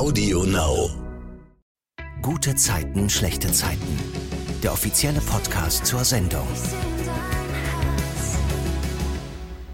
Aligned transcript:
Audio 0.00 0.44
Now. 0.44 0.88
Gute 2.22 2.54
Zeiten, 2.54 3.10
schlechte 3.10 3.52
Zeiten. 3.52 3.98
Der 4.62 4.72
offizielle 4.72 5.20
Podcast 5.20 5.84
zur 5.84 6.04
Sendung. 6.04 6.46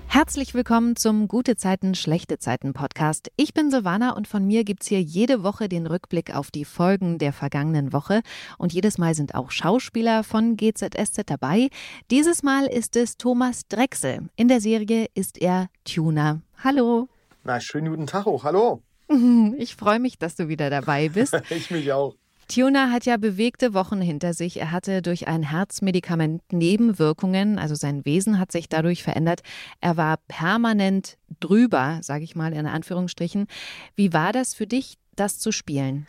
Herzlich 0.08 0.52
willkommen 0.52 0.96
zum 0.96 1.28
Gute 1.28 1.54
Zeiten, 1.54 1.94
schlechte 1.94 2.40
Zeiten 2.40 2.72
Podcast. 2.72 3.30
Ich 3.36 3.54
bin 3.54 3.70
Silvana 3.70 4.16
und 4.16 4.26
von 4.26 4.44
mir 4.44 4.64
gibt's 4.64 4.88
hier 4.88 5.00
jede 5.00 5.44
Woche 5.44 5.68
den 5.68 5.86
Rückblick 5.86 6.34
auf 6.34 6.50
die 6.50 6.64
Folgen 6.64 7.18
der 7.18 7.32
vergangenen 7.32 7.92
Woche. 7.92 8.22
Und 8.58 8.72
jedes 8.72 8.98
Mal 8.98 9.14
sind 9.14 9.36
auch 9.36 9.52
Schauspieler 9.52 10.24
von 10.24 10.56
GZSZ 10.56 11.22
dabei. 11.26 11.68
Dieses 12.10 12.42
Mal 12.42 12.66
ist 12.66 12.96
es 12.96 13.16
Thomas 13.16 13.68
Drechsel. 13.68 14.28
In 14.34 14.48
der 14.48 14.60
Serie 14.60 15.06
ist 15.14 15.40
er 15.40 15.68
Tuner. 15.84 16.42
Hallo. 16.64 17.08
Na, 17.44 17.60
schönen 17.60 17.90
guten 17.90 18.08
Tag 18.08 18.26
auch. 18.26 18.42
Hallo. 18.42 18.82
Ich 19.58 19.76
freue 19.76 19.98
mich, 20.00 20.18
dass 20.18 20.36
du 20.36 20.48
wieder 20.48 20.70
dabei 20.70 21.08
bist. 21.08 21.36
ich 21.50 21.70
mich 21.70 21.92
auch. 21.92 22.14
Tuna 22.48 22.92
hat 22.92 23.06
ja 23.06 23.16
bewegte 23.16 23.74
Wochen 23.74 24.00
hinter 24.00 24.32
sich. 24.32 24.60
Er 24.60 24.70
hatte 24.70 25.02
durch 25.02 25.26
ein 25.26 25.42
Herzmedikament 25.42 26.42
Nebenwirkungen, 26.52 27.58
also 27.58 27.74
sein 27.74 28.04
Wesen 28.04 28.38
hat 28.38 28.52
sich 28.52 28.68
dadurch 28.68 29.02
verändert. 29.02 29.40
Er 29.80 29.96
war 29.96 30.18
permanent 30.28 31.18
drüber, 31.40 31.98
sage 32.02 32.22
ich 32.22 32.36
mal 32.36 32.52
in 32.52 32.66
Anführungsstrichen. 32.66 33.48
Wie 33.96 34.12
war 34.12 34.32
das 34.32 34.54
für 34.54 34.66
dich, 34.66 34.96
das 35.16 35.40
zu 35.40 35.50
spielen? 35.50 36.06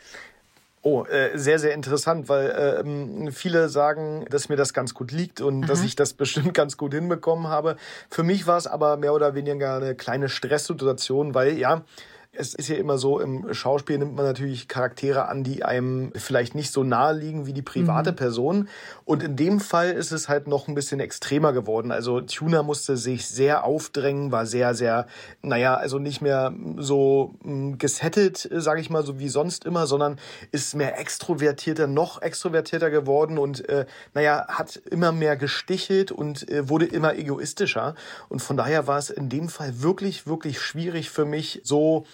Oh, 0.84 1.04
äh, 1.06 1.38
sehr, 1.38 1.58
sehr 1.58 1.74
interessant, 1.74 2.30
weil 2.30 2.50
äh, 2.50 3.32
viele 3.32 3.68
sagen, 3.68 4.26
dass 4.30 4.48
mir 4.48 4.56
das 4.56 4.74
ganz 4.74 4.94
gut 4.94 5.12
liegt 5.12 5.42
und 5.42 5.64
Aha. 5.64 5.68
dass 5.68 5.84
ich 5.84 5.96
das 5.96 6.14
bestimmt 6.14 6.54
ganz 6.54 6.78
gut 6.78 6.94
hinbekommen 6.94 7.48
habe. 7.48 7.78
Für 8.10 8.24
mich 8.24 8.46
war 8.46 8.58
es 8.58 8.68
aber 8.68 8.96
mehr 8.96 9.14
oder 9.14 9.34
weniger 9.34 9.78
eine 9.78 9.96
kleine 9.96 10.30
Stresssituation, 10.30 11.34
weil 11.34 11.58
ja, 11.58 11.84
es 12.32 12.54
ist 12.54 12.70
ja 12.70 12.76
immer 12.76 12.98
so, 12.98 13.20
im 13.20 13.54
Schauspiel 13.54 13.98
nimmt 13.98 14.16
man 14.16 14.26
natürlich 14.26 14.68
Charaktere 14.68 15.28
an, 15.28 15.44
die 15.44 15.64
einem 15.64 16.12
vielleicht 16.16 16.56
nicht 16.56 16.72
so 16.72 16.84
nahe 16.84 17.14
liegen 17.14 17.46
wie 17.48 17.54
die 17.54 17.62
private 17.62 18.12
mhm. 18.12 18.16
Person. 18.16 18.70
Und 19.06 19.24
in 19.24 19.36
dem 19.36 19.60
Fall 19.60 19.92
ist 19.92 20.12
es 20.12 20.30
halt 20.30 20.48
noch 20.48 20.68
ein 20.68 20.76
bisschen 20.76 21.00
extremer 21.00 21.54
geworden. 21.54 21.92
Also 21.92 22.22
Tuna 22.22 22.64
musste 22.64 22.98
sich 22.98 23.28
sehr 23.28 23.64
aufdrängen, 23.64 24.32
war 24.32 24.46
sehr, 24.46 24.76
sehr, 24.76 25.08
naja, 25.42 25.76
also 25.76 26.00
nicht 26.00 26.22
mehr 26.22 26.54
so 26.78 27.36
hm, 27.44 27.78
gesettelt, 27.78 28.48
sage 28.52 28.82
ich 28.82 28.90
mal, 28.90 29.04
so 29.04 29.20
wie 29.20 29.30
sonst 29.30 29.66
immer, 29.66 29.88
sondern 29.88 30.20
ist 30.52 30.76
mehr 30.76 31.00
extrovertierter, 31.00 31.88
noch 31.88 32.22
extrovertierter 32.22 32.90
geworden 32.90 33.38
und, 33.38 33.68
äh, 33.68 33.86
naja, 34.14 34.46
hat 34.48 34.78
immer 34.92 35.12
mehr 35.12 35.38
gestichelt 35.38 36.12
und 36.12 36.50
äh, 36.50 36.70
wurde 36.70 36.86
immer 36.86 37.16
egoistischer. 37.16 37.96
Und 38.30 38.42
von 38.42 38.58
daher 38.58 38.88
war 38.88 38.98
es 38.98 39.10
in 39.10 39.30
dem 39.30 39.50
Fall 39.50 39.82
wirklich, 39.82 40.28
wirklich 40.28 40.60
schwierig 40.60 41.10
für 41.10 41.26
mich, 41.26 41.62
so 41.64 42.06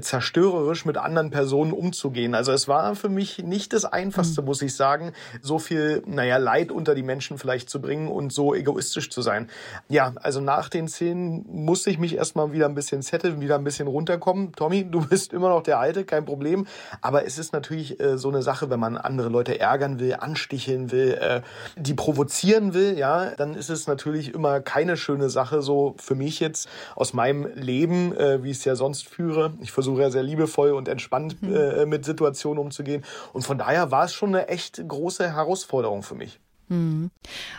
zerstörerisch 0.00 0.84
mit 0.84 0.98
anderen 0.98 1.30
Personen 1.30 1.72
umzugehen. 1.72 2.34
Also 2.34 2.52
es 2.52 2.68
war 2.68 2.94
für 2.94 3.08
mich 3.08 3.38
nicht 3.38 3.72
das 3.72 3.84
Einfachste, 3.84 4.42
mhm. 4.42 4.46
muss 4.46 4.62
ich 4.62 4.74
sagen, 4.74 5.12
so 5.40 5.58
viel, 5.58 6.02
naja, 6.06 6.36
Leid 6.36 6.70
unter 6.70 6.94
die 6.94 7.02
Menschen 7.02 7.38
vielleicht 7.38 7.70
zu 7.70 7.80
bringen 7.80 8.08
und 8.08 8.32
so 8.32 8.54
egoistisch 8.54 9.10
zu 9.10 9.22
sein. 9.22 9.48
Ja, 9.88 10.12
also 10.16 10.40
nach 10.40 10.68
den 10.68 10.88
Szenen 10.88 11.46
musste 11.48 11.90
ich 11.90 11.98
mich 11.98 12.16
erstmal 12.16 12.52
wieder 12.52 12.66
ein 12.66 12.74
bisschen 12.74 13.02
setteln, 13.02 13.40
wieder 13.40 13.54
ein 13.54 13.64
bisschen 13.64 13.88
runterkommen. 13.88 14.52
Tommy, 14.52 14.84
du 14.90 15.06
bist 15.08 15.32
immer 15.32 15.48
noch 15.48 15.62
der 15.62 15.78
Alte, 15.78 16.04
kein 16.04 16.24
Problem. 16.24 16.66
Aber 17.00 17.24
es 17.24 17.38
ist 17.38 17.52
natürlich 17.52 17.98
äh, 18.00 18.18
so 18.18 18.28
eine 18.28 18.42
Sache, 18.42 18.70
wenn 18.70 18.80
man 18.80 18.96
andere 18.98 19.28
Leute 19.30 19.58
ärgern 19.58 19.98
will, 19.98 20.16
ansticheln 20.18 20.90
will, 20.92 21.18
äh, 21.20 21.40
die 21.76 21.94
provozieren 21.94 22.74
will, 22.74 22.98
ja, 22.98 23.30
dann 23.36 23.54
ist 23.54 23.70
es 23.70 23.86
natürlich 23.86 24.34
immer 24.34 24.60
keine 24.60 24.96
schöne 24.96 25.30
Sache, 25.30 25.62
so 25.62 25.94
für 25.98 26.14
mich 26.14 26.40
jetzt 26.40 26.68
aus 26.94 27.14
meinem 27.14 27.48
Leben, 27.54 28.14
äh, 28.16 28.42
wie 28.42 28.50
ich 28.50 28.58
es 28.58 28.64
ja 28.64 28.76
sonst 28.76 29.08
führe. 29.08 29.54
Ich 29.60 29.72
versuche 29.78 30.02
ja 30.02 30.10
sehr 30.10 30.24
liebevoll 30.24 30.72
und 30.72 30.88
entspannt 30.88 31.40
mhm. 31.40 31.54
äh, 31.54 31.86
mit 31.86 32.04
Situationen 32.04 32.58
umzugehen. 32.58 33.04
Und 33.32 33.42
von 33.42 33.58
daher 33.58 33.92
war 33.92 34.04
es 34.04 34.12
schon 34.12 34.30
eine 34.34 34.48
echt 34.48 34.82
große 34.86 35.32
Herausforderung 35.32 36.02
für 36.02 36.16
mich. 36.16 36.40
Mhm. 36.66 37.12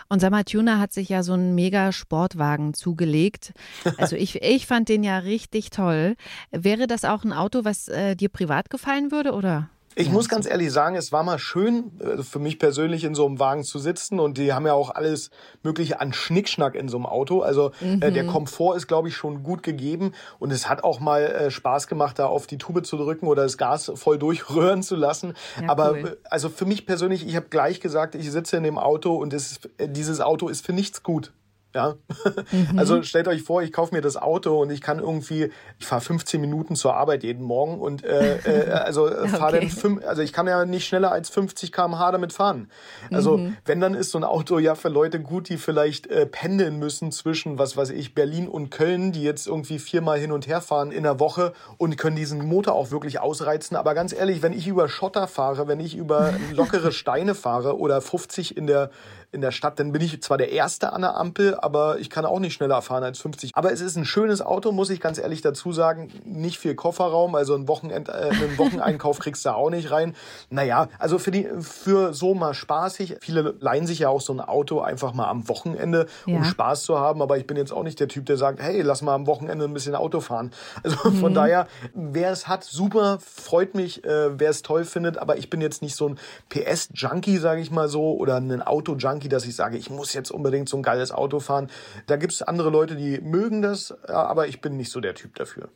Und 0.09 0.19
sag 0.19 0.31
mal, 0.31 0.43
Tuna 0.43 0.79
hat 0.79 0.91
sich 0.91 1.07
ja 1.07 1.23
so 1.23 1.31
einen 1.31 1.55
mega 1.55 1.93
Sportwagen 1.93 2.73
zugelegt. 2.73 3.53
Also 3.97 4.17
ich, 4.17 4.35
ich 4.41 4.67
fand 4.67 4.89
den 4.89 5.03
ja 5.03 5.19
richtig 5.19 5.69
toll. 5.69 6.15
Wäre 6.51 6.87
das 6.87 7.05
auch 7.05 7.23
ein 7.23 7.31
Auto, 7.31 7.63
was 7.63 7.87
äh, 7.87 8.17
dir 8.17 8.29
privat 8.29 8.69
gefallen 8.69 9.11
würde, 9.11 9.31
oder? 9.31 9.69
Ich 9.95 10.07
ja, 10.07 10.13
muss 10.13 10.29
ganz 10.29 10.45
ehrlich 10.45 10.71
sagen, 10.71 10.95
es 10.95 11.11
war 11.11 11.23
mal 11.23 11.39
schön, 11.39 11.91
äh, 11.99 12.23
für 12.23 12.39
mich 12.39 12.57
persönlich 12.57 13.03
in 13.03 13.15
so 13.15 13.25
einem 13.25 13.39
Wagen 13.39 13.63
zu 13.63 13.79
sitzen 13.79 14.19
und 14.19 14.37
die 14.37 14.53
haben 14.53 14.65
ja 14.65 14.73
auch 14.73 14.91
alles 14.91 15.29
Mögliche 15.63 15.99
an 15.99 16.13
Schnickschnack 16.13 16.75
in 16.75 16.87
so 16.87 16.97
einem 16.97 17.05
Auto. 17.05 17.41
Also 17.41 17.71
mhm. 17.81 18.01
äh, 18.01 18.11
der. 18.11 18.29
Komfort 18.29 18.75
ist, 18.75 18.87
glaube 18.87 19.07
ich, 19.07 19.15
schon 19.15 19.43
gut 19.43 19.63
gegeben 19.63 20.13
und 20.37 20.51
es 20.51 20.69
hat 20.69 20.83
auch 20.83 20.99
mal 20.99 21.23
äh, 21.23 21.51
Spaß 21.51 21.87
gemacht, 21.87 22.19
da 22.19 22.27
auf 22.27 22.47
die 22.47 22.57
Tube 22.57 22.85
zu 22.85 22.95
drücken 22.95 23.27
oder 23.27 23.43
das 23.43 23.57
Gas 23.57 23.91
voll 23.95 24.19
durchrühren 24.19 24.83
zu 24.83 24.95
lassen. 24.95 25.33
Ja, 25.59 25.69
Aber 25.69 25.91
cool. 25.91 25.97
Äh, 25.97 26.27
also 26.29 26.49
für 26.49 26.65
mich 26.65 26.85
persönlich, 26.85 27.27
ich 27.27 27.35
habe 27.35 27.47
gleich 27.49 27.79
gesagt, 27.79 28.15
ich 28.15 28.31
sitze 28.31 28.57
in 28.57 28.63
dem 28.63 28.77
Auto 28.77 29.15
und 29.15 29.33
es, 29.33 29.59
äh, 29.77 29.89
dieses 29.89 30.21
Auto 30.21 30.47
ist 30.47 30.65
für 30.65 30.73
nichts 30.73 31.03
gut. 31.03 31.31
Ja, 31.75 31.97
mhm. 32.51 32.79
also 32.79 33.03
stellt 33.03 33.27
euch 33.27 33.43
vor, 33.43 33.61
ich 33.61 33.71
kaufe 33.71 33.93
mir 33.93 34.01
das 34.01 34.17
Auto 34.17 34.59
und 34.59 34.71
ich 34.71 34.81
kann 34.81 34.97
irgendwie, 34.97 35.51
ich 35.77 35.85
fahre 35.85 36.01
15 36.01 36.41
Minuten 36.41 36.75
zur 36.75 36.95
Arbeit 36.95 37.23
jeden 37.23 37.43
Morgen 37.43 37.79
und 37.79 38.03
äh, 38.03 38.37
äh, 38.37 38.71
also 38.71 39.07
äh, 39.07 39.27
fahre 39.27 39.57
okay. 39.57 39.59
dann 39.59 39.69
fünf, 39.69 40.03
also 40.03 40.23
ich 40.23 40.33
kann 40.33 40.47
ja 40.47 40.65
nicht 40.65 40.87
schneller 40.87 41.11
als 41.11 41.29
50 41.29 41.71
km/h 41.71 42.11
damit 42.11 42.33
fahren. 42.33 42.71
Also 43.11 43.37
mhm. 43.37 43.57
wenn 43.65 43.79
dann 43.79 43.93
ist 43.93 44.09
so 44.09 44.17
ein 44.17 44.23
Auto 44.23 44.57
ja 44.57 44.73
für 44.73 44.89
Leute 44.89 45.19
gut, 45.19 45.47
die 45.49 45.57
vielleicht 45.57 46.07
äh, 46.07 46.25
pendeln 46.25 46.79
müssen 46.79 47.11
zwischen 47.11 47.59
was 47.59 47.77
weiß 47.77 47.91
ich 47.91 48.15
Berlin 48.15 48.47
und 48.47 48.71
Köln, 48.71 49.11
die 49.11 49.21
jetzt 49.21 49.45
irgendwie 49.45 49.77
viermal 49.77 50.17
hin 50.17 50.31
und 50.31 50.47
her 50.47 50.61
fahren 50.61 50.91
in 50.91 51.03
der 51.03 51.19
Woche 51.19 51.53
und 51.77 51.97
können 51.97 52.15
diesen 52.15 52.47
Motor 52.47 52.73
auch 52.73 52.89
wirklich 52.89 53.19
ausreizen. 53.19 53.77
Aber 53.77 53.93
ganz 53.93 54.11
ehrlich, 54.11 54.41
wenn 54.41 54.53
ich 54.53 54.67
über 54.67 54.89
Schotter 54.89 55.27
fahre, 55.27 55.67
wenn 55.67 55.79
ich 55.79 55.95
über 55.95 56.33
lockere 56.51 56.91
Steine 56.91 57.35
fahre 57.35 57.77
oder 57.77 58.01
50 58.01 58.57
in 58.57 58.65
der 58.65 58.89
in 59.31 59.41
der 59.41 59.51
Stadt, 59.51 59.79
dann 59.79 59.91
bin 59.91 60.01
ich 60.01 60.21
zwar 60.23 60.37
der 60.37 60.51
Erste 60.51 60.91
an 60.91 61.01
der 61.01 61.15
Ampel, 61.15 61.55
aber 61.55 61.99
ich 61.99 62.09
kann 62.09 62.25
auch 62.25 62.39
nicht 62.39 62.53
schneller 62.53 62.81
fahren 62.81 63.03
als 63.03 63.19
50. 63.19 63.51
Aber 63.53 63.71
es 63.71 63.79
ist 63.79 63.95
ein 63.95 64.05
schönes 64.05 64.41
Auto, 64.41 64.71
muss 64.71 64.89
ich 64.89 64.99
ganz 64.99 65.19
ehrlich 65.19 65.41
dazu 65.41 65.71
sagen. 65.71 66.09
Nicht 66.25 66.57
viel 66.57 66.73
Kofferraum, 66.73 67.35
also 67.35 67.53
ein 67.53 67.67
Wochenend, 67.67 68.09
äh, 68.09 68.11
einen 68.11 68.57
Wocheneinkauf 68.57 69.19
kriegst 69.19 69.45
du 69.45 69.53
auch 69.53 69.69
nicht 69.69 69.91
rein. 69.91 70.15
Naja, 70.49 70.89
also 70.97 71.19
für, 71.19 71.29
die, 71.29 71.47
für 71.59 72.13
so 72.13 72.33
mal 72.33 72.55
spaßig. 72.55 73.17
Viele 73.21 73.55
leihen 73.59 73.85
sich 73.85 73.99
ja 73.99 74.09
auch 74.09 74.21
so 74.21 74.33
ein 74.33 74.39
Auto 74.41 74.81
einfach 74.81 75.13
mal 75.13 75.27
am 75.27 75.47
Wochenende, 75.47 76.07
um 76.25 76.35
ja. 76.35 76.43
Spaß 76.43 76.83
zu 76.83 76.99
haben. 76.99 77.21
Aber 77.21 77.37
ich 77.37 77.45
bin 77.45 77.55
jetzt 77.55 77.71
auch 77.71 77.83
nicht 77.83 77.99
der 77.99 78.07
Typ, 78.07 78.25
der 78.25 78.37
sagt, 78.37 78.59
hey, 78.59 78.81
lass 78.81 79.03
mal 79.03 79.13
am 79.13 79.27
Wochenende 79.27 79.65
ein 79.65 79.73
bisschen 79.73 79.95
Auto 79.95 80.21
fahren. 80.21 80.51
Also 80.81 81.09
mhm. 81.09 81.19
von 81.19 81.33
daher, 81.33 81.67
wer 81.93 82.31
es 82.31 82.47
hat, 82.47 82.63
super, 82.63 83.19
freut 83.19 83.75
mich, 83.75 84.03
äh, 84.05 84.39
wer 84.39 84.49
es 84.49 84.61
toll 84.61 84.85
findet. 84.85 85.17
Aber 85.17 85.37
ich 85.37 85.49
bin 85.49 85.61
jetzt 85.61 85.81
nicht 85.81 85.95
so 85.95 86.07
ein 86.07 86.19
PS-Junkie, 86.47 87.37
sage 87.37 87.61
ich 87.61 87.69
mal 87.69 87.89
so, 87.89 88.13
oder 88.13 88.37
ein 88.37 88.61
Auto-Junkie 88.61 89.18
Junkie, 89.19 89.27
dass 89.27 89.45
ich 89.45 89.53
sage, 89.53 89.77
ich 89.77 89.89
muss 89.89 90.13
jetzt 90.13 90.31
unbedingt 90.31 90.69
so 90.69 90.77
ein 90.77 90.83
geiles 90.83 91.11
Auto 91.11 91.41
fahren. 91.41 91.69
Da 92.07 92.15
gibt 92.15 92.31
es 92.31 92.41
andere 92.41 92.69
Leute, 92.69 92.95
die 92.95 93.19
mögen 93.19 93.61
das, 93.61 93.91
aber 94.07 94.47
ich 94.47 94.61
bin 94.61 94.77
nicht 94.77 94.91
so 94.91 95.01
der 95.01 95.13
Typ 95.13 95.35
dafür. 95.35 95.67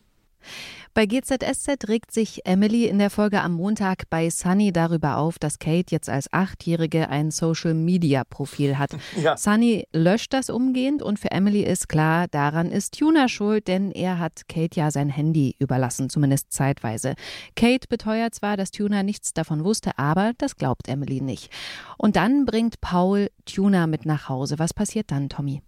Bei 0.95 1.07
GZSZ 1.07 1.87
regt 1.87 2.11
sich 2.11 2.45
Emily 2.45 2.85
in 2.85 2.99
der 2.99 3.09
Folge 3.09 3.41
am 3.41 3.53
Montag 3.53 4.03
bei 4.11 4.29
Sunny 4.29 4.71
darüber 4.71 5.17
auf, 5.17 5.39
dass 5.39 5.57
Kate 5.57 5.87
jetzt 5.89 6.07
als 6.07 6.31
Achtjährige 6.31 7.09
ein 7.09 7.31
Social-Media-Profil 7.31 8.77
hat. 8.77 8.91
Ja. 9.15 9.37
Sunny 9.37 9.87
löscht 9.93 10.33
das 10.33 10.49
umgehend 10.49 11.01
und 11.01 11.17
für 11.19 11.31
Emily 11.31 11.61
ist 11.63 11.87
klar, 11.87 12.27
daran 12.27 12.71
ist 12.71 12.97
Tuna 12.97 13.27
schuld, 13.27 13.67
denn 13.67 13.91
er 13.91 14.19
hat 14.19 14.47
Kate 14.47 14.79
ja 14.79 14.91
sein 14.91 15.07
Handy 15.09 15.55
überlassen, 15.59 16.09
zumindest 16.09 16.51
zeitweise. 16.51 17.15
Kate 17.55 17.87
beteuert 17.87 18.35
zwar, 18.35 18.57
dass 18.57 18.71
Tuna 18.71 19.03
nichts 19.03 19.33
davon 19.33 19.63
wusste, 19.63 19.97
aber 19.97 20.33
das 20.37 20.57
glaubt 20.57 20.89
Emily 20.89 21.21
nicht. 21.21 21.51
Und 21.97 22.15
dann 22.15 22.45
bringt 22.45 22.81
Paul 22.81 23.29
Tuna 23.45 23.87
mit 23.87 24.05
nach 24.05 24.29
Hause. 24.29 24.59
Was 24.59 24.73
passiert 24.73 25.11
dann, 25.11 25.29
Tommy? 25.29 25.61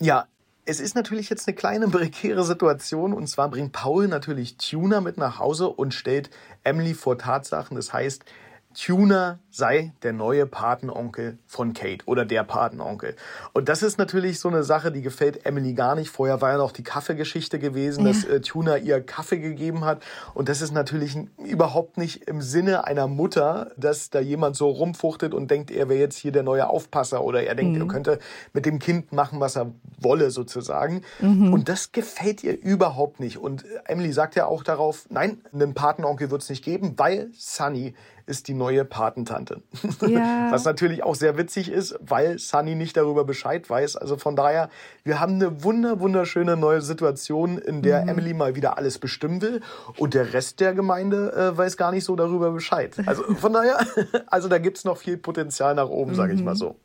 Ja, 0.00 0.26
es 0.68 0.80
ist 0.80 0.94
natürlich 0.94 1.30
jetzt 1.30 1.48
eine 1.48 1.56
kleine 1.56 1.88
prekäre 1.88 2.44
Situation 2.44 3.14
und 3.14 3.26
zwar 3.26 3.48
bringt 3.48 3.72
Paul 3.72 4.06
natürlich 4.06 4.58
Tuna 4.58 5.00
mit 5.00 5.16
nach 5.16 5.38
Hause 5.38 5.68
und 5.68 5.94
stellt 5.94 6.28
Emily 6.62 6.92
vor 6.92 7.16
Tatsachen. 7.16 7.74
Das 7.74 7.94
heißt, 7.94 8.26
Tuna 8.74 9.38
sei 9.58 9.92
der 10.04 10.12
neue 10.12 10.46
Patenonkel 10.46 11.36
von 11.46 11.72
Kate 11.72 12.04
oder 12.06 12.24
der 12.24 12.44
Patenonkel. 12.44 13.16
Und 13.52 13.68
das 13.68 13.82
ist 13.82 13.98
natürlich 13.98 14.38
so 14.38 14.48
eine 14.48 14.62
Sache, 14.62 14.92
die 14.92 15.02
gefällt 15.02 15.44
Emily 15.44 15.74
gar 15.74 15.96
nicht. 15.96 16.10
Vorher 16.10 16.40
war 16.40 16.52
ja 16.52 16.58
noch 16.58 16.70
die 16.70 16.84
Kaffeegeschichte 16.84 17.58
gewesen, 17.58 18.06
ja. 18.06 18.12
dass 18.12 18.24
äh, 18.24 18.40
Tuna 18.40 18.78
ihr 18.78 19.02
Kaffee 19.02 19.38
gegeben 19.38 19.84
hat. 19.84 20.00
Und 20.32 20.48
das 20.48 20.62
ist 20.62 20.72
natürlich 20.72 21.18
überhaupt 21.44 21.98
nicht 21.98 22.28
im 22.28 22.40
Sinne 22.40 22.84
einer 22.84 23.08
Mutter, 23.08 23.72
dass 23.76 24.10
da 24.10 24.20
jemand 24.20 24.54
so 24.54 24.70
rumfuchtet 24.70 25.34
und 25.34 25.50
denkt, 25.50 25.72
er 25.72 25.88
wäre 25.88 25.98
jetzt 25.98 26.16
hier 26.16 26.30
der 26.30 26.44
neue 26.44 26.68
Aufpasser 26.68 27.24
oder 27.24 27.42
er 27.42 27.56
denkt, 27.56 27.74
mhm. 27.74 27.82
er 27.82 27.88
könnte 27.88 28.18
mit 28.52 28.64
dem 28.64 28.78
Kind 28.78 29.12
machen, 29.12 29.40
was 29.40 29.56
er 29.56 29.72
wolle 30.00 30.30
sozusagen. 30.30 31.02
Mhm. 31.20 31.52
Und 31.52 31.68
das 31.68 31.90
gefällt 31.90 32.44
ihr 32.44 32.56
überhaupt 32.56 33.18
nicht. 33.18 33.38
Und 33.38 33.64
Emily 33.86 34.12
sagt 34.12 34.36
ja 34.36 34.46
auch 34.46 34.62
darauf, 34.62 35.06
nein, 35.10 35.42
einen 35.52 35.74
Patenonkel 35.74 36.30
wird 36.30 36.42
es 36.42 36.48
nicht 36.48 36.64
geben, 36.64 36.94
weil 36.96 37.30
Sunny 37.32 37.94
ist 38.28 38.46
die 38.46 38.54
neue 38.54 38.84
Patentante. 38.84 39.47
Tante. 39.48 39.62
Ja. 40.08 40.50
Was 40.50 40.64
natürlich 40.64 41.02
auch 41.02 41.14
sehr 41.14 41.36
witzig 41.36 41.70
ist, 41.70 41.98
weil 42.00 42.38
Sunny 42.38 42.74
nicht 42.74 42.96
darüber 42.96 43.24
Bescheid 43.24 43.68
weiß. 43.68 43.96
Also 43.96 44.16
von 44.16 44.36
daher, 44.36 44.70
wir 45.04 45.20
haben 45.20 45.34
eine 45.34 45.62
wunder, 45.62 46.00
wunderschöne 46.00 46.56
neue 46.56 46.80
Situation, 46.80 47.58
in 47.58 47.82
der 47.82 48.02
mhm. 48.02 48.08
Emily 48.08 48.34
mal 48.34 48.54
wieder 48.54 48.78
alles 48.78 48.98
bestimmen 48.98 49.42
will 49.42 49.60
und 49.96 50.14
der 50.14 50.32
Rest 50.32 50.60
der 50.60 50.74
Gemeinde 50.74 51.32
äh, 51.32 51.56
weiß 51.56 51.76
gar 51.76 51.92
nicht 51.92 52.04
so 52.04 52.16
darüber 52.16 52.52
Bescheid. 52.52 52.96
Also 53.06 53.22
von 53.34 53.52
daher, 53.52 53.78
also 54.28 54.48
da 54.48 54.58
gibt 54.58 54.78
es 54.78 54.84
noch 54.84 54.96
viel 54.96 55.16
Potenzial 55.16 55.74
nach 55.74 55.88
oben, 55.88 56.14
sage 56.14 56.32
ich 56.32 56.42
mal 56.42 56.54
mhm. 56.54 56.58
so. 56.58 56.76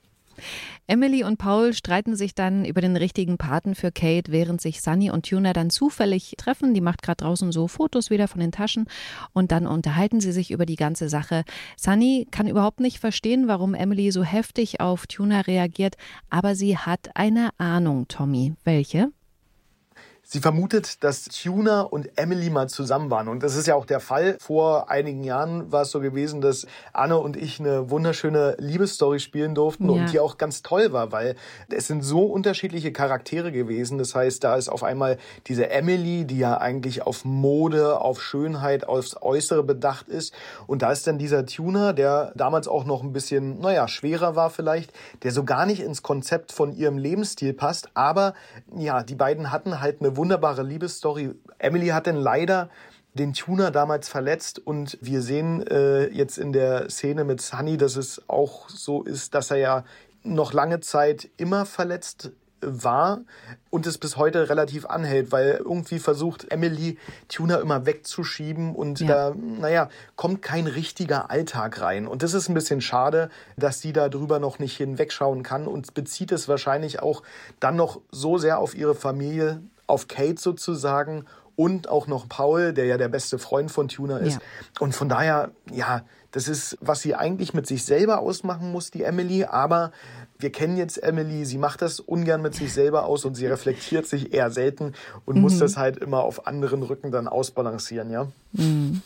Emily 0.88 1.24
und 1.24 1.38
Paul 1.38 1.74
streiten 1.74 2.16
sich 2.16 2.36
dann 2.36 2.66
über 2.66 2.82
den 2.82 2.98
richtigen 2.98 3.38
Paten 3.38 3.76
für 3.76 3.92
Kate, 3.92 4.32
während 4.32 4.62
sich 4.62 4.82
Sunny 4.82 5.10
und 5.10 5.28
Tuna 5.30 5.54
dann 5.54 5.70
zufällig 5.70 6.36
treffen. 6.38 6.74
Die 6.74 6.82
macht 6.82 7.02
gerade 7.02 7.24
draußen 7.24 7.52
so 7.52 7.68
Fotos 7.68 8.10
wieder 8.10 8.28
von 8.28 8.42
den 8.42 8.52
Taschen 8.52 8.86
und 9.34 9.52
dann 9.52 9.66
unterhalten 9.66 10.20
sie 10.20 10.32
sich 10.32 10.52
über 10.52 10.66
die 10.66 10.76
ganze 10.76 11.10
Sache. 11.10 11.44
Sunny 11.78 12.28
kann 12.32 12.48
überhaupt 12.48 12.80
nicht 12.80 13.00
verstehen, 13.00 13.48
warum 13.48 13.74
Emily 13.74 14.12
so 14.12 14.24
heftig 14.24 14.82
auf 14.82 15.08
Tuna 15.08 15.42
reagiert, 15.42 15.96
aber 16.30 16.56
sie 16.56 16.78
hat 16.78 17.12
eine 17.16 17.50
Ahnung, 17.58 18.08
Tommy. 18.08 18.54
Welche? 18.64 19.12
Sie 20.34 20.40
vermutet, 20.40 21.04
dass 21.04 21.26
Tuna 21.26 21.82
und 21.82 22.18
Emily 22.18 22.50
mal 22.50 22.68
zusammen 22.68 23.12
waren. 23.12 23.28
Und 23.28 23.44
das 23.44 23.56
ist 23.56 23.68
ja 23.68 23.76
auch 23.76 23.86
der 23.86 24.00
Fall. 24.00 24.38
Vor 24.40 24.90
einigen 24.90 25.24
Jahren 25.24 25.72
war 25.72 25.84
es 25.84 25.92
so 25.92 26.00
gewesen, 26.00 26.42
dass 26.42 26.66
Anne 26.92 27.20
und 27.20 27.38
ich 27.38 27.60
eine 27.60 27.92
wunderschöne 27.92 28.56
Liebesstory 28.58 29.20
spielen 29.20 29.54
durften 29.54 29.86
ja. 29.86 29.92
und 29.92 30.12
die 30.12 30.20
auch 30.20 30.40
ganz 30.40 30.64
toll 30.64 30.92
war, 30.92 31.12
weil 31.12 31.36
es 31.70 31.86
sind 31.86 32.02
so 32.02 32.24
unterschiedliche 32.24 32.92
Charaktere 32.92 33.52
gewesen. 33.52 34.00
Das 34.00 34.16
heißt, 34.16 34.44
da 34.44 34.56
ist 34.56 34.70
auf 34.70 34.82
einmal 34.84 35.20
diese 35.46 35.70
Emily, 35.70 36.26
die 36.26 36.40
ja 36.40 36.58
eigentlich 36.58 37.04
auf 37.04 37.26
Mode, 37.26 38.02
auf 38.02 38.20
Schönheit, 38.20 38.88
aufs 38.88 39.16
Äußere 39.22 39.62
bedacht 39.62 40.08
ist. 40.08 40.34
Und 40.66 40.82
da 40.82 40.92
ist 40.92 41.06
dann 41.06 41.20
dieser 41.20 41.46
Tuna, 41.46 41.94
der 41.94 42.32
damals 42.36 42.68
auch 42.68 42.86
noch 42.86 43.04
ein 43.04 43.14
bisschen, 43.14 43.60
naja, 43.60 43.88
schwerer 43.88 44.36
war 44.36 44.50
vielleicht, 44.50 44.94
der 45.22 45.32
so 45.32 45.44
gar 45.44 45.68
nicht 45.68 45.82
ins 45.82 46.02
Konzept 46.02 46.52
von 46.52 46.76
ihrem 46.76 46.98
Lebensstil 46.98 47.54
passt. 47.54 47.90
Aber 47.94 48.34
ja, 48.76 49.04
die 49.04 49.14
beiden 49.14 49.52
hatten 49.52 49.80
halt 49.80 50.02
eine 50.02 50.18
wunderbare 50.24 50.64
Liebesstory. 50.64 51.36
Emily 51.58 51.88
hat 51.88 52.06
denn 52.06 52.16
leider 52.16 52.70
den 53.14 53.34
Tuner 53.34 53.72
damals 53.72 54.08
verletzt 54.08 54.58
und 54.58 54.98
wir 55.02 55.22
sehen 55.22 55.68
äh, 55.68 56.08
jetzt 56.08 56.38
in 56.38 56.54
der 56.54 56.90
Szene 56.90 57.26
mit 57.26 57.42
Sunny, 57.42 57.76
dass 57.76 57.98
es 57.98 58.22
auch 58.30 58.70
so 58.70 59.04
ist, 59.04 59.36
dass 59.36 59.52
er 59.52 59.58
ja 59.58 59.84
noch 60.24 60.54
lange 60.54 60.80
Zeit 60.80 61.30
immer 61.36 61.66
verletzt 61.66 62.32
war 62.62 63.20
und 63.70 63.86
es 63.86 63.98
bis 63.98 64.16
heute 64.16 64.48
relativ 64.50 64.86
anhält, 64.86 65.34
weil 65.34 65.62
irgendwie 65.62 66.00
versucht 66.00 66.50
Emily 66.50 66.98
Tuner 67.28 67.60
immer 67.60 67.86
wegzuschieben 67.86 68.74
und 68.74 69.02
ja. 69.02 69.32
da, 69.32 69.36
naja, 69.36 69.90
kommt 70.16 70.42
kein 70.42 70.68
richtiger 70.68 71.30
Alltag 71.30 71.82
rein. 71.82 72.08
Und 72.08 72.24
das 72.24 72.34
ist 72.34 72.48
ein 72.48 72.54
bisschen 72.54 72.80
schade, 72.80 73.30
dass 73.58 73.82
sie 73.82 73.92
da 73.92 74.08
drüber 74.08 74.40
noch 74.40 74.60
nicht 74.60 74.78
hinwegschauen 74.78 75.44
kann 75.44 75.68
und 75.68 75.94
bezieht 75.94 76.32
es 76.32 76.48
wahrscheinlich 76.48 77.02
auch 77.02 77.22
dann 77.60 77.76
noch 77.76 78.00
so 78.12 78.38
sehr 78.38 78.60
auf 78.60 78.76
ihre 78.76 78.96
Familie, 78.96 79.62
auf 79.94 80.08
Kate 80.08 80.42
sozusagen 80.42 81.26
und 81.56 81.88
auch 81.88 82.08
noch 82.08 82.28
Paul, 82.28 82.74
der 82.74 82.86
ja 82.86 82.98
der 82.98 83.10
beste 83.10 83.38
Freund 83.38 83.72
von 83.72 83.88
Tuna 83.88 84.18
ist. 84.18 84.36
Ja. 84.36 84.42
Und 84.80 84.96
von 84.96 85.08
daher, 85.08 85.52
ja, 85.72 86.04
das 86.32 86.48
ist, 86.48 86.78
was 86.82 87.02
sie 87.02 87.14
eigentlich 87.14 87.54
mit 87.54 87.68
sich 87.68 87.86
selber 87.86 88.20
ausmachen 88.20 88.72
muss, 88.72 88.90
die 88.90 89.04
Emily. 89.04 89.44
Aber 89.46 89.92
wir 90.40 90.52
kennen 90.52 90.78
jetzt 90.78 90.98
Emily, 90.98 91.46
sie 91.46 91.60
macht 91.60 91.84
das 91.84 92.00
ungern 92.00 92.42
mit 92.42 92.56
sich 92.56 92.74
selber 92.74 93.06
aus 93.06 93.24
und 93.24 93.36
sie 93.36 93.46
reflektiert 93.46 94.08
sich 94.08 94.34
eher 94.34 94.50
selten 94.50 94.94
und 95.26 95.36
mhm. 95.36 95.42
muss 95.42 95.60
das 95.60 95.78
halt 95.78 95.98
immer 95.98 96.24
auf 96.24 96.48
anderen 96.48 96.82
Rücken 96.82 97.12
dann 97.12 97.28
ausbalancieren, 97.28 98.10
ja. 98.10 98.28
Mhm. 98.54 99.02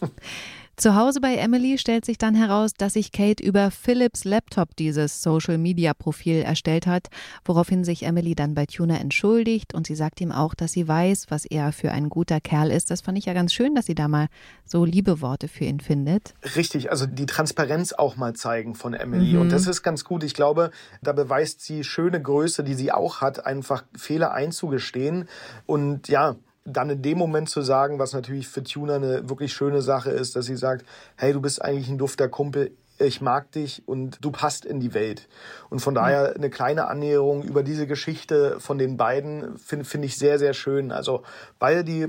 Zu 0.79 0.93
Hause 0.93 1.21
bei 1.21 1.37
Emily 1.37 1.79
stellt 1.79 2.05
sich 2.05 2.19
dann 2.19 2.35
heraus, 2.35 2.75
dass 2.77 2.93
sich 2.93 3.11
Kate 3.11 3.43
über 3.43 3.71
Philips 3.71 4.25
Laptop 4.25 4.75
dieses 4.75 5.23
Social-Media-Profil 5.23 6.43
erstellt 6.43 6.85
hat, 6.85 7.07
woraufhin 7.43 7.83
sich 7.83 8.03
Emily 8.03 8.35
dann 8.35 8.53
bei 8.53 8.67
Tuna 8.67 8.99
entschuldigt 8.99 9.73
und 9.73 9.87
sie 9.87 9.95
sagt 9.95 10.21
ihm 10.21 10.31
auch, 10.31 10.53
dass 10.53 10.73
sie 10.73 10.87
weiß, 10.87 11.25
was 11.29 11.45
er 11.45 11.71
für 11.71 11.91
ein 11.91 12.09
guter 12.09 12.39
Kerl 12.39 12.69
ist. 12.69 12.91
Das 12.91 13.01
fand 13.01 13.17
ich 13.17 13.25
ja 13.25 13.33
ganz 13.33 13.53
schön, 13.53 13.73
dass 13.73 13.87
sie 13.87 13.95
da 13.95 14.07
mal 14.07 14.27
so 14.65 14.85
liebe 14.85 15.19
Worte 15.19 15.47
für 15.47 15.65
ihn 15.65 15.79
findet. 15.79 16.35
Richtig, 16.55 16.91
also 16.91 17.07
die 17.07 17.25
Transparenz 17.25 17.93
auch 17.93 18.15
mal 18.15 18.35
zeigen 18.35 18.75
von 18.75 18.93
Emily 18.93 19.33
mhm. 19.33 19.41
und 19.41 19.51
das 19.51 19.65
ist 19.65 19.81
ganz 19.81 20.03
gut. 20.03 20.23
Ich 20.23 20.35
glaube, 20.35 20.69
da 21.01 21.11
beweist 21.11 21.61
sie 21.61 21.83
schöne 21.83 22.21
Größe, 22.21 22.63
die 22.63 22.75
sie 22.75 22.91
auch 22.91 23.21
hat, 23.21 23.47
einfach 23.47 23.83
Fehler 23.97 24.31
einzugestehen 24.31 25.27
und 25.65 26.07
ja, 26.07 26.35
dann 26.67 26.89
in 26.89 27.01
dem 27.01 27.17
Moment 27.17 27.49
zu 27.49 27.61
sagen, 27.61 27.97
was 27.97 28.13
natürlich 28.13 28.47
für 28.47 28.61
Tuna 28.61 28.95
eine 28.95 29.29
wirklich 29.29 29.53
schöne 29.53 29.81
Sache 29.81 30.11
ist, 30.11 30.35
dass 30.35 30.45
sie 30.45 30.57
sagt, 30.57 30.85
hey, 31.15 31.31
du 31.31 31.41
bist 31.41 31.61
eigentlich 31.61 31.89
ein 31.89 31.97
dufter 31.97 32.27
Kumpel, 32.27 32.71
ich 32.99 33.21
mag 33.21 33.51
dich 33.51 33.87
und 33.87 34.17
du 34.21 34.31
passt 34.31 34.65
in 34.65 34.79
die 34.79 34.93
Welt. 34.93 35.27
Und 35.69 35.79
von 35.79 35.93
daher 35.93 36.35
eine 36.35 36.49
kleine 36.49 36.87
Annäherung 36.87 37.43
über 37.43 37.63
diese 37.63 37.87
Geschichte 37.87 38.59
von 38.59 38.77
den 38.77 38.97
beiden 38.97 39.57
finde 39.57 39.85
find 39.85 40.03
ich 40.03 40.17
sehr, 40.17 40.39
sehr 40.39 40.53
schön. 40.53 40.91
Also, 40.91 41.23
weil 41.59 41.83
die 41.83 42.07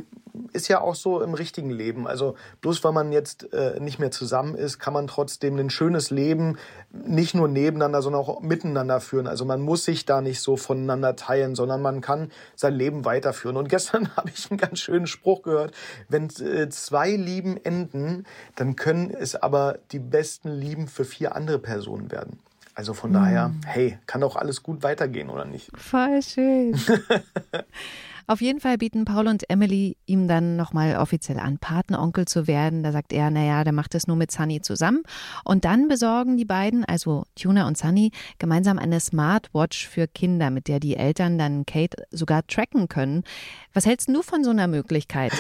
ist 0.53 0.69
ja 0.69 0.81
auch 0.81 0.95
so 0.95 1.23
im 1.23 1.35
richtigen 1.35 1.71
Leben. 1.71 2.07
Also, 2.07 2.35
bloß 2.61 2.83
weil 2.85 2.93
man 2.93 3.13
jetzt 3.13 3.53
äh, 3.53 3.81
nicht 3.81 3.99
mehr 3.99 4.11
zusammen 4.11 4.55
ist, 4.55 4.79
kann 4.79 4.93
man 4.93 5.07
trotzdem 5.07 5.57
ein 5.57 5.71
schönes 5.71 6.11
Leben 6.11 6.59
nicht 6.93 7.35
nur 7.35 7.49
nebeneinander, 7.49 8.03
sondern 8.03 8.23
auch 8.23 8.41
miteinander 8.41 9.01
führen. 9.01 9.27
Also, 9.27 9.45
man 9.45 9.61
muss 9.61 9.85
sich 9.85 10.05
da 10.05 10.21
nicht 10.21 10.41
so 10.41 10.57
voneinander 10.57 11.17
teilen, 11.17 11.55
sondern 11.55 11.83
man 11.83 12.01
kann 12.01 12.31
sein 12.55 12.75
Leben 12.75 13.05
weiterführen. 13.05 13.57
Und 13.57 13.69
gestern 13.79 14.15
habe 14.17 14.31
ich 14.31 14.51
einen 14.51 14.59
ganz 14.59 14.81
schönen 14.81 15.07
Spruch 15.07 15.43
gehört. 15.43 15.75
Wenn 16.09 16.29
äh, 16.41 16.69
zwei 16.69 17.11
Lieben 17.11 17.57
enden, 17.63 18.25
dann 18.57 18.77
können 18.77 19.11
es 19.11 19.35
aber 19.35 19.79
die 19.93 19.99
besten 19.99 20.51
Lieben 20.51 20.89
für 20.89 21.05
vier 21.05 21.35
andere 21.35 21.59
Personen 21.59 22.11
werden. 22.11 22.39
Also 22.79 22.95
von 22.95 23.11
mhm. 23.11 23.15
daher, 23.15 23.55
hey, 23.67 23.99
kann 24.07 24.21
doch 24.21 24.37
alles 24.37 24.63
gut 24.63 24.85
weitergehen, 24.85 25.31
oder 25.31 25.45
nicht? 25.45 25.69
Voll 25.77 26.23
schön. 26.23 26.79
Auf 28.31 28.43
jeden 28.43 28.61
Fall 28.61 28.77
bieten 28.77 29.07
Paul 29.07 29.27
und 29.27 29.49
Emily 29.49 29.97
ihm 30.05 30.29
dann 30.29 30.57
nochmal 30.57 30.97
offiziell 30.97 31.39
an, 31.39 31.57
Patenonkel 31.57 32.27
zu 32.27 32.47
werden. 32.47 32.83
Da 32.83 32.93
sagt 32.93 33.15
er, 33.15 33.31
naja, 33.31 33.65
der 33.65 33.73
macht 33.73 33.95
es 33.95 34.07
nur 34.07 34.17
mit 34.17 34.31
Sunny 34.31 34.61
zusammen. 34.61 35.03
Und 35.47 35.65
dann 35.65 35.89
besorgen 35.89 36.37
die 36.37 36.45
beiden, 36.45 36.85
also 36.85 37.25
Tuna 37.41 37.67
und 37.67 37.79
Sunny, 37.79 38.13
gemeinsam 38.39 38.79
eine 38.79 39.01
Smartwatch 39.01 39.89
für 39.89 40.07
Kinder, 40.07 40.51
mit 40.51 40.69
der 40.69 40.79
die 40.79 40.97
Eltern 40.97 41.39
dann 41.39 41.65
Kate 41.65 42.05
sogar 42.11 42.47
tracken 42.47 42.89
können. 42.89 43.25
Was 43.73 43.87
hältst 43.87 44.11
du 44.11 44.21
von 44.21 44.45
so 44.45 44.51
einer 44.51 44.67
Möglichkeit? 44.67 45.33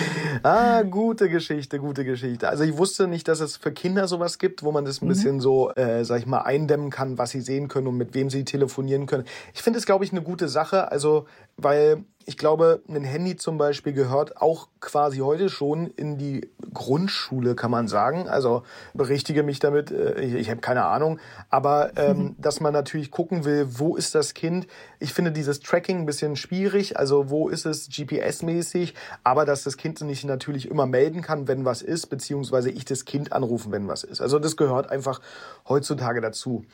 Ah, 0.44 0.82
gute 0.82 1.28
Geschichte, 1.28 1.80
gute 1.80 2.04
Geschichte. 2.04 2.48
Also 2.48 2.64
ich 2.64 2.76
wusste 2.78 3.06
nicht, 3.06 3.28
dass 3.28 3.40
es 3.40 3.56
für 3.56 3.72
Kinder 3.72 4.08
sowas 4.08 4.38
gibt, 4.38 4.62
wo 4.62 4.72
man 4.72 4.84
das 4.86 5.02
ein 5.02 5.06
mhm. 5.06 5.08
bisschen 5.10 5.40
so, 5.40 5.72
äh, 5.72 6.04
sag 6.04 6.20
ich 6.20 6.26
mal, 6.26 6.42
eindämmen 6.42 6.90
kann, 6.90 7.18
was 7.18 7.30
sie 7.30 7.40
sehen 7.40 7.68
können 7.68 7.88
und 7.88 7.98
mit 7.98 8.14
wem 8.14 8.30
sie 8.30 8.44
telefonieren 8.44 9.06
können. 9.06 9.24
Ich 9.52 9.62
finde 9.62 9.78
es, 9.78 9.84
glaube 9.84 10.04
ich, 10.04 10.12
eine 10.12 10.22
gute 10.22 10.48
Sache. 10.48 10.90
Also, 10.90 11.26
weil 11.56 12.04
ich 12.28 12.36
glaube, 12.36 12.82
ein 12.90 13.04
Handy 13.04 13.36
zum 13.36 13.56
Beispiel 13.56 13.94
gehört 13.94 14.36
auch 14.42 14.68
quasi 14.80 15.20
heute 15.20 15.48
schon 15.48 15.86
in 15.86 16.18
die 16.18 16.50
Grundschule, 16.74 17.54
kann 17.54 17.70
man 17.70 17.88
sagen. 17.88 18.28
Also 18.28 18.64
berichtige 18.92 19.42
mich 19.42 19.60
damit, 19.60 19.90
äh, 19.90 20.20
ich, 20.20 20.34
ich 20.34 20.50
habe 20.50 20.60
keine 20.60 20.84
Ahnung. 20.84 21.20
Aber 21.48 21.92
ähm, 21.96 22.18
mhm. 22.18 22.34
dass 22.38 22.60
man 22.60 22.74
natürlich 22.74 23.10
gucken 23.10 23.46
will, 23.46 23.66
wo 23.78 23.96
ist 23.96 24.14
das 24.14 24.34
Kind. 24.34 24.66
Ich 24.98 25.14
finde 25.14 25.32
dieses 25.32 25.60
Tracking 25.60 26.00
ein 26.00 26.06
bisschen 26.06 26.36
schwierig. 26.36 26.98
Also 26.98 27.30
wo 27.30 27.48
ist 27.48 27.64
es 27.64 27.88
GPS-mäßig, 27.88 28.92
aber 29.24 29.46
dass 29.46 29.64
das 29.64 29.78
Kind 29.78 29.98
sich 29.98 30.24
natürlich 30.24 30.70
immer 30.70 30.84
melden 30.84 31.22
kann, 31.22 31.48
wenn 31.48 31.64
was 31.64 31.80
ist, 31.80 32.08
beziehungsweise 32.08 32.68
ich 32.68 32.84
das 32.84 33.06
Kind 33.06 33.32
anrufen, 33.32 33.72
wenn 33.72 33.88
was 33.88 34.04
ist. 34.04 34.20
Also 34.20 34.38
das 34.38 34.58
gehört 34.58 34.90
einfach 34.90 35.22
heutzutage 35.66 36.20
dazu 36.20 36.66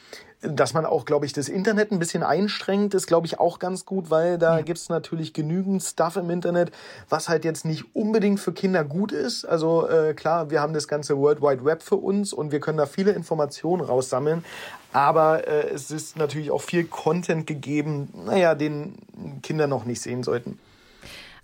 dass 0.48 0.74
man 0.74 0.86
auch, 0.86 1.04
glaube 1.04 1.26
ich, 1.26 1.32
das 1.32 1.48
Internet 1.48 1.92
ein 1.92 1.98
bisschen 1.98 2.22
einstrengt, 2.22 2.94
ist, 2.94 3.06
glaube 3.06 3.26
ich, 3.26 3.40
auch 3.40 3.58
ganz 3.58 3.84
gut, 3.84 4.10
weil 4.10 4.38
da 4.38 4.58
ja. 4.58 4.64
es 4.72 4.88
natürlich 4.88 5.32
genügend 5.32 5.82
Stuff 5.82 6.16
im 6.16 6.30
Internet, 6.30 6.70
was 7.08 7.28
halt 7.28 7.44
jetzt 7.44 7.64
nicht 7.64 7.94
unbedingt 7.94 8.40
für 8.40 8.52
Kinder 8.52 8.84
gut 8.84 9.12
ist. 9.12 9.44
Also 9.44 9.88
äh, 9.88 10.14
klar, 10.14 10.50
wir 10.50 10.60
haben 10.60 10.74
das 10.74 10.88
ganze 10.88 11.16
World 11.18 11.40
Wide 11.40 11.64
Web 11.64 11.82
für 11.82 11.96
uns 11.96 12.32
und 12.32 12.52
wir 12.52 12.60
können 12.60 12.78
da 12.78 12.86
viele 12.86 13.12
Informationen 13.12 13.82
raussammeln. 13.82 14.44
Aber 14.92 15.48
äh, 15.48 15.70
es 15.70 15.90
ist 15.90 16.16
natürlich 16.16 16.50
auch 16.50 16.62
viel 16.62 16.84
Content 16.84 17.46
gegeben, 17.46 18.08
naja, 18.26 18.54
den 18.54 18.96
Kinder 19.42 19.66
noch 19.66 19.84
nicht 19.84 20.00
sehen 20.00 20.22
sollten. 20.22 20.58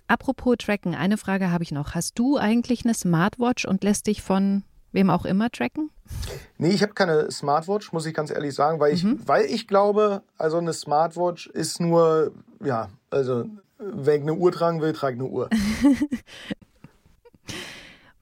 Apropos 0.07 0.57
Tracken, 0.57 0.93
eine 0.93 1.17
Frage 1.17 1.51
habe 1.51 1.63
ich 1.63 1.71
noch. 1.71 1.95
Hast 1.95 2.19
du 2.19 2.37
eigentlich 2.37 2.83
eine 2.83 2.93
Smartwatch 2.93 3.65
und 3.65 3.83
lässt 3.83 4.07
dich 4.07 4.21
von 4.21 4.63
wem 4.91 5.09
auch 5.09 5.25
immer 5.25 5.49
tracken? 5.49 5.89
Nee, 6.57 6.69
ich 6.69 6.81
habe 6.83 6.93
keine 6.93 7.31
Smartwatch, 7.31 7.91
muss 7.93 8.05
ich 8.05 8.13
ganz 8.13 8.31
ehrlich 8.31 8.53
sagen, 8.53 8.79
weil 8.79 8.93
ich, 8.93 9.03
mhm. 9.03 9.19
weil 9.25 9.45
ich 9.45 9.67
glaube, 9.67 10.23
also 10.37 10.57
eine 10.57 10.73
Smartwatch 10.73 11.47
ist 11.47 11.79
nur, 11.79 12.31
ja, 12.63 12.89
also 13.09 13.45
wenn 13.77 14.15
ich 14.15 14.21
eine 14.21 14.33
Uhr 14.35 14.51
tragen 14.51 14.81
will, 14.81 14.93
trage 14.93 15.15
ich 15.15 15.21
eine 15.21 15.29
Uhr. 15.29 15.49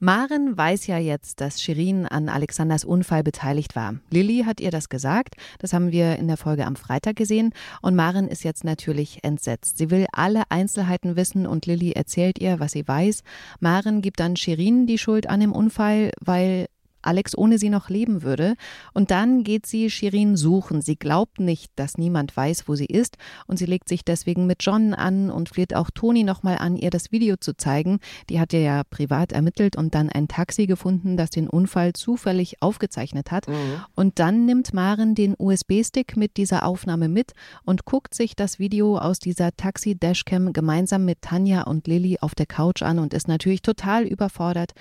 Maren 0.02 0.56
weiß 0.56 0.86
ja 0.86 0.96
jetzt, 0.96 1.42
dass 1.42 1.60
Shirin 1.60 2.06
an 2.06 2.30
Alexanders 2.30 2.86
Unfall 2.86 3.22
beteiligt 3.22 3.76
war. 3.76 3.96
Lilly 4.08 4.44
hat 4.46 4.58
ihr 4.58 4.70
das 4.70 4.88
gesagt. 4.88 5.34
Das 5.58 5.74
haben 5.74 5.92
wir 5.92 6.16
in 6.16 6.26
der 6.26 6.38
Folge 6.38 6.64
am 6.64 6.74
Freitag 6.74 7.16
gesehen. 7.16 7.52
Und 7.82 7.96
Maren 7.96 8.26
ist 8.26 8.42
jetzt 8.42 8.64
natürlich 8.64 9.22
entsetzt. 9.24 9.76
Sie 9.76 9.90
will 9.90 10.06
alle 10.10 10.44
Einzelheiten 10.48 11.16
wissen 11.16 11.46
und 11.46 11.66
Lilly 11.66 11.92
erzählt 11.92 12.38
ihr, 12.38 12.60
was 12.60 12.72
sie 12.72 12.88
weiß. 12.88 13.22
Maren 13.60 14.00
gibt 14.00 14.20
dann 14.20 14.36
Shirin 14.36 14.86
die 14.86 14.96
Schuld 14.96 15.28
an 15.28 15.40
dem 15.40 15.52
Unfall, 15.52 16.12
weil 16.18 16.68
Alex 17.02 17.36
ohne 17.36 17.58
sie 17.58 17.70
noch 17.70 17.88
leben 17.88 18.22
würde. 18.22 18.54
Und 18.92 19.10
dann 19.10 19.44
geht 19.44 19.66
sie 19.66 19.90
Shirin 19.90 20.36
suchen. 20.36 20.82
Sie 20.82 20.96
glaubt 20.96 21.40
nicht, 21.40 21.72
dass 21.76 21.98
niemand 21.98 22.36
weiß, 22.36 22.68
wo 22.68 22.74
sie 22.74 22.86
ist. 22.86 23.16
Und 23.46 23.58
sie 23.58 23.66
legt 23.66 23.88
sich 23.88 24.04
deswegen 24.04 24.46
mit 24.46 24.58
John 24.62 24.94
an 24.94 25.30
und 25.30 25.48
fleht 25.48 25.74
auch 25.74 25.90
Toni 25.90 26.24
nochmal 26.24 26.58
an, 26.58 26.76
ihr 26.76 26.90
das 26.90 27.12
Video 27.12 27.36
zu 27.36 27.56
zeigen. 27.56 27.98
Die 28.28 28.40
hat 28.40 28.52
ja, 28.52 28.60
ja 28.60 28.82
privat 28.84 29.32
ermittelt 29.32 29.76
und 29.76 29.94
dann 29.94 30.08
ein 30.10 30.28
Taxi 30.28 30.66
gefunden, 30.66 31.16
das 31.16 31.30
den 31.30 31.48
Unfall 31.48 31.92
zufällig 31.92 32.60
aufgezeichnet 32.60 33.30
hat. 33.30 33.48
Mhm. 33.48 33.54
Und 33.94 34.18
dann 34.18 34.46
nimmt 34.46 34.72
Maren 34.74 35.14
den 35.14 35.34
USB-Stick 35.38 36.16
mit 36.16 36.36
dieser 36.36 36.64
Aufnahme 36.66 37.08
mit 37.08 37.32
und 37.64 37.84
guckt 37.84 38.14
sich 38.14 38.36
das 38.36 38.58
Video 38.58 38.98
aus 38.98 39.18
dieser 39.18 39.56
Taxi-Dashcam 39.56 40.52
gemeinsam 40.52 41.04
mit 41.04 41.22
Tanja 41.22 41.62
und 41.62 41.86
Lilly 41.86 42.18
auf 42.20 42.34
der 42.34 42.46
Couch 42.46 42.82
an 42.82 42.98
und 42.98 43.14
ist 43.14 43.28
natürlich 43.28 43.62
total 43.62 44.04
überfordert. 44.04 44.72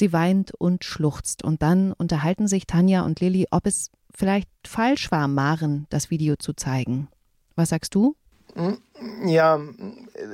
Sie 0.00 0.14
weint 0.14 0.52
und 0.54 0.82
schluchzt 0.82 1.44
und 1.44 1.60
dann 1.60 1.92
unterhalten 1.92 2.48
sich 2.48 2.66
Tanja 2.66 3.02
und 3.02 3.20
Lilly, 3.20 3.48
ob 3.50 3.66
es 3.66 3.90
vielleicht 4.14 4.48
falsch 4.66 5.10
war, 5.10 5.28
Maren 5.28 5.86
das 5.90 6.10
Video 6.10 6.36
zu 6.36 6.54
zeigen. 6.54 7.08
Was 7.54 7.68
sagst 7.68 7.94
du? 7.94 8.16
Ja, 9.26 9.60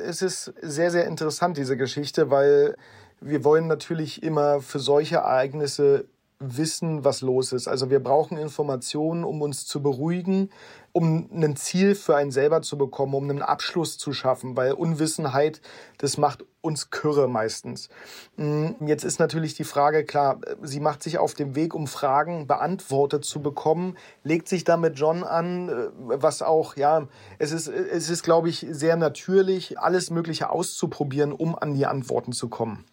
es 0.06 0.22
ist 0.22 0.54
sehr, 0.62 0.92
sehr 0.92 1.08
interessant, 1.08 1.56
diese 1.56 1.76
Geschichte, 1.76 2.30
weil 2.30 2.76
wir 3.20 3.42
wollen 3.42 3.66
natürlich 3.66 4.22
immer 4.22 4.60
für 4.60 4.78
solche 4.78 5.16
Ereignisse 5.16 6.06
wissen, 6.38 7.04
was 7.04 7.20
los 7.20 7.52
ist. 7.52 7.66
Also 7.66 7.90
wir 7.90 8.00
brauchen 8.00 8.38
Informationen, 8.38 9.24
um 9.24 9.42
uns 9.42 9.66
zu 9.66 9.82
beruhigen, 9.82 10.50
um 10.92 11.28
ein 11.32 11.56
Ziel 11.56 11.96
für 11.96 12.14
einen 12.14 12.30
selber 12.30 12.62
zu 12.62 12.78
bekommen, 12.78 13.14
um 13.14 13.28
einen 13.28 13.42
Abschluss 13.42 13.98
zu 13.98 14.12
schaffen, 14.12 14.56
weil 14.56 14.72
Unwissenheit, 14.72 15.60
das 15.98 16.18
macht 16.18 16.44
uns 16.66 16.90
Kürre 16.90 17.28
meistens. 17.28 17.88
Mm, 18.36 18.86
jetzt 18.86 19.04
ist 19.04 19.18
natürlich 19.20 19.54
die 19.54 19.64
Frage, 19.64 20.04
klar, 20.04 20.40
sie 20.62 20.80
macht 20.80 21.02
sich 21.02 21.18
auf 21.18 21.34
dem 21.34 21.54
Weg, 21.54 21.74
um 21.74 21.86
Fragen 21.86 22.46
beantwortet 22.46 23.24
zu 23.24 23.40
bekommen, 23.40 23.96
legt 24.24 24.48
sich 24.48 24.64
da 24.64 24.76
mit 24.76 24.98
John 24.98 25.24
an, 25.24 25.68
äh, 25.68 25.72
was 25.94 26.42
auch, 26.42 26.76
ja, 26.76 27.06
es 27.38 27.52
ist, 27.52 27.68
es 27.68 28.10
ist, 28.10 28.22
glaube 28.22 28.48
ich, 28.48 28.66
sehr 28.68 28.96
natürlich, 28.96 29.78
alles 29.78 30.10
Mögliche 30.10 30.50
auszuprobieren, 30.50 31.32
um 31.32 31.56
an 31.56 31.74
die 31.74 31.86
Antworten 31.86 32.32
zu 32.32 32.48
kommen. 32.48 32.84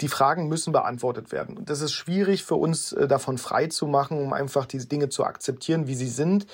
Die 0.00 0.08
Fragen 0.08 0.48
müssen 0.48 0.72
beantwortet 0.72 1.32
werden. 1.32 1.56
Und 1.56 1.70
das 1.70 1.80
ist 1.80 1.92
schwierig 1.92 2.44
für 2.44 2.56
uns 2.56 2.92
äh, 2.92 3.06
davon 3.08 3.38
frei 3.38 3.66
zu 3.66 3.86
machen, 3.86 4.18
um 4.18 4.32
einfach 4.32 4.66
diese 4.66 4.86
Dinge 4.86 5.08
zu 5.08 5.24
akzeptieren, 5.24 5.86
wie 5.86 5.94
sie 5.94 6.08
sind. 6.08 6.46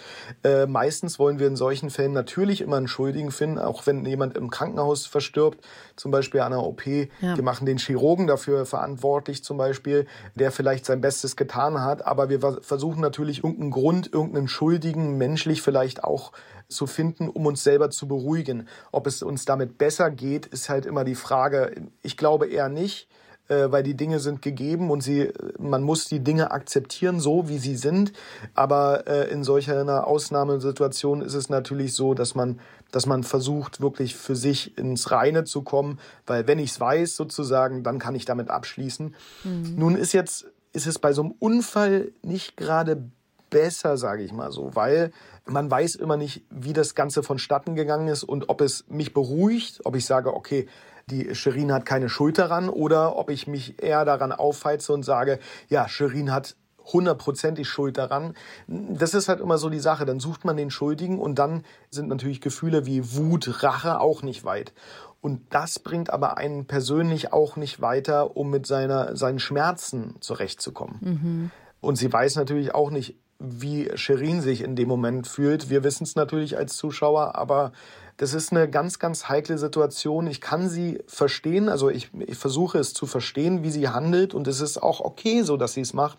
Äh, 0.45 0.67
meistens 0.67 1.19
wollen 1.19 1.39
wir 1.39 1.47
in 1.47 1.57
solchen 1.57 1.91
Fällen 1.91 2.13
natürlich 2.13 2.61
immer 2.61 2.77
einen 2.77 2.89
Schuldigen 2.89 3.31
finden, 3.31 3.59
auch 3.59 3.87
wenn 3.87 4.05
jemand 4.05 4.37
im 4.37 4.51
Krankenhaus 4.51 5.07
verstirbt, 5.07 5.65
zum 5.97 6.11
Beispiel 6.11 6.41
an 6.41 6.53
einer 6.53 6.65
OP. 6.65 6.87
Ja. 6.87 7.07
Wir 7.21 7.43
machen 7.43 7.67
den 7.67 7.79
Chirurgen 7.79 8.27
dafür 8.27 8.67
verantwortlich 8.67 9.45
zum 9.45 9.57
Beispiel, 9.57 10.07
der 10.35 10.53
vielleicht 10.53 10.87
sein 10.87 11.01
Bestes 11.01 11.37
getan 11.37 11.81
hat. 11.81 12.07
Aber 12.07 12.29
wir 12.29 12.41
versuchen 12.63 13.01
natürlich 13.01 13.45
irgendeinen 13.45 13.71
Grund, 13.71 14.13
irgendeinen 14.13 14.49
Schuldigen, 14.49 15.19
menschlich 15.19 15.63
vielleicht 15.63 16.05
auch 16.05 16.33
zu 16.71 16.87
finden, 16.87 17.29
um 17.29 17.47
uns 17.47 17.63
selber 17.63 17.91
zu 17.91 18.09
beruhigen. 18.09 18.69
Ob 18.93 19.07
es 19.07 19.23
uns 19.23 19.45
damit 19.45 19.77
besser 19.79 20.11
geht, 20.11 20.47
ist 20.47 20.69
halt 20.69 20.87
immer 20.87 21.05
die 21.05 21.15
Frage. 21.15 21.91
Ich 22.03 22.17
glaube 22.17 22.47
eher 22.47 22.69
nicht 22.69 23.09
äh, 23.51 23.73
weil 23.73 23.83
die 23.83 23.97
Dinge 23.97 24.21
sind 24.21 24.43
gegeben 24.43 24.91
und 24.91 25.03
sie, 25.03 25.33
man 25.59 25.83
muss 25.83 26.07
die 26.07 26.21
Dinge 26.21 26.53
akzeptieren, 26.53 27.19
so 27.19 27.49
wie 27.49 27.59
sie 27.59 27.77
sind. 27.77 28.13
Aber 28.55 29.07
äh, 29.09 29.31
in 29.31 29.43
solch 29.43 29.71
einer 29.71 30.07
Ausnahmesituation 30.07 31.21
ist 31.21 31.35
es 31.35 31.51
natürlich 31.51 31.95
so, 31.95 32.15
dass 32.15 32.35
man, 32.35 32.61
dass 32.93 33.07
man 33.07 33.25
versucht, 33.25 33.81
wirklich 33.81 34.15
für 34.15 34.37
sich 34.37 34.79
ins 34.79 35.11
Reine 35.11 35.45
zu 35.45 35.63
kommen, 35.63 35.99
weil 36.27 36.47
wenn 36.47 36.59
ich 36.59 36.71
es 36.71 36.81
weiß, 36.81 37.17
sozusagen, 37.17 37.83
dann 37.83 37.99
kann 37.99 38.15
ich 38.15 38.25
damit 38.25 38.51
abschließen. 38.51 39.15
Mhm. 39.45 39.75
Nun 39.77 39.97
ist 39.97 40.13
jetzt, 40.13 40.47
ist 40.73 40.87
es 40.87 40.99
bei 40.99 41.13
so 41.13 41.23
einem 41.23 41.35
Unfall 41.41 42.13
nicht 42.23 42.57
gerade 42.57 43.11
besser, 43.51 43.97
sage 43.97 44.23
ich 44.23 44.33
mal 44.33 44.53
so, 44.53 44.75
weil 44.75 45.11
man 45.45 45.69
weiß 45.69 45.97
immer 45.97 46.17
nicht, 46.17 46.45
wie 46.51 46.73
das 46.73 46.95
Ganze 46.95 47.25
vonstatten 47.25 47.75
gegangen 47.75 48.07
ist 48.07 48.23
und 48.23 48.49
ob 48.49 48.61
es 48.61 48.85
mich 48.89 49.13
beruhigt, 49.13 49.81
ob 49.85 49.97
ich 49.97 50.07
sage, 50.07 50.33
okay, 50.35 50.69
die 51.11 51.35
Shirin 51.35 51.73
hat 51.73 51.85
keine 51.85 52.09
Schuld 52.09 52.39
daran 52.39 52.69
oder 52.69 53.17
ob 53.17 53.31
ich 53.31 53.47
mich 53.47 53.83
eher 53.83 54.05
daran 54.05 54.33
aufheize 54.33 54.93
und 54.93 55.03
sage, 55.03 55.39
ja, 55.69 55.89
Shirin 55.89 56.33
hat 56.33 56.57
hundertprozentig 56.93 57.69
Schuld 57.69 57.99
daran. 57.99 58.35
Das 58.67 59.15
ist 59.15 59.29
halt 59.29 59.41
immer 59.41 59.59
so 59.59 59.69
die 59.69 59.81
Sache. 59.81 60.07
Dann 60.07 60.21
sucht 60.21 60.45
man 60.45 60.57
den 60.57 60.71
Schuldigen 60.71 61.19
und 61.19 61.39
dann 61.39 61.65
sind 61.91 62.09
natürlich 62.09 62.41
Gefühle 62.41 62.87
wie 62.87 63.15
Wut, 63.15 63.63
Rache 63.63 64.01
auch 64.01 64.23
nicht 64.23 64.45
weit. 64.45 64.73
Und 65.21 65.43
das 65.51 65.79
bringt 65.79 66.11
aber 66.11 66.39
einen 66.39 66.67
persönlich 66.67 67.33
auch 67.33 67.57
nicht 67.57 67.81
weiter, 67.81 68.37
um 68.37 68.51
mit 68.51 68.67
seiner, 68.67 69.17
seinen 69.17 69.39
Schmerzen 69.39 70.17
zurechtzukommen. 70.21 70.99
Mhm. 71.01 71.51
Und 71.81 71.97
sie 71.97 72.11
weiß 72.11 72.37
natürlich 72.37 72.75
auch 72.75 72.91
nicht, 72.91 73.17
wie 73.39 73.91
Shirin 73.97 74.41
sich 74.41 74.63
in 74.63 74.77
dem 74.77 74.89
Moment 74.89 75.27
fühlt. 75.27 75.71
Wir 75.71 75.83
wissen 75.85 76.05
es 76.05 76.15
natürlich 76.15 76.57
als 76.59 76.77
Zuschauer, 76.77 77.37
aber 77.37 77.73
das 78.21 78.35
ist 78.35 78.53
eine 78.53 78.69
ganz, 78.69 78.99
ganz 78.99 79.31
heikle 79.31 79.57
Situation. 79.57 80.27
Ich 80.27 80.43
kann 80.43 80.69
sie 80.69 80.99
verstehen, 81.07 81.71
also 81.71 81.89
ich, 81.89 82.11
ich 82.27 82.37
versuche 82.37 82.77
es 82.79 82.93
zu 82.93 83.07
verstehen, 83.07 83.63
wie 83.63 83.71
sie 83.71 83.89
handelt 83.89 84.35
und 84.35 84.47
es 84.47 84.61
ist 84.61 84.83
auch 84.83 85.01
okay 85.01 85.41
so, 85.41 85.57
dass 85.57 85.73
sie 85.73 85.81
es 85.81 85.95
macht. 85.95 86.19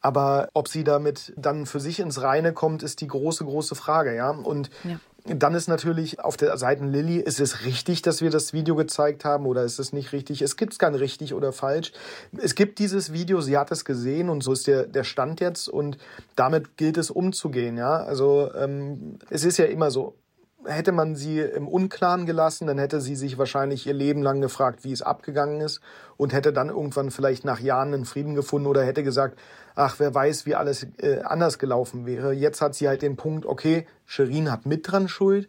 Aber 0.00 0.48
ob 0.54 0.66
sie 0.66 0.82
damit 0.82 1.34
dann 1.36 1.66
für 1.66 1.78
sich 1.78 2.00
ins 2.00 2.22
Reine 2.22 2.54
kommt, 2.54 2.82
ist 2.82 3.02
die 3.02 3.06
große, 3.06 3.44
große 3.44 3.74
Frage, 3.74 4.16
ja. 4.16 4.30
Und 4.30 4.70
ja. 4.84 4.98
Dann 5.24 5.54
ist 5.54 5.68
natürlich 5.68 6.18
auf 6.18 6.36
der 6.36 6.56
Seite 6.58 6.84
Lilly, 6.84 7.18
ist 7.18 7.38
es 7.38 7.64
richtig, 7.64 8.02
dass 8.02 8.22
wir 8.22 8.30
das 8.30 8.52
Video 8.52 8.74
gezeigt 8.74 9.24
haben 9.24 9.46
oder 9.46 9.62
ist 9.62 9.78
es 9.78 9.92
nicht 9.92 10.12
richtig? 10.12 10.42
Es 10.42 10.56
gibt 10.56 10.76
kein 10.80 10.96
richtig 10.96 11.32
oder 11.32 11.52
falsch. 11.52 11.92
Es 12.36 12.56
gibt 12.56 12.80
dieses 12.80 13.12
Video, 13.12 13.40
sie 13.40 13.56
hat 13.56 13.70
es 13.70 13.84
gesehen 13.84 14.28
und 14.28 14.42
so 14.42 14.52
ist 14.52 14.66
der, 14.66 14.84
der 14.84 15.04
Stand 15.04 15.38
jetzt 15.38 15.68
und 15.68 15.96
damit 16.34 16.76
gilt 16.76 16.96
es 16.96 17.12
umzugehen. 17.12 17.76
Ja, 17.76 17.98
also 17.98 18.50
ähm, 18.54 19.20
es 19.30 19.44
ist 19.44 19.58
ja 19.58 19.66
immer 19.66 19.92
so, 19.92 20.16
hätte 20.64 20.92
man 20.92 21.16
sie 21.16 21.40
im 21.40 21.68
Unklaren 21.68 22.26
gelassen, 22.26 22.66
dann 22.66 22.78
hätte 22.78 23.00
sie 23.00 23.16
sich 23.16 23.38
wahrscheinlich 23.38 23.86
ihr 23.86 23.94
Leben 23.94 24.22
lang 24.22 24.40
gefragt, 24.40 24.84
wie 24.84 24.92
es 24.92 25.02
abgegangen 25.02 25.60
ist 25.60 25.80
und 26.16 26.32
hätte 26.32 26.52
dann 26.52 26.68
irgendwann 26.68 27.10
vielleicht 27.10 27.44
nach 27.44 27.60
Jahren 27.60 27.94
einen 27.94 28.04
Frieden 28.04 28.34
gefunden 28.34 28.68
oder 28.68 28.84
hätte 28.84 29.02
gesagt, 29.02 29.38
ach, 29.74 29.96
wer 29.98 30.14
weiß, 30.14 30.46
wie 30.46 30.54
alles 30.54 30.86
äh, 30.98 31.20
anders 31.22 31.58
gelaufen 31.58 32.06
wäre. 32.06 32.32
Jetzt 32.32 32.60
hat 32.60 32.74
sie 32.74 32.88
halt 32.88 33.02
den 33.02 33.16
Punkt, 33.16 33.46
okay, 33.46 33.86
Sherin 34.06 34.50
hat 34.50 34.66
mit 34.66 34.90
dran 34.90 35.08
Schuld. 35.08 35.48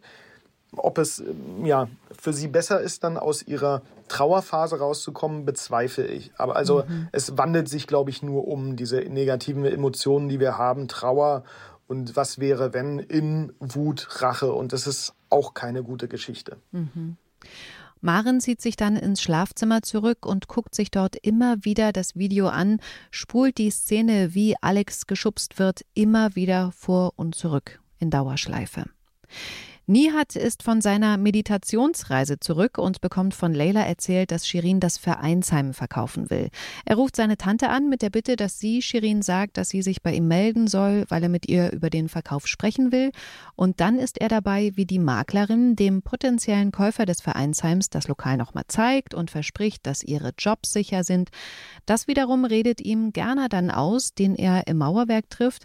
Ob 0.76 0.98
es 0.98 1.20
ähm, 1.20 1.64
ja 1.64 1.88
für 2.18 2.32
sie 2.32 2.48
besser 2.48 2.80
ist, 2.80 3.04
dann 3.04 3.16
aus 3.16 3.42
ihrer 3.42 3.82
Trauerphase 4.08 4.78
rauszukommen, 4.78 5.44
bezweifle 5.44 6.06
ich. 6.06 6.32
Aber 6.36 6.56
also 6.56 6.84
mhm. 6.86 7.08
es 7.12 7.36
wandelt 7.38 7.68
sich, 7.68 7.86
glaube 7.86 8.10
ich, 8.10 8.22
nur 8.22 8.48
um 8.48 8.76
diese 8.76 8.96
negativen 8.96 9.64
Emotionen, 9.64 10.28
die 10.28 10.40
wir 10.40 10.58
haben, 10.58 10.88
Trauer 10.88 11.44
und 11.86 12.16
was 12.16 12.38
wäre, 12.38 12.72
wenn 12.72 12.98
in 12.98 13.52
Wut, 13.60 14.22
Rache. 14.22 14.52
Und 14.52 14.72
das 14.72 14.86
ist 14.86 15.14
auch 15.30 15.54
keine 15.54 15.82
gute 15.82 16.08
Geschichte. 16.08 16.56
Mhm. 16.72 17.16
Maren 18.00 18.40
zieht 18.40 18.60
sich 18.60 18.76
dann 18.76 18.96
ins 18.96 19.22
Schlafzimmer 19.22 19.80
zurück 19.80 20.26
und 20.26 20.46
guckt 20.46 20.74
sich 20.74 20.90
dort 20.90 21.16
immer 21.16 21.64
wieder 21.64 21.90
das 21.90 22.16
Video 22.16 22.48
an, 22.48 22.80
spult 23.10 23.56
die 23.56 23.70
Szene, 23.70 24.34
wie 24.34 24.56
Alex 24.60 25.06
geschubst 25.06 25.58
wird, 25.58 25.86
immer 25.94 26.34
wieder 26.34 26.70
vor 26.72 27.14
und 27.16 27.34
zurück 27.34 27.80
in 27.98 28.10
Dauerschleife. 28.10 28.84
Nihat 29.86 30.34
ist 30.34 30.62
von 30.62 30.80
seiner 30.80 31.18
Meditationsreise 31.18 32.40
zurück 32.40 32.78
und 32.78 33.02
bekommt 33.02 33.34
von 33.34 33.52
Leila 33.52 33.82
erzählt, 33.82 34.30
dass 34.30 34.48
Shirin 34.48 34.80
das 34.80 34.96
Vereinsheim 34.96 35.74
verkaufen 35.74 36.30
will. 36.30 36.48
Er 36.86 36.96
ruft 36.96 37.16
seine 37.16 37.36
Tante 37.36 37.68
an 37.68 37.90
mit 37.90 38.00
der 38.00 38.08
Bitte, 38.08 38.36
dass 38.36 38.58
sie 38.58 38.80
Shirin 38.80 39.20
sagt, 39.20 39.58
dass 39.58 39.68
sie 39.68 39.82
sich 39.82 40.00
bei 40.00 40.14
ihm 40.14 40.26
melden 40.26 40.68
soll, 40.68 41.04
weil 41.10 41.22
er 41.22 41.28
mit 41.28 41.50
ihr 41.50 41.70
über 41.70 41.90
den 41.90 42.08
Verkauf 42.08 42.46
sprechen 42.46 42.92
will. 42.92 43.10
Und 43.56 43.80
dann 43.80 43.98
ist 43.98 44.18
er 44.18 44.28
dabei, 44.28 44.72
wie 44.74 44.86
die 44.86 44.98
Maklerin 44.98 45.76
dem 45.76 46.00
potenziellen 46.00 46.72
Käufer 46.72 47.04
des 47.04 47.20
Vereinsheims 47.20 47.90
das 47.90 48.08
Lokal 48.08 48.38
nochmal 48.38 48.64
zeigt 48.68 49.12
und 49.12 49.30
verspricht, 49.30 49.86
dass 49.86 50.02
ihre 50.02 50.32
Jobs 50.38 50.72
sicher 50.72 51.04
sind. 51.04 51.28
Das 51.84 52.08
wiederum 52.08 52.46
redet 52.46 52.80
ihm 52.80 53.12
Gerner 53.12 53.50
dann 53.50 53.70
aus, 53.70 54.14
den 54.14 54.34
er 54.34 54.66
im 54.66 54.78
Mauerwerk 54.78 55.28
trifft. 55.28 55.64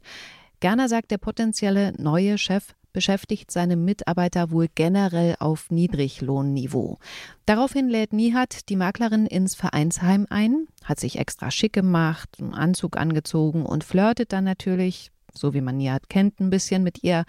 Gerner 0.59 0.89
sagt, 0.89 1.11
der 1.11 1.19
potenzielle 1.19 1.93
neue 1.97 2.37
Chef 2.37 2.73
beschäftigt 2.93 3.51
seine 3.51 3.75
Mitarbeiter 3.75 4.51
wohl 4.51 4.67
generell 4.73 5.35
auf 5.39 5.69
Niedriglohnniveau. 5.69 6.97
Daraufhin 7.45 7.89
lädt 7.89 8.13
Nihat 8.13 8.69
die 8.69 8.75
Maklerin 8.75 9.25
ins 9.25 9.55
Vereinsheim 9.55 10.25
ein, 10.29 10.67
hat 10.83 10.99
sich 10.99 11.19
extra 11.19 11.51
schick 11.51 11.73
gemacht, 11.73 12.37
einen 12.39 12.53
Anzug 12.53 12.97
angezogen 12.97 13.65
und 13.65 13.83
flirtet 13.83 14.33
dann 14.33 14.43
natürlich 14.43 15.11
so 15.33 15.53
wie 15.53 15.61
man 15.61 15.77
Nihat 15.77 16.09
kennt, 16.09 16.39
ein 16.39 16.49
bisschen 16.49 16.83
mit 16.83 17.03
ihr. 17.03 17.25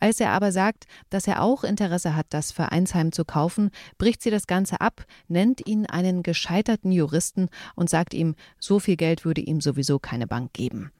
Als 0.00 0.20
er 0.20 0.30
aber 0.30 0.52
sagt, 0.52 0.86
dass 1.10 1.26
er 1.26 1.42
auch 1.42 1.64
Interesse 1.64 2.14
hat, 2.16 2.26
das 2.30 2.52
Vereinsheim 2.52 3.12
zu 3.12 3.24
kaufen, 3.24 3.70
bricht 3.98 4.22
sie 4.22 4.30
das 4.30 4.46
Ganze 4.46 4.80
ab, 4.80 5.04
nennt 5.28 5.66
ihn 5.66 5.86
einen 5.86 6.22
gescheiterten 6.22 6.92
Juristen 6.92 7.48
und 7.74 7.90
sagt 7.90 8.14
ihm, 8.14 8.34
so 8.58 8.78
viel 8.78 8.96
Geld 8.96 9.24
würde 9.24 9.40
ihm 9.40 9.60
sowieso 9.60 9.98
keine 9.98 10.26
Bank 10.26 10.52
geben. 10.52 10.92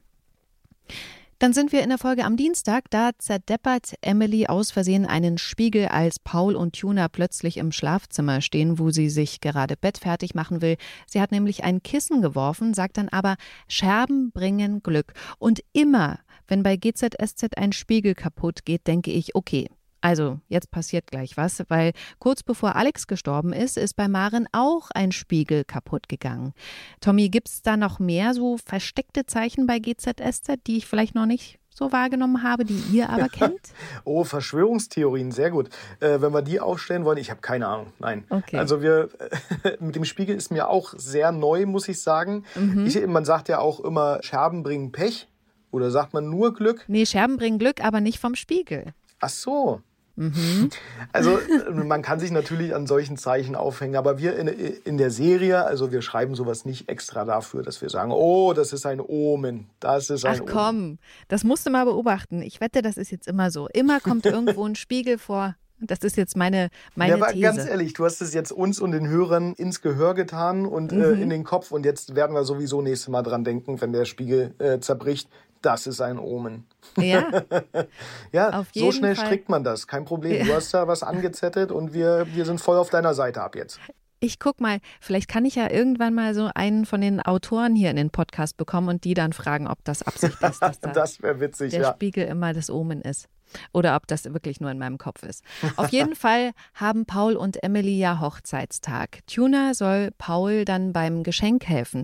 Dann 1.39 1.53
sind 1.53 1.71
wir 1.71 1.83
in 1.83 1.89
der 1.89 1.97
Folge 1.97 2.25
am 2.25 2.35
Dienstag. 2.35 2.89
Da 2.89 3.11
zerdeppert 3.17 3.93
Emily 4.01 4.47
aus 4.47 4.71
Versehen 4.71 5.05
einen 5.05 5.37
Spiegel, 5.37 5.87
als 5.87 6.19
Paul 6.19 6.53
und 6.53 6.77
Tuna 6.77 7.07
plötzlich 7.07 7.55
im 7.55 7.71
Schlafzimmer 7.71 8.41
stehen, 8.41 8.77
wo 8.77 8.91
sie 8.91 9.09
sich 9.09 9.39
gerade 9.39 9.77
bettfertig 9.77 10.35
machen 10.35 10.61
will. 10.61 10.75
Sie 11.07 11.21
hat 11.21 11.31
nämlich 11.31 11.63
ein 11.63 11.81
Kissen 11.81 12.21
geworfen, 12.21 12.73
sagt 12.73 12.97
dann 12.97 13.07
aber, 13.07 13.37
Scherben 13.69 14.31
bringen 14.33 14.83
Glück. 14.83 15.13
Und 15.37 15.63
immer, 15.71 16.19
wenn 16.49 16.61
bei 16.61 16.75
GZSZ 16.75 17.55
ein 17.55 17.71
Spiegel 17.71 18.15
kaputt 18.15 18.65
geht, 18.65 18.85
denke 18.85 19.11
ich, 19.11 19.33
okay, 19.33 19.69
also, 20.01 20.39
jetzt 20.47 20.71
passiert 20.71 21.07
gleich 21.07 21.35
was, 21.35 21.63
weil 21.67 21.91
kurz 22.19 22.43
bevor 22.43 22.75
Alex 22.75 23.07
gestorben 23.07 23.53
ist, 23.53 23.77
ist 23.77 23.95
bei 23.95 24.07
Maren 24.07 24.47
auch 24.51 24.89
ein 24.93 25.11
Spiegel 25.11 25.65
kaputt 25.65 26.07
gegangen. 26.07 26.53
Tommy, 27.01 27.29
gibt 27.29 27.49
es 27.49 27.61
da 27.61 27.75
noch 27.75 27.99
mehr 27.99 28.33
so 28.33 28.57
versteckte 28.57 29.25
Zeichen 29.25 29.67
bei 29.67 29.79
GZSZ, 29.79 30.59
die 30.67 30.77
ich 30.77 30.87
vielleicht 30.87 31.15
noch 31.15 31.25
nicht 31.25 31.59
so 31.69 31.91
wahrgenommen 31.91 32.43
habe, 32.43 32.65
die 32.65 32.81
ihr 32.91 33.09
aber 33.09 33.29
kennt? 33.29 33.59
oh, 34.03 34.23
Verschwörungstheorien, 34.23 35.31
sehr 35.31 35.51
gut. 35.51 35.69
Äh, 35.99 36.21
wenn 36.21 36.33
wir 36.33 36.41
die 36.41 36.59
aufstellen 36.59 37.05
wollen, 37.05 37.17
ich 37.17 37.29
habe 37.29 37.41
keine 37.41 37.67
Ahnung. 37.67 37.87
Nein. 37.99 38.25
Okay. 38.29 38.57
Also 38.57 38.81
wir 38.81 39.09
mit 39.79 39.95
dem 39.95 40.05
Spiegel 40.05 40.35
ist 40.35 40.51
mir 40.51 40.69
auch 40.69 40.93
sehr 40.97 41.31
neu, 41.31 41.65
muss 41.65 41.87
ich 41.87 42.01
sagen. 42.01 42.45
Mhm. 42.55 42.85
Ich, 42.85 43.05
man 43.05 43.25
sagt 43.25 43.49
ja 43.49 43.59
auch 43.59 43.79
immer, 43.79 44.19
Scherben 44.21 44.63
bringen 44.63 44.91
Pech. 44.91 45.27
Oder 45.71 45.91
sagt 45.91 46.13
man 46.13 46.29
nur 46.29 46.55
Glück? 46.55 46.83
Nee, 46.87 47.05
Scherben 47.05 47.37
bringen 47.37 47.59
Glück, 47.59 47.83
aber 47.83 48.01
nicht 48.01 48.19
vom 48.19 48.33
Spiegel. 48.33 48.93
Ach 49.19 49.29
so. 49.29 49.81
Mhm. 50.19 50.69
Also 51.13 51.37
äh, 51.39 51.71
man 51.71 52.01
kann 52.01 52.19
sich 52.19 52.31
natürlich 52.31 52.75
an 52.75 52.87
solchen 52.87 53.15
Zeichen 53.15 53.55
aufhängen, 53.55 53.95
aber 53.95 54.17
wir 54.17 54.35
in, 54.35 54.49
in 54.49 54.97
der 54.97 55.11
Serie, 55.11 55.63
also 55.63 55.93
wir 55.93 56.01
schreiben 56.01 56.35
sowas 56.35 56.65
nicht 56.65 56.89
extra 56.89 57.23
dafür, 57.23 57.63
dass 57.63 57.81
wir 57.81 57.89
sagen, 57.89 58.11
oh, 58.11 58.51
das 58.51 58.73
ist 58.73 58.85
ein 58.85 58.99
Omen, 58.99 59.67
das 59.79 60.09
ist 60.09 60.25
ein 60.25 60.41
Ach 60.41 60.45
komm, 60.45 60.75
Omen. 60.75 60.99
das 61.29 61.45
musst 61.45 61.65
du 61.65 61.69
mal 61.69 61.85
beobachten. 61.85 62.41
Ich 62.41 62.59
wette, 62.59 62.81
das 62.81 62.97
ist 62.97 63.11
jetzt 63.11 63.29
immer 63.29 63.49
so. 63.49 63.69
Immer 63.69 64.01
kommt 64.01 64.25
irgendwo 64.25 64.65
ein 64.65 64.75
Spiegel 64.75 65.17
vor. 65.17 65.55
Das 65.81 65.99
ist 65.99 66.17
jetzt 66.17 66.35
meine, 66.35 66.69
meine 66.95 67.11
ja, 67.11 67.15
aber 67.15 67.31
These. 67.31 67.41
ganz 67.41 67.65
ehrlich, 67.65 67.93
du 67.93 68.03
hast 68.03 68.21
es 68.21 68.33
jetzt 68.33 68.51
uns 68.51 68.81
und 68.81 68.91
den 68.91 69.07
Hörern 69.07 69.53
ins 69.53 69.81
Gehör 69.81 70.13
getan 70.13 70.65
und 70.65 70.91
äh, 70.91 70.95
mhm. 70.95 71.01
äh, 71.01 71.21
in 71.21 71.29
den 71.29 71.45
Kopf 71.45 71.71
und 71.71 71.85
jetzt 71.85 72.15
werden 72.15 72.35
wir 72.35 72.43
sowieso 72.43 72.81
nächstes 72.81 73.07
Mal 73.07 73.23
dran 73.23 73.45
denken, 73.45 73.79
wenn 73.79 73.93
der 73.93 74.03
Spiegel 74.03 74.53
äh, 74.59 74.79
zerbricht, 74.79 75.29
das 75.61 75.87
ist 75.87 76.01
ein 76.01 76.19
Omen. 76.19 76.65
Ja, 76.97 77.43
ja 78.31 78.65
so 78.73 78.91
schnell 78.91 79.15
Fall. 79.15 79.25
strickt 79.25 79.49
man 79.49 79.63
das. 79.63 79.87
Kein 79.87 80.05
Problem. 80.05 80.45
Du 80.45 80.53
hast 80.53 80.73
da 80.73 80.87
was 80.87 81.03
angezettet 81.03 81.71
und 81.71 81.93
wir, 81.93 82.27
wir 82.33 82.45
sind 82.45 82.61
voll 82.61 82.77
auf 82.77 82.89
deiner 82.89 83.13
Seite 83.13 83.41
ab 83.41 83.55
jetzt. 83.55 83.79
Ich 84.21 84.37
guck 84.37 84.59
mal, 84.59 84.79
vielleicht 84.99 85.29
kann 85.29 85.45
ich 85.45 85.55
ja 85.55 85.71
irgendwann 85.71 86.13
mal 86.13 86.33
so 86.33 86.49
einen 86.53 86.85
von 86.85 86.99
den 86.99 87.21
Autoren 87.21 87.73
hier 87.75 87.89
in 87.89 87.95
den 87.95 88.09
Podcast 88.09 88.57
bekommen 88.57 88.89
und 88.89 89.05
die 89.05 89.13
dann 89.13 89.31
fragen, 89.31 89.67
ob 89.67 89.83
das 89.85 90.03
Absicht 90.03 90.41
ist, 90.41 90.61
dass 90.61 90.79
da 90.81 90.91
das 90.91 91.21
witzig, 91.21 91.71
der 91.71 91.81
ja. 91.81 91.93
Spiegel 91.93 92.25
immer 92.25 92.53
das 92.53 92.69
Omen 92.69 93.01
ist. 93.01 93.29
Oder 93.73 93.95
ob 93.95 94.07
das 94.07 94.25
wirklich 94.25 94.59
nur 94.59 94.69
in 94.71 94.77
meinem 94.77 94.97
Kopf 94.97 95.23
ist. 95.23 95.43
Auf 95.77 95.89
jeden 95.89 96.15
Fall 96.17 96.51
haben 96.73 97.05
Paul 97.05 97.35
und 97.35 97.63
Emily 97.63 97.97
ja 97.97 98.19
Hochzeitstag. 98.19 99.19
Tuna 99.25 99.73
soll 99.73 100.11
Paul 100.17 100.65
dann 100.65 100.91
beim 100.93 101.23
Geschenk 101.23 101.65
helfen. 101.65 102.03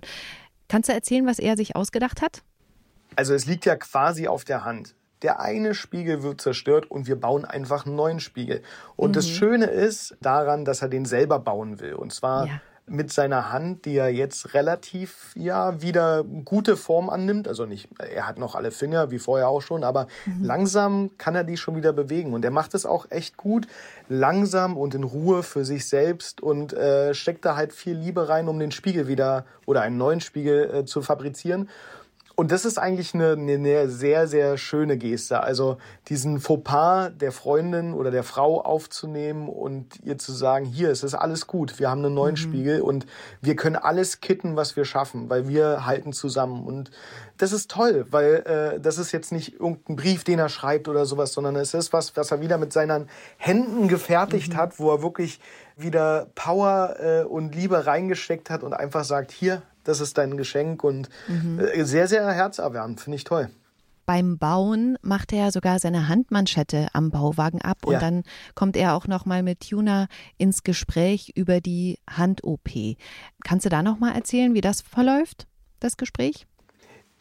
Kannst 0.70 0.90
du 0.90 0.94
erzählen, 0.94 1.28
was 1.28 1.38
er 1.38 1.58
sich 1.58 1.76
ausgedacht 1.76 2.22
hat? 2.22 2.44
Also 3.16 3.34
es 3.34 3.46
liegt 3.46 3.66
ja 3.66 3.76
quasi 3.76 4.28
auf 4.28 4.44
der 4.44 4.66
Hand. 4.66 4.96
Der 5.22 5.40
eine 5.40 5.74
Spiegel 5.74 6.24
wird 6.24 6.42
zerstört 6.42 6.92
und 6.92 7.08
wir 7.08 7.16
bauen 7.16 7.46
einfach 7.46 7.86
einen 7.86 7.96
neuen 7.96 8.20
Spiegel. 8.20 8.62
Und 8.96 9.12
mhm. 9.12 9.14
das 9.14 9.30
Schöne 9.30 9.66
ist 9.66 10.16
daran, 10.22 10.66
dass 10.66 10.82
er 10.82 10.90
den 10.90 11.06
selber 11.06 11.40
bauen 11.40 11.80
will. 11.80 11.94
Und 11.94 12.14
zwar 12.14 12.48
ja. 12.48 12.62
mit 12.86 13.14
seiner 13.14 13.52
Hand, 13.52 13.86
die 13.86 13.96
er 13.96 14.10
jetzt 14.10 14.54
relativ, 14.54 15.32
ja, 15.36 15.82
wieder 15.82 16.24
gute 16.24 16.76
Form 16.76 17.10
annimmt. 17.10 17.48
Also 17.48 17.66
nicht, 17.66 17.90
er 17.98 18.28
hat 18.28 18.38
noch 18.38 18.56
alle 18.56 18.72
Finger, 18.72 19.10
wie 19.10 19.18
vorher 19.18 19.48
auch 19.48 19.62
schon, 19.62 19.86
aber 19.86 20.08
mhm. 20.26 20.44
langsam 20.44 21.12
kann 21.18 21.34
er 21.34 21.46
die 21.46 21.58
schon 21.58 21.78
wieder 21.78 21.94
bewegen. 21.94 22.34
Und 22.34 22.44
er 22.44 22.52
macht 22.52 22.74
es 22.76 22.86
auch 22.86 23.10
echt 23.10 23.38
gut, 23.38 23.68
langsam 24.10 24.78
und 24.78 24.94
in 24.94 25.04
Ruhe 25.04 25.44
für 25.44 25.64
sich 25.64 25.88
selbst 25.88 26.42
und 26.42 26.74
äh, 26.74 27.14
steckt 27.14 27.46
da 27.46 27.56
halt 27.56 27.72
viel 27.72 27.96
Liebe 27.96 28.28
rein, 28.28 28.50
um 28.50 28.60
den 28.60 28.72
Spiegel 28.72 29.08
wieder 29.08 29.46
oder 29.66 29.82
einen 29.82 29.98
neuen 29.98 30.20
Spiegel 30.20 30.70
äh, 30.72 30.86
zu 30.86 31.02
fabrizieren. 31.02 31.70
Und 32.36 32.52
das 32.52 32.66
ist 32.66 32.78
eigentlich 32.78 33.14
eine, 33.14 33.32
eine 33.32 33.88
sehr, 33.88 34.28
sehr 34.28 34.58
schöne 34.58 34.98
Geste. 34.98 35.42
Also 35.42 35.78
diesen 36.10 36.42
Fauxpas 36.42 37.12
der 37.18 37.32
Freundin 37.32 37.94
oder 37.94 38.12
der 38.12 38.24
Frau 38.24 38.62
aufzunehmen 38.62 39.48
und 39.48 40.04
ihr 40.04 40.18
zu 40.18 40.34
sagen, 40.34 40.66
hier, 40.66 40.90
es 40.90 41.04
ist 41.04 41.14
alles 41.14 41.48
gut, 41.48 41.80
wir 41.80 41.90
haben 41.90 42.04
einen 42.04 42.14
neuen 42.14 42.34
mhm. 42.34 42.38
Spiegel 42.38 42.82
und 42.82 43.06
wir 43.42 43.56
können 43.56 43.78
alles 43.78 44.20
kitten, 44.20 44.58
was 44.58 44.76
wir 44.76 44.84
schaffen, 44.84 45.30
weil 45.30 45.48
wir 45.48 45.86
halten 45.86 46.12
zusammen. 46.12 46.66
Und 46.66 46.92
das 47.38 47.54
ist 47.54 47.72
toll, 47.72 48.06
weil 48.12 48.44
äh, 48.46 48.80
das 48.82 48.98
ist 48.98 49.14
jetzt 49.14 49.32
nicht 49.32 49.54
irgendein 49.54 49.96
Brief, 49.96 50.26
den 50.26 50.40
er 50.40 50.50
schreibt 50.50 50.90
oder 50.90 51.06
sowas, 51.06 51.32
sondern 51.32 51.56
es 51.56 51.74
ist 51.74 51.94
was, 51.94 52.18
was 52.18 52.32
er 52.32 52.42
wieder 52.42 52.58
mit 52.58 52.74
seinen 52.74 53.08
Händen 53.38 53.88
gefertigt 53.88 54.54
mhm. 54.54 54.58
hat, 54.58 54.80
wo 54.80 54.92
er 54.92 55.02
wirklich 55.02 55.40
wieder 55.78 56.28
Power 56.36 56.96
äh, 57.00 57.24
und 57.24 57.56
Liebe 57.56 57.86
reingesteckt 57.86 58.50
hat 58.50 58.64
und 58.64 58.74
einfach 58.74 59.06
sagt, 59.06 59.32
hier, 59.32 59.62
das 59.86 60.02
ist 60.02 60.18
dein 60.18 60.38
Geschenk 60.38 60.84
und 60.84 61.10
mhm. 61.28 61.60
Äh, 61.60 61.86
sehr, 61.86 62.08
sehr 62.08 62.30
herzerwärmend, 62.30 63.00
finde 63.00 63.16
ich 63.16 63.24
toll. 63.24 63.50
Beim 64.06 64.38
Bauen 64.38 64.98
macht 65.02 65.34
er 65.34 65.52
sogar 65.52 65.80
seine 65.80 66.08
Handmanschette 66.08 66.90
am 66.94 67.10
Bauwagen 67.10 67.62
ab 67.62 67.86
und 67.86 67.94
ja. 67.94 68.00
dann 68.00 68.24
kommt 68.54 68.78
er 68.78 68.96
auch 68.96 69.08
noch 69.08 69.26
mal 69.26 69.42
mit 69.42 69.70
Tuna 69.70 70.08
ins 70.38 70.64
Gespräch 70.64 71.32
über 71.36 71.60
die 71.60 71.98
Hand-OP. 72.08 72.70
Kannst 73.44 73.66
du 73.66 73.70
da 73.70 73.82
noch 73.82 73.98
mal 73.98 74.14
erzählen, 74.14 74.54
wie 74.54 74.62
das 74.62 74.82
verläuft, 74.82 75.48
das 75.80 75.98
Gespräch? 75.98 76.46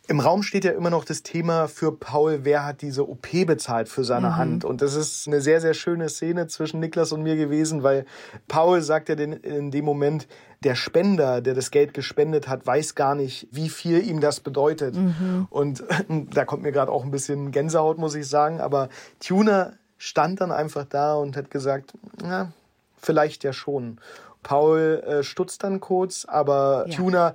Im 0.07 0.21
Raum 0.21 0.43
steht 0.43 0.64
ja 0.64 0.73
immer 0.73 0.90
noch 0.90 1.05
das 1.05 1.23
Thema 1.23 1.67
für 1.67 1.90
Paul, 1.90 2.40
wer 2.43 2.67
hat 2.67 2.83
diese 2.83 3.09
OP 3.09 3.27
bezahlt 3.47 3.88
für 3.88 4.05
seine 4.05 4.31
mhm. 4.31 4.37
Hand. 4.37 4.64
Und 4.64 4.83
das 4.83 4.95
ist 4.95 5.27
eine 5.27 5.40
sehr, 5.40 5.62
sehr 5.62 5.73
schöne 5.73 6.11
Szene 6.11 6.47
zwischen 6.47 6.81
Niklas 6.81 7.12
und 7.12 7.23
mir 7.23 7.37
gewesen, 7.37 7.83
weil 7.83 8.05
Paul 8.47 8.83
sagt 8.83 9.09
ja 9.09 9.14
in 9.14 9.71
dem 9.71 9.85
Moment, 9.85 10.29
der 10.62 10.75
Spender, 10.75 11.40
der 11.40 11.55
das 11.55 11.71
Geld 11.71 11.95
gespendet 11.95 12.49
hat, 12.49 12.67
weiß 12.67 12.95
gar 12.95 13.14
nicht, 13.14 13.49
wie 13.51 13.69
viel 13.71 14.07
ihm 14.07 14.21
das 14.21 14.40
bedeutet. 14.40 14.95
Mhm. 14.95 15.47
Und 15.49 15.85
da 16.35 16.45
kommt 16.45 16.62
mir 16.62 16.73
gerade 16.73 16.93
auch 16.93 17.05
ein 17.05 17.11
bisschen 17.11 17.51
Gänsehaut, 17.51 17.97
muss 17.97 18.14
ich 18.14 18.29
sagen. 18.29 18.61
Aber 18.61 18.90
Tuna 19.21 19.73
stand 19.97 20.40
dann 20.40 20.53
einfach 20.53 20.85
da 20.85 21.14
und 21.14 21.37
hat 21.37 21.51
gesagt, 21.51 21.95
na, 22.23 22.53
vielleicht 22.99 23.43
ja 23.43 23.53
schon. 23.53 23.99
Paul 24.43 25.03
äh, 25.07 25.23
stutzt 25.23 25.64
dann 25.64 25.81
kurz, 25.81 26.27
aber 26.27 26.85
ja. 26.88 26.97
Tuna 26.97 27.35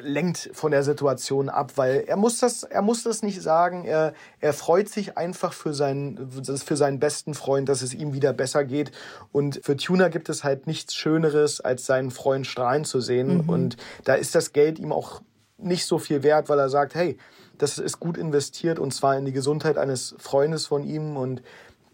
lenkt 0.00 0.50
von 0.52 0.70
der 0.70 0.82
Situation 0.82 1.48
ab, 1.48 1.72
weil 1.76 2.04
er 2.06 2.16
muss 2.16 2.38
das, 2.38 2.62
er 2.62 2.82
muss 2.82 3.02
das 3.02 3.22
nicht 3.22 3.42
sagen. 3.42 3.84
Er, 3.84 4.14
er 4.40 4.52
freut 4.52 4.88
sich 4.88 5.16
einfach 5.18 5.52
für 5.52 5.74
seinen, 5.74 6.30
für 6.30 6.76
seinen 6.76 7.00
besten 7.00 7.34
Freund, 7.34 7.68
dass 7.68 7.82
es 7.82 7.92
ihm 7.94 8.12
wieder 8.12 8.32
besser 8.32 8.64
geht. 8.64 8.92
Und 9.32 9.60
für 9.64 9.76
Tuna 9.76 10.08
gibt 10.08 10.28
es 10.28 10.44
halt 10.44 10.66
nichts 10.66 10.94
Schöneres, 10.94 11.60
als 11.60 11.86
seinen 11.86 12.10
Freund 12.10 12.46
strahlen 12.46 12.84
zu 12.84 13.00
sehen. 13.00 13.42
Mhm. 13.42 13.48
Und 13.48 13.76
da 14.04 14.14
ist 14.14 14.34
das 14.34 14.52
Geld 14.52 14.78
ihm 14.78 14.92
auch 14.92 15.22
nicht 15.58 15.86
so 15.86 15.98
viel 15.98 16.22
wert, 16.22 16.48
weil 16.48 16.58
er 16.58 16.68
sagt, 16.68 16.94
hey, 16.94 17.18
das 17.58 17.78
ist 17.78 18.00
gut 18.00 18.16
investiert 18.16 18.78
und 18.78 18.92
zwar 18.92 19.16
in 19.16 19.24
die 19.24 19.32
Gesundheit 19.32 19.78
eines 19.78 20.14
Freundes 20.18 20.66
von 20.66 20.84
ihm 20.84 21.16
und 21.16 21.42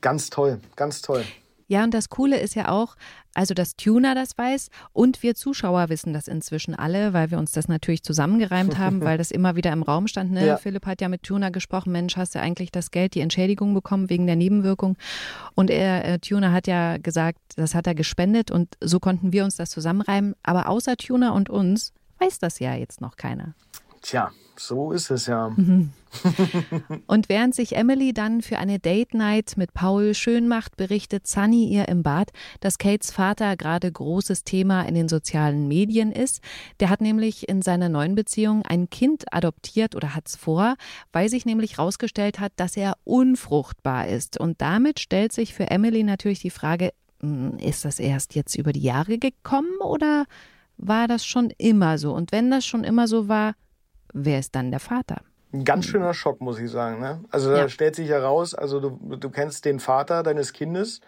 ganz 0.00 0.30
toll, 0.30 0.60
ganz 0.76 1.02
toll. 1.02 1.24
Ja, 1.70 1.84
und 1.84 1.94
das 1.94 2.08
Coole 2.08 2.40
ist 2.40 2.56
ja 2.56 2.68
auch, 2.68 2.96
also 3.34 3.54
dass 3.54 3.76
Tuner 3.76 4.14
das 4.14 4.36
weiß 4.36 4.70
und 4.92 5.22
wir 5.22 5.34
Zuschauer 5.34 5.88
wissen 5.88 6.12
das 6.12 6.28
inzwischen 6.28 6.74
alle, 6.74 7.12
weil 7.12 7.30
wir 7.30 7.38
uns 7.38 7.52
das 7.52 7.68
natürlich 7.68 8.02
zusammengereimt 8.02 8.78
haben, 8.78 9.00
weil 9.04 9.18
das 9.18 9.30
immer 9.30 9.56
wieder 9.56 9.72
im 9.72 9.82
Raum 9.82 10.08
stand. 10.08 10.32
Ne? 10.32 10.46
Ja. 10.46 10.56
Philipp 10.56 10.86
hat 10.86 11.00
ja 11.00 11.08
mit 11.08 11.22
Tuner 11.22 11.50
gesprochen, 11.50 11.92
Mensch, 11.92 12.16
hast 12.16 12.34
du 12.34 12.40
eigentlich 12.40 12.72
das 12.72 12.90
Geld, 12.90 13.14
die 13.14 13.20
Entschädigung 13.20 13.74
bekommen 13.74 14.10
wegen 14.10 14.26
der 14.26 14.36
Nebenwirkung? 14.36 14.96
Und 15.54 15.70
er, 15.70 16.04
äh, 16.04 16.18
Tuner 16.18 16.52
hat 16.52 16.66
ja 16.66 16.96
gesagt, 16.98 17.38
das 17.56 17.74
hat 17.74 17.86
er 17.86 17.94
gespendet 17.94 18.50
und 18.50 18.76
so 18.80 18.98
konnten 19.00 19.32
wir 19.32 19.44
uns 19.44 19.56
das 19.56 19.70
zusammenreimen. 19.70 20.34
Aber 20.42 20.68
außer 20.68 20.96
Tuner 20.96 21.34
und 21.34 21.50
uns 21.50 21.92
weiß 22.18 22.38
das 22.38 22.58
ja 22.58 22.74
jetzt 22.74 23.00
noch 23.00 23.16
keiner. 23.16 23.54
Tja, 24.02 24.30
so 24.56 24.92
ist 24.92 25.10
es 25.10 25.26
ja. 25.26 25.48
Und 27.06 27.28
während 27.28 27.54
sich 27.54 27.76
Emily 27.76 28.12
dann 28.12 28.42
für 28.42 28.58
eine 28.58 28.78
Date 28.78 29.14
Night 29.14 29.54
mit 29.56 29.74
Paul 29.74 30.14
schön 30.14 30.48
macht, 30.48 30.76
berichtet 30.76 31.26
Sunny 31.26 31.68
ihr 31.68 31.88
im 31.88 32.02
Bad, 32.02 32.30
dass 32.60 32.78
Kates 32.78 33.10
Vater 33.10 33.56
gerade 33.56 33.90
großes 33.90 34.44
Thema 34.44 34.82
in 34.82 34.94
den 34.94 35.08
sozialen 35.08 35.68
Medien 35.68 36.12
ist. 36.12 36.40
Der 36.80 36.90
hat 36.90 37.00
nämlich 37.00 37.48
in 37.48 37.62
seiner 37.62 37.88
neuen 37.88 38.14
Beziehung 38.14 38.62
ein 38.62 38.90
Kind 38.90 39.32
adoptiert 39.32 39.94
oder 39.94 40.14
hat 40.14 40.28
es 40.28 40.36
vor, 40.36 40.76
weil 41.12 41.28
sich 41.28 41.46
nämlich 41.46 41.78
herausgestellt 41.78 42.40
hat, 42.40 42.52
dass 42.56 42.76
er 42.76 42.96
unfruchtbar 43.04 44.08
ist. 44.08 44.38
Und 44.38 44.60
damit 44.60 45.00
stellt 45.00 45.32
sich 45.32 45.54
für 45.54 45.70
Emily 45.70 46.02
natürlich 46.02 46.40
die 46.40 46.50
Frage, 46.50 46.92
hm, 47.20 47.58
ist 47.58 47.84
das 47.84 47.98
erst 47.98 48.34
jetzt 48.34 48.56
über 48.56 48.72
die 48.72 48.82
Jahre 48.82 49.18
gekommen 49.18 49.78
oder 49.80 50.26
war 50.76 51.08
das 51.08 51.24
schon 51.24 51.50
immer 51.58 51.98
so? 51.98 52.12
Und 52.14 52.32
wenn 52.32 52.50
das 52.50 52.66
schon 52.66 52.84
immer 52.84 53.06
so 53.06 53.28
war, 53.28 53.54
wer 54.12 54.38
ist 54.38 54.54
dann 54.54 54.70
der 54.70 54.80
Vater? 54.80 55.22
Ein 55.52 55.64
ganz 55.64 55.86
schöner 55.86 56.14
Schock, 56.14 56.40
muss 56.40 56.58
ich 56.58 56.70
sagen. 56.70 57.00
Ne? 57.00 57.20
Also 57.30 57.50
ja. 57.50 57.62
da 57.62 57.68
stellt 57.68 57.96
sich 57.96 58.08
heraus, 58.08 58.54
also 58.54 58.80
du, 58.80 59.16
du 59.16 59.30
kennst 59.30 59.64
den 59.64 59.80
Vater 59.80 60.22
deines 60.22 60.52
Kindes 60.52 61.00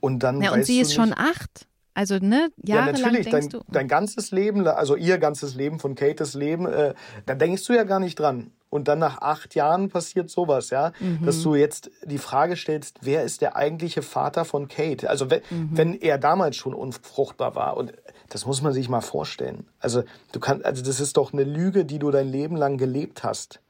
und 0.00 0.22
dann. 0.22 0.40
Ja, 0.40 0.52
und 0.52 0.64
sie 0.64 0.80
ist 0.80 0.94
schon 0.94 1.12
acht. 1.16 1.66
Also, 1.98 2.18
ne, 2.20 2.50
jahrelang 2.62 2.94
ja, 2.94 3.06
natürlich, 3.08 3.28
dein, 3.28 3.48
du. 3.48 3.60
dein 3.66 3.88
ganzes 3.88 4.30
Leben, 4.30 4.64
also 4.68 4.94
ihr 4.94 5.18
ganzes 5.18 5.56
Leben 5.56 5.80
von 5.80 5.96
Kates 5.96 6.34
Leben, 6.34 6.66
äh, 6.66 6.94
da 7.26 7.34
denkst 7.34 7.64
du 7.66 7.72
ja 7.72 7.82
gar 7.82 7.98
nicht 7.98 8.20
dran. 8.20 8.52
Und 8.70 8.86
dann 8.86 9.00
nach 9.00 9.20
acht 9.20 9.56
Jahren 9.56 9.88
passiert 9.88 10.30
sowas, 10.30 10.70
ja, 10.70 10.92
mhm. 11.00 11.26
dass 11.26 11.42
du 11.42 11.56
jetzt 11.56 11.90
die 12.04 12.18
Frage 12.18 12.54
stellst, 12.54 12.98
wer 13.00 13.24
ist 13.24 13.40
der 13.40 13.56
eigentliche 13.56 14.02
Vater 14.02 14.44
von 14.44 14.68
Kate? 14.68 15.10
Also 15.10 15.28
wenn, 15.28 15.40
mhm. 15.50 15.70
wenn 15.72 15.94
er 15.94 16.18
damals 16.18 16.54
schon 16.54 16.72
unfruchtbar 16.72 17.56
war 17.56 17.76
und 17.76 17.92
das 18.28 18.46
muss 18.46 18.62
man 18.62 18.72
sich 18.72 18.88
mal 18.88 19.00
vorstellen. 19.00 19.66
Also 19.80 20.04
du 20.30 20.38
kannst, 20.38 20.64
also 20.66 20.84
das 20.84 21.00
ist 21.00 21.16
doch 21.16 21.32
eine 21.32 21.44
Lüge, 21.44 21.84
die 21.84 21.98
du 21.98 22.12
dein 22.12 22.28
Leben 22.28 22.54
lang 22.54 22.76
gelebt 22.76 23.24
hast. 23.24 23.60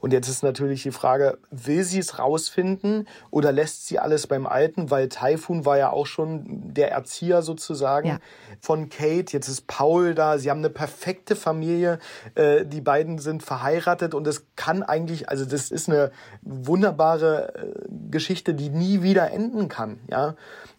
Und 0.00 0.12
jetzt 0.12 0.28
ist 0.28 0.42
natürlich 0.42 0.82
die 0.82 0.90
Frage, 0.90 1.38
will 1.50 1.84
sie 1.84 1.98
es 1.98 2.18
rausfinden 2.18 3.06
oder 3.30 3.52
lässt 3.52 3.86
sie 3.86 3.98
alles 3.98 4.26
beim 4.26 4.46
Alten? 4.46 4.90
Weil 4.90 5.08
Typhoon 5.08 5.64
war 5.64 5.78
ja 5.78 5.90
auch 5.90 6.06
schon 6.06 6.44
der 6.46 6.90
Erzieher 6.90 7.42
sozusagen 7.42 8.08
ja. 8.08 8.18
von 8.60 8.88
Kate. 8.88 9.32
Jetzt 9.32 9.48
ist 9.48 9.66
Paul 9.66 10.14
da. 10.14 10.38
Sie 10.38 10.50
haben 10.50 10.58
eine 10.58 10.70
perfekte 10.70 11.36
Familie. 11.36 11.98
Äh, 12.34 12.64
die 12.64 12.80
beiden 12.80 13.18
sind 13.18 13.42
verheiratet 13.42 14.14
und 14.14 14.26
es 14.26 14.46
kann 14.56 14.82
eigentlich, 14.82 15.28
also 15.28 15.44
das 15.44 15.70
ist 15.70 15.88
eine 15.88 16.10
wunderbare 16.42 17.54
äh, 17.54 17.88
Geschichte, 18.10 18.54
die 18.54 18.70
nie 18.70 19.02
wieder 19.02 19.30
enden 19.30 19.68
kann. 19.68 20.00
Ja. 20.10 20.34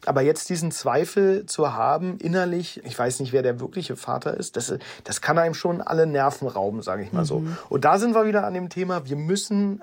Aber 0.06 0.22
jetzt 0.22 0.50
diesen 0.50 0.72
Zweifel 0.72 1.46
zu 1.46 1.74
haben, 1.74 2.18
innerlich, 2.18 2.82
ich 2.84 2.98
weiß 2.98 3.20
nicht, 3.20 3.34
wer 3.34 3.44
der 3.44 3.60
wirkliche 3.60 3.96
Vater 3.96 4.36
ist, 4.36 4.58
das, 4.58 4.74
das 5.04 5.22
kann 5.22 5.38
einem 5.38 5.54
schon 5.54 5.82
alle 5.82 6.08
Nerven 6.08 6.48
rauben, 6.48 6.82
sage 6.82 7.04
ich 7.04 7.14
mal 7.14 7.26
so. 7.26 7.40
Mhm. 7.40 7.58
Und 7.70 7.86
da 7.86 8.00
sind 8.00 8.16
wir 8.16 8.26
wieder 8.26 8.46
an 8.46 8.54
dem 8.54 8.70
Thema, 8.70 9.06
wir 9.06 9.16
müssen 9.16 9.82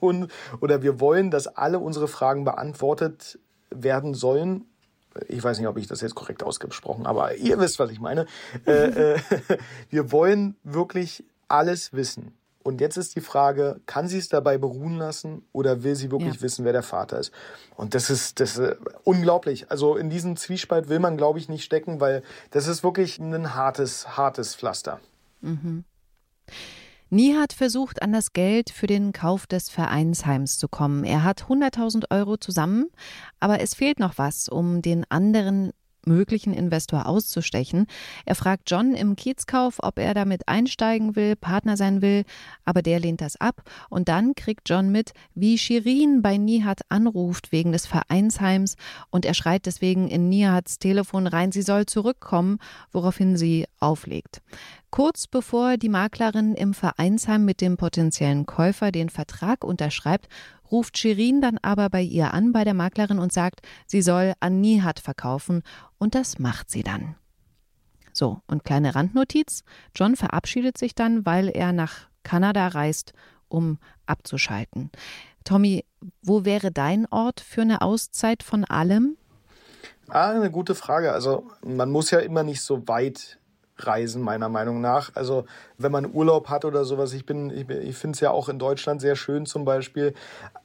oder 0.00 0.82
wir 0.82 1.00
wollen, 1.00 1.30
dass 1.30 1.46
alle 1.46 1.78
unsere 1.78 2.08
Fragen 2.08 2.44
beantwortet 2.44 3.38
werden 3.70 4.14
sollen. 4.14 4.64
Ich 5.28 5.42
weiß 5.42 5.58
nicht, 5.58 5.68
ob 5.68 5.76
ich 5.76 5.86
das 5.86 6.00
jetzt 6.00 6.14
korrekt 6.14 6.42
ausgesprochen, 6.42 7.06
aber 7.06 7.34
ihr 7.34 7.58
wisst, 7.58 7.78
was 7.78 7.90
ich 7.90 8.00
meine. 8.00 8.26
Äh, 8.66 9.14
äh, 9.14 9.18
wir 9.90 10.12
wollen 10.12 10.56
wirklich 10.62 11.24
alles 11.48 11.92
wissen. 11.92 12.34
Und 12.62 12.80
jetzt 12.80 12.98
ist 12.98 13.16
die 13.16 13.22
Frage, 13.22 13.80
kann 13.86 14.06
sie 14.06 14.18
es 14.18 14.28
dabei 14.28 14.58
beruhen 14.58 14.98
lassen 14.98 15.42
oder 15.52 15.82
will 15.82 15.94
sie 15.94 16.10
wirklich 16.10 16.34
ja. 16.34 16.42
wissen, 16.42 16.64
wer 16.64 16.72
der 16.72 16.82
Vater 16.82 17.18
ist? 17.18 17.32
Und 17.76 17.94
das 17.94 18.10
ist, 18.10 18.38
das 18.38 18.58
ist 18.58 18.76
unglaublich. 19.04 19.70
Also 19.70 19.96
in 19.96 20.10
diesem 20.10 20.36
Zwiespalt 20.36 20.88
will 20.88 20.98
man, 20.98 21.16
glaube 21.16 21.38
ich, 21.38 21.48
nicht 21.48 21.64
stecken, 21.64 22.00
weil 22.00 22.22
das 22.50 22.66
ist 22.66 22.84
wirklich 22.84 23.18
ein 23.18 23.54
hartes, 23.54 24.16
hartes 24.16 24.54
Pflaster. 24.54 25.00
Mhm. 25.40 25.84
Nihat 27.12 27.52
versucht, 27.52 28.02
an 28.02 28.12
das 28.12 28.32
Geld 28.32 28.70
für 28.70 28.86
den 28.86 29.12
Kauf 29.12 29.48
des 29.48 29.68
Vereinsheims 29.68 30.58
zu 30.58 30.68
kommen. 30.68 31.02
Er 31.02 31.24
hat 31.24 31.44
100.000 31.48 32.04
Euro 32.10 32.36
zusammen, 32.36 32.86
aber 33.40 33.60
es 33.60 33.74
fehlt 33.74 33.98
noch 33.98 34.16
was, 34.16 34.48
um 34.48 34.80
den 34.80 35.04
anderen 35.08 35.72
möglichen 36.06 36.52
Investor 36.52 37.06
auszustechen. 37.06 37.86
Er 38.24 38.34
fragt 38.34 38.70
John 38.70 38.94
im 38.94 39.16
Kiezkauf, 39.16 39.78
ob 39.80 39.98
er 39.98 40.14
damit 40.14 40.48
einsteigen 40.48 41.16
will, 41.16 41.36
Partner 41.36 41.76
sein 41.76 42.02
will, 42.02 42.24
aber 42.64 42.82
der 42.82 43.00
lehnt 43.00 43.20
das 43.20 43.40
ab. 43.40 43.62
Und 43.88 44.08
dann 44.08 44.34
kriegt 44.34 44.68
John 44.68 44.90
mit, 44.90 45.12
wie 45.34 45.58
Shirin 45.58 46.22
bei 46.22 46.36
Nihat 46.36 46.80
anruft 46.88 47.52
wegen 47.52 47.72
des 47.72 47.86
Vereinsheims 47.86 48.76
und 49.10 49.24
er 49.24 49.34
schreit 49.34 49.66
deswegen 49.66 50.08
in 50.08 50.28
Nihats 50.28 50.78
Telefon 50.78 51.26
rein, 51.26 51.52
sie 51.52 51.62
soll 51.62 51.86
zurückkommen, 51.86 52.58
woraufhin 52.92 53.36
sie 53.36 53.66
auflegt. 53.78 54.42
Kurz 54.90 55.28
bevor 55.28 55.76
die 55.76 55.88
Maklerin 55.88 56.54
im 56.54 56.74
Vereinsheim 56.74 57.44
mit 57.44 57.60
dem 57.60 57.76
potenziellen 57.76 58.44
Käufer 58.44 58.90
den 58.90 59.08
Vertrag 59.08 59.62
unterschreibt, 59.62 60.28
ruft 60.70 60.98
Shirin 60.98 61.40
dann 61.40 61.58
aber 61.62 61.88
bei 61.90 62.02
ihr 62.02 62.34
an, 62.34 62.52
bei 62.52 62.64
der 62.64 62.74
Maklerin 62.74 63.20
und 63.20 63.32
sagt, 63.32 63.60
sie 63.86 64.02
soll 64.02 64.34
an 64.40 64.60
Nihat 64.60 64.98
verkaufen 64.98 65.62
und 65.98 66.16
das 66.16 66.40
macht 66.40 66.70
sie 66.70 66.82
dann. 66.82 67.14
So, 68.12 68.40
und 68.48 68.64
kleine 68.64 68.96
Randnotiz, 68.96 69.62
John 69.94 70.16
verabschiedet 70.16 70.76
sich 70.76 70.96
dann, 70.96 71.24
weil 71.24 71.48
er 71.48 71.72
nach 71.72 72.08
Kanada 72.24 72.66
reist, 72.68 73.12
um 73.48 73.78
abzuschalten. 74.06 74.90
Tommy, 75.44 75.84
wo 76.22 76.44
wäre 76.44 76.72
dein 76.72 77.06
Ort 77.06 77.40
für 77.40 77.62
eine 77.62 77.80
Auszeit 77.82 78.42
von 78.42 78.64
allem? 78.64 79.16
Ah, 80.08 80.32
eine 80.32 80.50
gute 80.50 80.74
Frage. 80.74 81.12
Also 81.12 81.48
man 81.64 81.90
muss 81.90 82.10
ja 82.10 82.18
immer 82.18 82.42
nicht 82.42 82.62
so 82.62 82.86
weit 82.88 83.38
reisen, 83.86 84.22
meiner 84.22 84.48
Meinung 84.48 84.80
nach. 84.80 85.10
Also 85.14 85.44
wenn 85.78 85.92
man 85.92 86.12
Urlaub 86.12 86.48
hat 86.48 86.64
oder 86.64 86.84
sowas, 86.84 87.12
ich 87.12 87.24
bin, 87.24 87.50
ich, 87.50 87.68
ich 87.68 87.96
finde 87.96 88.14
es 88.14 88.20
ja 88.20 88.30
auch 88.30 88.48
in 88.48 88.58
Deutschland 88.58 89.00
sehr 89.00 89.16
schön 89.16 89.46
zum 89.46 89.64
Beispiel. 89.64 90.14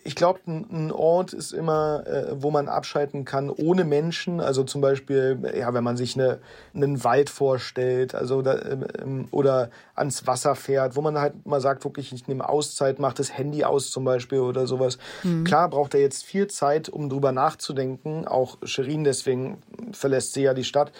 Ich 0.03 0.15
glaube, 0.15 0.39
ein, 0.47 0.91
Ort 0.91 1.33
ist 1.33 1.51
immer, 1.51 2.05
äh, 2.05 2.27
wo 2.41 2.51
man 2.51 2.67
abschalten 2.67 3.25
kann, 3.25 3.49
ohne 3.49 3.83
Menschen. 3.83 4.39
Also 4.39 4.63
zum 4.63 4.81
Beispiel, 4.81 5.39
ja, 5.57 5.73
wenn 5.73 5.83
man 5.83 5.97
sich 5.97 6.15
eine, 6.15 6.39
einen 6.73 7.03
Wald 7.03 7.29
vorstellt, 7.29 8.13
also 8.15 8.41
da, 8.41 8.59
ähm, 8.61 9.27
oder 9.31 9.69
ans 9.95 10.27
Wasser 10.27 10.55
fährt, 10.55 10.95
wo 10.95 11.01
man 11.01 11.17
halt 11.17 11.45
mal 11.45 11.61
sagt, 11.61 11.83
wirklich, 11.85 12.13
ich 12.13 12.27
nehme 12.27 12.47
Auszeit, 12.47 12.99
mache 12.99 13.15
das 13.15 13.35
Handy 13.35 13.63
aus 13.63 13.89
zum 13.89 14.03
Beispiel 14.03 14.39
oder 14.39 14.67
sowas. 14.67 14.97
Mhm. 15.23 15.43
Klar 15.43 15.69
braucht 15.69 15.93
er 15.93 16.01
jetzt 16.01 16.23
viel 16.23 16.47
Zeit, 16.47 16.89
um 16.89 17.09
drüber 17.09 17.31
nachzudenken. 17.31 18.27
Auch 18.27 18.57
Sherin, 18.63 19.03
deswegen 19.03 19.59
verlässt 19.91 20.33
sie 20.33 20.43
ja 20.43 20.53
die 20.53 20.63
Stadt. 20.63 20.91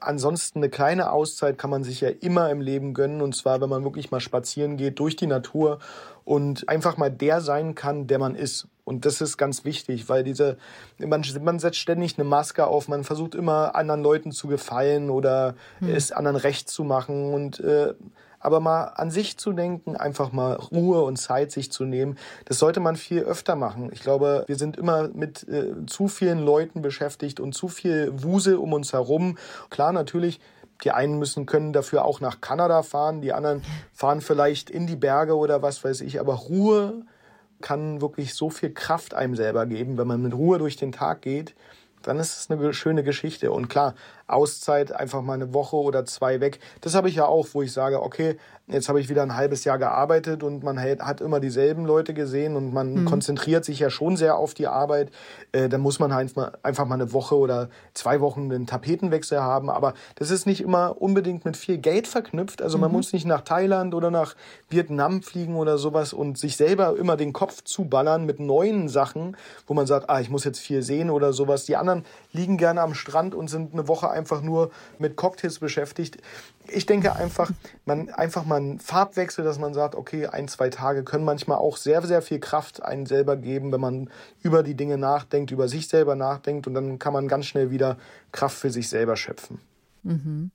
Ansonsten 0.00 0.58
eine 0.58 0.68
kleine 0.68 1.12
Auszeit 1.12 1.58
kann 1.62 1.70
man 1.70 1.84
sich 1.84 2.00
ja 2.00 2.08
immer 2.08 2.50
im 2.50 2.60
Leben 2.60 2.92
gönnen. 2.92 3.22
Und 3.22 3.36
zwar, 3.36 3.60
wenn 3.60 3.68
man 3.68 3.84
wirklich 3.84 4.10
mal 4.10 4.18
spazieren 4.18 4.76
geht 4.76 4.98
durch 4.98 5.14
die 5.14 5.28
Natur 5.28 5.78
und 6.24 6.68
einfach 6.68 6.96
mal 6.96 7.08
der 7.08 7.40
sein 7.40 7.76
kann, 7.76 8.08
der 8.08 8.18
man 8.18 8.34
ist. 8.34 8.66
Und 8.82 9.06
das 9.06 9.20
ist 9.20 9.36
ganz 9.36 9.64
wichtig, 9.64 10.08
weil 10.08 10.24
diese, 10.24 10.56
man, 10.98 11.24
man 11.40 11.60
setzt 11.60 11.78
ständig 11.78 12.18
eine 12.18 12.26
Maske 12.28 12.66
auf, 12.66 12.88
man 12.88 13.04
versucht 13.04 13.36
immer 13.36 13.76
anderen 13.76 14.02
Leuten 14.02 14.32
zu 14.32 14.48
gefallen 14.48 15.08
oder 15.08 15.54
hm. 15.78 15.94
es 15.94 16.10
anderen 16.10 16.36
recht 16.36 16.68
zu 16.68 16.82
machen 16.82 17.32
und 17.32 17.60
äh, 17.60 17.94
aber 18.40 18.58
mal 18.58 18.86
an 18.96 19.12
sich 19.12 19.38
zu 19.38 19.52
denken, 19.52 19.94
einfach 19.94 20.32
mal 20.32 20.54
Ruhe 20.54 21.02
und 21.02 21.14
Zeit 21.14 21.52
sich 21.52 21.70
zu 21.70 21.84
nehmen, 21.84 22.18
das 22.46 22.58
sollte 22.58 22.80
man 22.80 22.96
viel 22.96 23.20
öfter 23.20 23.54
machen. 23.54 23.90
Ich 23.92 24.00
glaube, 24.00 24.42
wir 24.48 24.56
sind 24.56 24.76
immer 24.76 25.10
mit 25.14 25.46
äh, 25.46 25.86
zu 25.86 26.08
vielen 26.08 26.40
Leuten 26.40 26.82
beschäftigt 26.82 27.38
und 27.38 27.54
zu 27.54 27.68
viel 27.68 28.10
Wusel 28.20 28.56
um 28.56 28.72
uns 28.72 28.92
herum. 28.92 29.38
Klar, 29.70 29.92
natürlich 29.92 30.40
die 30.84 30.90
einen 30.90 31.18
müssen 31.18 31.46
können 31.46 31.72
dafür 31.72 32.04
auch 32.04 32.20
nach 32.20 32.40
Kanada 32.40 32.82
fahren, 32.82 33.20
die 33.20 33.32
anderen 33.32 33.62
fahren 33.92 34.20
vielleicht 34.20 34.70
in 34.70 34.86
die 34.86 34.96
Berge 34.96 35.36
oder 35.36 35.62
was 35.62 35.84
weiß 35.84 36.00
ich. 36.00 36.18
Aber 36.18 36.34
Ruhe 36.34 37.04
kann 37.60 38.00
wirklich 38.00 38.34
so 38.34 38.50
viel 38.50 38.72
Kraft 38.72 39.14
einem 39.14 39.36
selber 39.36 39.66
geben, 39.66 39.96
wenn 39.96 40.06
man 40.08 40.22
mit 40.22 40.34
Ruhe 40.34 40.58
durch 40.58 40.76
den 40.76 40.92
Tag 40.92 41.22
geht. 41.22 41.54
Dann 42.02 42.18
ist 42.18 42.36
es 42.36 42.50
eine 42.50 42.74
schöne 42.74 43.04
Geschichte. 43.04 43.52
Und 43.52 43.68
klar, 43.68 43.94
Auszeit, 44.32 44.92
einfach 44.92 45.22
mal 45.22 45.34
eine 45.34 45.54
Woche 45.54 45.76
oder 45.76 46.04
zwei 46.04 46.40
weg. 46.40 46.60
Das 46.80 46.94
habe 46.94 47.08
ich 47.08 47.16
ja 47.16 47.26
auch, 47.26 47.46
wo 47.52 47.62
ich 47.62 47.72
sage, 47.72 48.02
okay, 48.02 48.36
jetzt 48.68 48.88
habe 48.88 49.00
ich 49.00 49.08
wieder 49.08 49.22
ein 49.22 49.36
halbes 49.36 49.64
Jahr 49.64 49.78
gearbeitet 49.78 50.42
und 50.42 50.62
man 50.62 50.80
hat 50.80 51.20
immer 51.20 51.40
dieselben 51.40 51.84
Leute 51.84 52.14
gesehen 52.14 52.56
und 52.56 52.72
man 52.72 52.94
mhm. 52.94 53.04
konzentriert 53.04 53.64
sich 53.64 53.78
ja 53.78 53.90
schon 53.90 54.16
sehr 54.16 54.36
auf 54.36 54.54
die 54.54 54.66
Arbeit. 54.66 55.10
Äh, 55.52 55.68
dann 55.68 55.80
muss 55.80 55.98
man 55.98 56.14
halt 56.14 56.32
einfach 56.62 56.86
mal 56.86 56.94
eine 56.94 57.12
Woche 57.12 57.36
oder 57.36 57.68
zwei 57.94 58.20
Wochen 58.20 58.52
einen 58.52 58.66
Tapetenwechsel 58.66 59.40
haben. 59.40 59.68
Aber 59.68 59.94
das 60.14 60.30
ist 60.30 60.46
nicht 60.46 60.60
immer 60.60 61.00
unbedingt 61.00 61.44
mit 61.44 61.56
viel 61.56 61.78
Geld 61.78 62.06
verknüpft. 62.06 62.62
Also 62.62 62.78
man 62.78 62.90
mhm. 62.90 62.96
muss 62.96 63.12
nicht 63.12 63.26
nach 63.26 63.42
Thailand 63.42 63.94
oder 63.94 64.10
nach 64.10 64.34
Vietnam 64.68 65.22
fliegen 65.22 65.56
oder 65.56 65.76
sowas 65.78 66.12
und 66.12 66.38
sich 66.38 66.56
selber 66.56 66.96
immer 66.96 67.16
den 67.16 67.32
Kopf 67.32 67.62
zuballern 67.64 68.24
mit 68.24 68.40
neuen 68.40 68.88
Sachen, 68.88 69.36
wo 69.66 69.74
man 69.74 69.86
sagt, 69.86 70.08
ah, 70.08 70.20
ich 70.20 70.30
muss 70.30 70.44
jetzt 70.44 70.60
viel 70.60 70.82
sehen 70.82 71.10
oder 71.10 71.32
sowas. 71.32 71.64
Die 71.64 71.76
anderen 71.76 72.04
liegen 72.32 72.56
gerne 72.56 72.80
am 72.80 72.94
Strand 72.94 73.34
und 73.34 73.48
sind 73.48 73.72
eine 73.72 73.88
Woche 73.88 74.08
einfach 74.22 74.40
nur 74.40 74.70
mit 74.98 75.16
Cocktails 75.16 75.58
beschäftigt. 75.58 76.18
Ich 76.68 76.86
denke 76.86 77.16
einfach, 77.16 77.50
man 77.84 78.08
einfach 78.08 78.44
mal 78.44 78.56
einen 78.56 78.78
Farbwechsel, 78.78 79.44
dass 79.44 79.58
man 79.58 79.74
sagt, 79.74 79.96
okay, 79.96 80.28
ein, 80.28 80.46
zwei 80.46 80.70
Tage 80.70 81.02
können 81.02 81.24
manchmal 81.24 81.58
auch 81.58 81.76
sehr, 81.76 82.02
sehr 82.02 82.22
viel 82.22 82.38
Kraft 82.38 82.82
einen 82.82 83.06
selber 83.06 83.36
geben, 83.36 83.72
wenn 83.72 83.80
man 83.80 84.10
über 84.42 84.62
die 84.62 84.76
Dinge 84.76 84.96
nachdenkt, 84.96 85.50
über 85.50 85.66
sich 85.66 85.88
selber 85.88 86.14
nachdenkt 86.14 86.68
und 86.68 86.74
dann 86.74 87.00
kann 87.00 87.12
man 87.12 87.26
ganz 87.26 87.46
schnell 87.46 87.72
wieder 87.72 87.98
Kraft 88.30 88.56
für 88.56 88.70
sich 88.70 88.88
selber 88.88 89.16
schöpfen. 89.16 89.58
Mhm. 90.04 90.52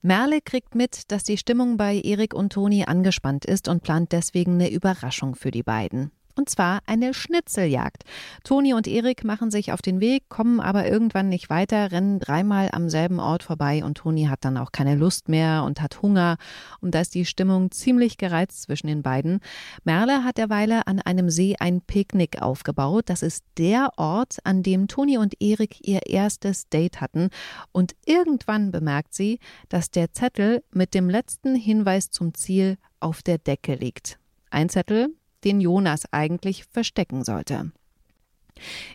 Merle 0.00 0.40
kriegt 0.40 0.74
mit, 0.74 1.10
dass 1.10 1.24
die 1.24 1.36
Stimmung 1.36 1.76
bei 1.76 1.96
Erik 1.96 2.32
und 2.32 2.52
Toni 2.54 2.84
angespannt 2.84 3.44
ist 3.44 3.68
und 3.68 3.82
plant 3.82 4.12
deswegen 4.12 4.54
eine 4.54 4.70
Überraschung 4.70 5.34
für 5.34 5.50
die 5.50 5.62
beiden. 5.62 6.10
Und 6.38 6.50
zwar 6.50 6.80
eine 6.84 7.14
Schnitzeljagd. 7.14 8.04
Toni 8.44 8.74
und 8.74 8.86
Erik 8.86 9.24
machen 9.24 9.50
sich 9.50 9.72
auf 9.72 9.80
den 9.80 10.00
Weg, 10.00 10.28
kommen 10.28 10.60
aber 10.60 10.86
irgendwann 10.86 11.30
nicht 11.30 11.48
weiter, 11.48 11.90
rennen 11.92 12.20
dreimal 12.20 12.68
am 12.72 12.90
selben 12.90 13.20
Ort 13.20 13.42
vorbei 13.42 13.82
und 13.82 13.96
Toni 13.96 14.26
hat 14.26 14.44
dann 14.44 14.58
auch 14.58 14.70
keine 14.70 14.96
Lust 14.96 15.30
mehr 15.30 15.64
und 15.64 15.80
hat 15.80 16.02
Hunger. 16.02 16.36
Und 16.80 16.94
da 16.94 17.00
ist 17.00 17.14
die 17.14 17.24
Stimmung 17.24 17.70
ziemlich 17.70 18.18
gereizt 18.18 18.62
zwischen 18.62 18.86
den 18.88 19.02
beiden. 19.02 19.40
Merle 19.84 20.24
hat 20.24 20.36
derweile 20.36 20.86
an 20.86 21.00
einem 21.00 21.30
See 21.30 21.56
ein 21.58 21.80
Picknick 21.80 22.42
aufgebaut. 22.42 23.04
Das 23.08 23.22
ist 23.22 23.42
der 23.56 23.88
Ort, 23.96 24.36
an 24.44 24.62
dem 24.62 24.88
Toni 24.88 25.16
und 25.16 25.40
Erik 25.40 25.88
ihr 25.88 26.06
erstes 26.06 26.68
Date 26.68 27.00
hatten. 27.00 27.30
Und 27.72 27.96
irgendwann 28.04 28.72
bemerkt 28.72 29.14
sie, 29.14 29.38
dass 29.70 29.90
der 29.90 30.12
Zettel 30.12 30.62
mit 30.70 30.92
dem 30.92 31.08
letzten 31.08 31.54
Hinweis 31.54 32.10
zum 32.10 32.34
Ziel 32.34 32.76
auf 33.00 33.22
der 33.22 33.38
Decke 33.38 33.74
liegt. 33.74 34.18
Ein 34.50 34.68
Zettel, 34.68 35.14
den 35.46 35.60
Jonas 35.60 36.02
eigentlich 36.10 36.64
verstecken 36.64 37.24
sollte. 37.24 37.70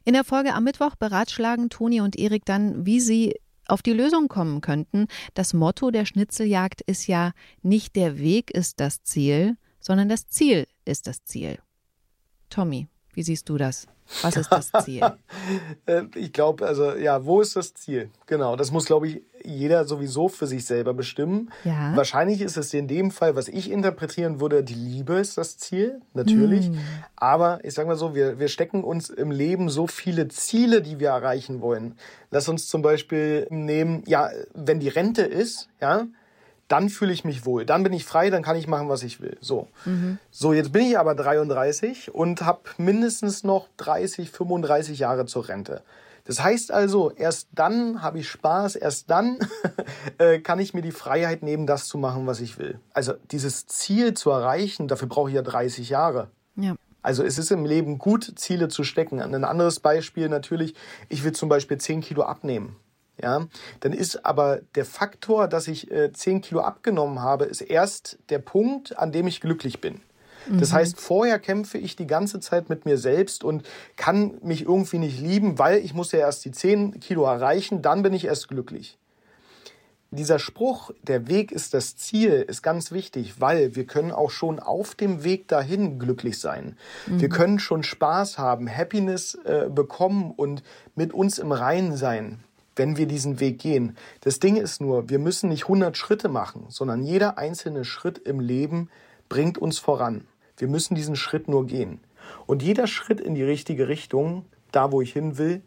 In 0.03 0.13
der 0.13 0.23
Folge 0.23 0.53
am 0.53 0.65
Mittwoch 0.65 0.95
beratschlagen 0.95 1.69
Toni 1.69 2.01
und 2.01 2.17
Erik 2.17 2.45
dann, 2.45 2.85
wie 2.85 2.99
sie 2.99 3.35
auf 3.67 3.81
die 3.81 3.93
Lösung 3.93 4.27
kommen 4.27 4.59
könnten. 4.59 5.07
Das 5.33 5.53
Motto 5.53 5.91
der 5.91 6.05
Schnitzeljagd 6.05 6.81
ist 6.81 7.07
ja 7.07 7.31
nicht 7.61 7.95
der 7.95 8.19
Weg 8.19 8.51
ist 8.51 8.79
das 8.79 9.01
Ziel, 9.03 9.55
sondern 9.79 10.09
das 10.09 10.27
Ziel 10.27 10.67
ist 10.83 11.07
das 11.07 11.23
Ziel. 11.23 11.57
Tommy, 12.49 12.87
wie 13.13 13.23
siehst 13.23 13.47
du 13.47 13.57
das? 13.57 13.87
Was 14.23 14.35
ist 14.35 14.49
das 14.51 14.71
Ziel? 14.83 15.03
Äh, 15.85 16.03
ich 16.15 16.33
glaube, 16.33 16.65
also 16.67 16.95
ja, 16.95 17.23
wo 17.23 17.39
ist 17.39 17.55
das 17.55 17.73
Ziel? 17.73 18.09
Genau, 18.25 18.57
das 18.57 18.71
muss, 18.71 18.85
glaube 18.85 19.07
ich, 19.07 19.21
jeder 19.45 19.85
sowieso 19.85 20.27
für 20.27 20.47
sich 20.47 20.65
selber 20.65 20.93
bestimmen. 20.93 21.51
Ja. 21.63 21.95
Wahrscheinlich 21.95 22.41
ist 22.41 22.57
es 22.57 22.73
in 22.73 22.87
dem 22.87 23.11
Fall, 23.11 23.35
was 23.35 23.47
ich 23.47 23.71
interpretieren 23.71 24.39
würde, 24.39 24.63
die 24.63 24.73
Liebe 24.73 25.15
ist 25.15 25.37
das 25.37 25.57
Ziel, 25.57 26.01
natürlich. 26.13 26.69
Mm. 26.69 26.77
Aber 27.15 27.63
ich 27.63 27.73
sage 27.73 27.87
mal 27.87 27.95
so, 27.95 28.15
wir, 28.15 28.39
wir 28.39 28.47
stecken 28.47 28.83
uns 28.83 29.09
im 29.09 29.31
Leben 29.31 29.69
so 29.69 29.87
viele 29.87 30.27
Ziele, 30.27 30.81
die 30.81 30.99
wir 30.99 31.09
erreichen 31.09 31.61
wollen. 31.61 31.95
Lass 32.29 32.47
uns 32.49 32.67
zum 32.67 32.81
Beispiel 32.81 33.47
nehmen, 33.49 34.03
ja, 34.07 34.29
wenn 34.53 34.79
die 34.79 34.89
Rente 34.89 35.23
ist, 35.23 35.69
ja, 35.81 36.07
dann 36.71 36.87
fühle 36.89 37.11
ich 37.11 37.25
mich 37.25 37.45
wohl. 37.45 37.65
Dann 37.65 37.83
bin 37.83 37.91
ich 37.91 38.05
frei, 38.05 38.29
dann 38.29 38.43
kann 38.43 38.55
ich 38.55 38.67
machen, 38.67 38.87
was 38.87 39.03
ich 39.03 39.19
will. 39.19 39.37
So, 39.41 39.67
mhm. 39.83 40.19
so 40.31 40.53
jetzt 40.53 40.71
bin 40.71 40.83
ich 40.83 40.97
aber 40.97 41.15
33 41.15 42.13
und 42.15 42.41
habe 42.43 42.61
mindestens 42.77 43.43
noch 43.43 43.67
30, 43.77 44.31
35 44.31 44.99
Jahre 44.99 45.25
zur 45.25 45.49
Rente. 45.49 45.81
Das 46.31 46.41
heißt 46.41 46.71
also, 46.71 47.11
erst 47.11 47.49
dann 47.51 48.01
habe 48.01 48.19
ich 48.19 48.29
Spaß, 48.29 48.77
erst 48.77 49.09
dann 49.09 49.37
äh, 50.17 50.39
kann 50.39 50.59
ich 50.59 50.73
mir 50.73 50.81
die 50.81 50.93
Freiheit 50.93 51.43
nehmen, 51.43 51.67
das 51.67 51.89
zu 51.89 51.97
machen, 51.97 52.25
was 52.25 52.39
ich 52.39 52.57
will. 52.57 52.79
Also 52.93 53.15
dieses 53.31 53.67
Ziel 53.67 54.13
zu 54.13 54.29
erreichen, 54.29 54.87
dafür 54.87 55.09
brauche 55.09 55.27
ich 55.27 55.35
ja 55.35 55.41
30 55.41 55.89
Jahre. 55.89 56.29
Ja. 56.55 56.75
Also 57.01 57.25
es 57.25 57.37
ist 57.37 57.51
im 57.51 57.65
Leben 57.65 57.97
gut, 57.97 58.31
Ziele 58.37 58.69
zu 58.69 58.85
stecken. 58.85 59.19
Ein 59.19 59.43
anderes 59.43 59.81
Beispiel 59.81 60.29
natürlich, 60.29 60.73
ich 61.09 61.25
will 61.25 61.33
zum 61.33 61.49
Beispiel 61.49 61.77
10 61.77 61.99
Kilo 61.99 62.21
abnehmen 62.21 62.77
ja, 63.21 63.45
dann 63.81 63.93
ist 63.93 64.25
aber 64.25 64.61
der 64.75 64.85
Faktor, 64.85 65.47
dass 65.47 65.67
ich 65.67 65.91
äh, 65.91 66.11
10 66.11 66.41
Kilo 66.41 66.61
abgenommen 66.61 67.21
habe, 67.21 67.45
ist 67.45 67.61
erst 67.61 68.17
der 68.29 68.39
Punkt, 68.39 68.97
an 68.97 69.11
dem 69.11 69.27
ich 69.27 69.41
glücklich 69.41 69.81
bin. 69.81 70.01
Das 70.49 70.71
mhm. 70.71 70.75
heißt, 70.75 70.99
vorher 70.99 71.39
kämpfe 71.39 71.77
ich 71.77 71.95
die 71.95 72.07
ganze 72.07 72.39
Zeit 72.39 72.69
mit 72.69 72.85
mir 72.85 72.97
selbst 72.97 73.43
und 73.43 73.63
kann 73.95 74.37
mich 74.41 74.63
irgendwie 74.63 74.99
nicht 74.99 75.19
lieben, 75.19 75.59
weil 75.59 75.79
ich 75.79 75.93
muss 75.93 76.11
ja 76.11 76.19
erst 76.19 76.45
die 76.45 76.51
10 76.51 76.99
Kilo 76.99 77.25
erreichen, 77.25 77.81
dann 77.81 78.03
bin 78.03 78.13
ich 78.13 78.25
erst 78.25 78.47
glücklich. 78.47 78.97
Dieser 80.13 80.39
Spruch, 80.39 80.91
der 81.03 81.29
Weg 81.29 81.53
ist 81.53 81.73
das 81.73 81.95
Ziel, 81.95 82.45
ist 82.45 82.61
ganz 82.61 82.91
wichtig, 82.91 83.39
weil 83.39 83.77
wir 83.77 83.85
können 83.85 84.11
auch 84.11 84.29
schon 84.29 84.59
auf 84.59 84.93
dem 84.93 85.23
Weg 85.23 85.47
dahin 85.47 85.99
glücklich 85.99 86.37
sein. 86.37 86.75
Mhm. 87.07 87.21
Wir 87.21 87.29
können 87.29 87.59
schon 87.59 87.83
Spaß 87.83 88.37
haben, 88.37 88.69
Happiness 88.69 89.35
äh, 89.45 89.69
bekommen 89.69 90.31
und 90.35 90.63
mit 90.95 91.13
uns 91.13 91.39
im 91.39 91.53
Reinen 91.53 91.95
sein 91.95 92.43
wenn 92.75 92.97
wir 92.97 93.05
diesen 93.05 93.39
Weg 93.39 93.59
gehen. 93.59 93.97
Das 94.21 94.39
Ding 94.39 94.55
ist 94.55 94.81
nur, 94.81 95.09
wir 95.09 95.19
müssen 95.19 95.49
nicht 95.49 95.63
100 95.63 95.97
Schritte 95.97 96.29
machen, 96.29 96.65
sondern 96.69 97.03
jeder 97.03 97.37
einzelne 97.37 97.83
Schritt 97.83 98.17
im 98.17 98.39
Leben 98.39 98.89
bringt 99.29 99.57
uns 99.57 99.77
voran. 99.77 100.25
Wir 100.61 100.67
müssen 100.67 100.95
diesen 100.95 101.15
Schritt 101.15 101.47
nur 101.47 101.65
gehen. 101.65 101.99
Und 102.45 102.61
jeder 102.61 102.87
Schritt 102.87 103.19
in 103.19 103.35
die 103.35 103.43
richtige 103.43 103.87
Richtung, 103.87 104.45
da 104.71 104.91
wo 104.91 105.01
ich 105.01 105.11
hin 105.11 105.37
will, 105.37 105.61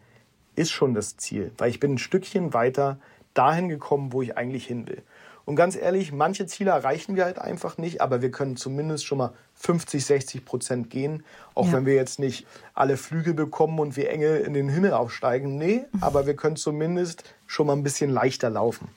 ist 0.55 0.71
schon 0.71 0.93
das 0.93 1.17
Ziel, 1.17 1.51
weil 1.57 1.69
ich 1.69 1.79
bin 1.79 1.93
ein 1.93 1.97
Stückchen 1.97 2.53
weiter 2.53 2.97
dahin 3.33 3.67
gekommen, 3.69 4.13
wo 4.13 4.21
ich 4.21 4.37
eigentlich 4.37 4.65
hin 4.65 4.87
will. 4.87 5.03
Und 5.43 5.55
ganz 5.55 5.75
ehrlich, 5.75 6.11
manche 6.11 6.47
Ziele 6.47 6.71
erreichen 6.71 7.15
wir 7.15 7.25
halt 7.25 7.37
einfach 7.37 7.77
nicht, 7.77 8.01
aber 8.01 8.23
wir 8.23 8.31
können 8.31 8.57
zumindest 8.57 9.05
schon 9.05 9.19
mal 9.19 9.33
50, 9.53 10.03
60 10.03 10.45
Prozent 10.45 10.89
gehen, 10.89 11.23
auch 11.53 11.67
ja. 11.67 11.73
wenn 11.73 11.85
wir 11.85 11.93
jetzt 11.93 12.17
nicht 12.17 12.47
alle 12.73 12.97
Flügel 12.97 13.35
bekommen 13.35 13.79
und 13.79 13.95
wie 13.95 14.05
Engel 14.05 14.39
in 14.39 14.53
den 14.53 14.69
Himmel 14.69 14.93
aufsteigen. 14.93 15.57
Nee, 15.57 15.85
aber 16.01 16.25
wir 16.25 16.35
können 16.35 16.55
zumindest 16.55 17.35
schon 17.45 17.67
mal 17.67 17.73
ein 17.73 17.83
bisschen 17.83 18.09
leichter 18.09 18.49
laufen. 18.49 18.87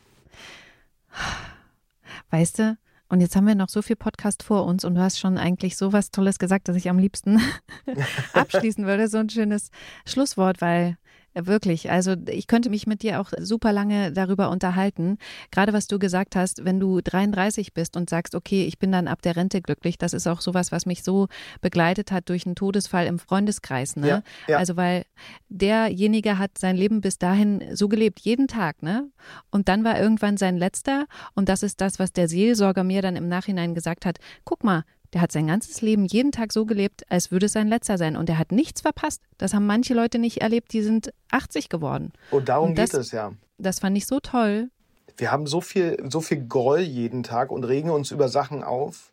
Weißt 2.30 2.60
du, 2.60 2.78
und 3.08 3.20
jetzt 3.20 3.36
haben 3.36 3.46
wir 3.46 3.54
noch 3.54 3.68
so 3.68 3.80
viel 3.82 3.96
Podcast 3.96 4.42
vor 4.42 4.64
uns 4.64 4.84
und 4.84 4.94
du 4.94 5.00
hast 5.00 5.18
schon 5.18 5.38
eigentlich 5.38 5.76
so 5.76 5.92
was 5.92 6.10
Tolles 6.10 6.38
gesagt, 6.38 6.68
dass 6.68 6.76
ich 6.76 6.90
am 6.90 6.98
liebsten 6.98 7.40
abschließen 8.34 8.84
würde. 8.86 9.08
So 9.08 9.18
ein 9.18 9.30
schönes 9.30 9.70
Schlusswort, 10.06 10.60
weil 10.60 10.98
Wirklich. 11.46 11.90
Also 11.90 12.14
ich 12.28 12.46
könnte 12.46 12.70
mich 12.70 12.86
mit 12.86 13.02
dir 13.02 13.20
auch 13.20 13.32
super 13.38 13.72
lange 13.72 14.12
darüber 14.12 14.50
unterhalten. 14.50 15.18
Gerade 15.50 15.72
was 15.72 15.86
du 15.86 15.98
gesagt 15.98 16.36
hast, 16.36 16.64
wenn 16.64 16.80
du 16.80 17.00
33 17.00 17.74
bist 17.74 17.96
und 17.96 18.10
sagst, 18.10 18.34
okay, 18.34 18.64
ich 18.64 18.78
bin 18.78 18.92
dann 18.92 19.08
ab 19.08 19.22
der 19.22 19.36
Rente 19.36 19.60
glücklich, 19.60 19.98
das 19.98 20.12
ist 20.12 20.26
auch 20.26 20.40
sowas, 20.40 20.72
was 20.72 20.86
mich 20.86 21.02
so 21.02 21.28
begleitet 21.60 22.12
hat 22.12 22.28
durch 22.28 22.46
einen 22.46 22.54
Todesfall 22.54 23.06
im 23.06 23.18
Freundeskreis. 23.18 23.96
Ne? 23.96 24.08
Ja, 24.08 24.22
ja. 24.48 24.58
Also 24.58 24.76
weil 24.76 25.04
derjenige 25.48 26.38
hat 26.38 26.58
sein 26.58 26.76
Leben 26.76 27.00
bis 27.00 27.18
dahin 27.18 27.62
so 27.72 27.88
gelebt, 27.88 28.20
jeden 28.20 28.48
Tag, 28.48 28.82
ne? 28.82 29.08
Und 29.50 29.68
dann 29.68 29.84
war 29.84 29.98
irgendwann 30.00 30.36
sein 30.36 30.56
letzter 30.56 31.06
und 31.34 31.48
das 31.48 31.62
ist 31.62 31.80
das, 31.80 31.98
was 31.98 32.12
der 32.12 32.28
Seelsorger 32.28 32.84
mir 32.84 33.02
dann 33.02 33.16
im 33.16 33.28
Nachhinein 33.28 33.74
gesagt 33.74 34.06
hat. 34.06 34.18
Guck 34.44 34.64
mal, 34.64 34.84
der 35.12 35.20
hat 35.20 35.32
sein 35.32 35.46
ganzes 35.46 35.80
Leben 35.80 36.04
jeden 36.04 36.32
Tag 36.32 36.52
so 36.52 36.66
gelebt, 36.66 37.04
als 37.08 37.30
würde 37.30 37.46
es 37.46 37.52
sein 37.52 37.68
letzter 37.68 37.98
sein. 37.98 38.16
Und 38.16 38.28
er 38.28 38.38
hat 38.38 38.52
nichts 38.52 38.80
verpasst. 38.80 39.22
Das 39.38 39.54
haben 39.54 39.66
manche 39.66 39.94
Leute 39.94 40.18
nicht 40.18 40.40
erlebt, 40.40 40.72
die 40.72 40.82
sind 40.82 41.12
80 41.30 41.68
geworden. 41.68 42.12
Und 42.30 42.48
darum 42.48 42.70
und 42.70 42.78
das, 42.78 42.90
geht 42.90 43.00
es 43.00 43.12
ja. 43.12 43.32
Das 43.58 43.80
fand 43.80 43.96
ich 43.96 44.06
so 44.06 44.20
toll. 44.20 44.70
Wir 45.16 45.32
haben 45.32 45.46
so 45.46 45.60
viel, 45.60 45.96
so 46.08 46.20
viel 46.20 46.46
Groll 46.46 46.80
jeden 46.80 47.22
Tag 47.22 47.50
und 47.50 47.64
regen 47.64 47.90
uns 47.90 48.10
über 48.10 48.28
Sachen 48.28 48.62
auf 48.62 49.12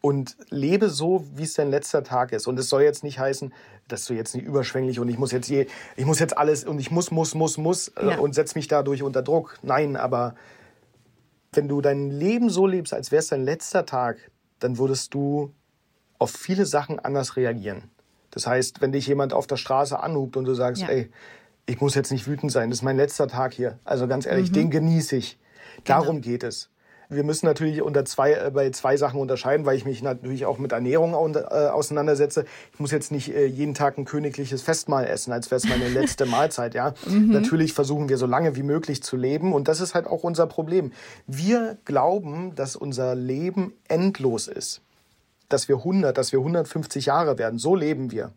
und 0.00 0.36
lebe 0.50 0.88
so, 0.88 1.26
wie 1.34 1.42
es 1.42 1.54
dein 1.54 1.70
letzter 1.70 2.04
Tag 2.04 2.32
ist. 2.32 2.46
Und 2.46 2.58
es 2.58 2.68
soll 2.68 2.82
jetzt 2.82 3.04
nicht 3.04 3.18
heißen, 3.18 3.52
dass 3.88 4.04
du 4.04 4.14
jetzt 4.14 4.34
nicht 4.34 4.44
überschwänglich 4.44 5.00
und 5.00 5.08
ich 5.08 5.18
muss 5.18 5.32
jetzt 5.32 5.48
je, 5.48 5.66
ich 5.96 6.06
muss 6.06 6.18
jetzt 6.18 6.38
alles 6.38 6.64
und 6.64 6.78
ich 6.78 6.90
muss, 6.90 7.10
muss, 7.10 7.34
muss, 7.34 7.58
muss 7.58 7.88
äh, 7.88 8.10
ja. 8.10 8.18
und 8.18 8.34
setz 8.34 8.54
mich 8.54 8.68
dadurch 8.68 9.02
unter 9.02 9.22
Druck. 9.22 9.58
Nein, 9.62 9.96
aber 9.96 10.34
wenn 11.52 11.68
du 11.68 11.80
dein 11.80 12.10
Leben 12.10 12.48
so 12.48 12.66
lebst, 12.66 12.94
als 12.94 13.10
wäre 13.10 13.20
es 13.20 13.28
dein 13.28 13.44
letzter 13.44 13.84
Tag, 13.84 14.30
dann 14.60 14.78
würdest 14.78 15.14
du 15.14 15.52
auf 16.18 16.30
viele 16.30 16.66
Sachen 16.66 16.98
anders 16.98 17.36
reagieren. 17.36 17.90
Das 18.30 18.46
heißt, 18.46 18.80
wenn 18.80 18.92
dich 18.92 19.06
jemand 19.06 19.32
auf 19.32 19.46
der 19.46 19.56
Straße 19.56 19.98
anhubt 19.98 20.36
und 20.36 20.44
du 20.44 20.54
sagst, 20.54 20.82
ja. 20.82 20.88
ey, 20.88 21.10
ich 21.66 21.80
muss 21.80 21.94
jetzt 21.94 22.12
nicht 22.12 22.26
wütend 22.26 22.52
sein, 22.52 22.70
das 22.70 22.78
ist 22.78 22.82
mein 22.82 22.96
letzter 22.96 23.26
Tag 23.26 23.52
hier. 23.52 23.78
Also 23.84 24.06
ganz 24.06 24.26
ehrlich, 24.26 24.50
mhm. 24.50 24.54
den 24.54 24.70
genieße 24.70 25.16
ich. 25.16 25.38
Darum 25.84 26.20
genau. 26.20 26.32
geht 26.32 26.44
es. 26.44 26.70
Wir 27.10 27.24
müssen 27.24 27.46
natürlich 27.46 27.82
unter 27.82 28.04
zwei, 28.04 28.32
äh, 28.34 28.50
bei 28.54 28.70
zwei 28.70 28.96
Sachen 28.96 29.20
unterscheiden, 29.20 29.66
weil 29.66 29.76
ich 29.76 29.84
mich 29.84 30.00
natürlich 30.00 30.46
auch 30.46 30.58
mit 30.58 30.70
Ernährung 30.72 31.34
äh, 31.34 31.38
auseinandersetze. 31.38 32.44
Ich 32.72 32.78
muss 32.78 32.92
jetzt 32.92 33.10
nicht 33.10 33.34
äh, 33.34 33.46
jeden 33.46 33.74
Tag 33.74 33.98
ein 33.98 34.04
königliches 34.04 34.62
Festmahl 34.62 35.06
essen, 35.06 35.32
als 35.32 35.50
wäre 35.50 35.56
es 35.56 35.68
meine 35.68 35.88
letzte 35.88 36.24
Mahlzeit. 36.26 36.74
Ja, 36.74 36.94
mhm. 37.06 37.32
natürlich 37.32 37.72
versuchen 37.72 38.08
wir 38.08 38.16
so 38.16 38.26
lange 38.26 38.54
wie 38.54 38.62
möglich 38.62 39.02
zu 39.02 39.16
leben 39.16 39.52
und 39.52 39.66
das 39.66 39.80
ist 39.80 39.94
halt 39.94 40.06
auch 40.06 40.22
unser 40.22 40.46
Problem. 40.46 40.92
Wir 41.26 41.78
glauben, 41.84 42.54
dass 42.54 42.76
unser 42.76 43.16
Leben 43.16 43.74
endlos 43.88 44.46
ist, 44.46 44.80
dass 45.48 45.68
wir 45.68 45.78
100, 45.78 46.16
dass 46.16 46.30
wir 46.30 46.38
150 46.38 47.06
Jahre 47.06 47.38
werden. 47.38 47.58
So 47.58 47.74
leben 47.74 48.12
wir 48.12 48.32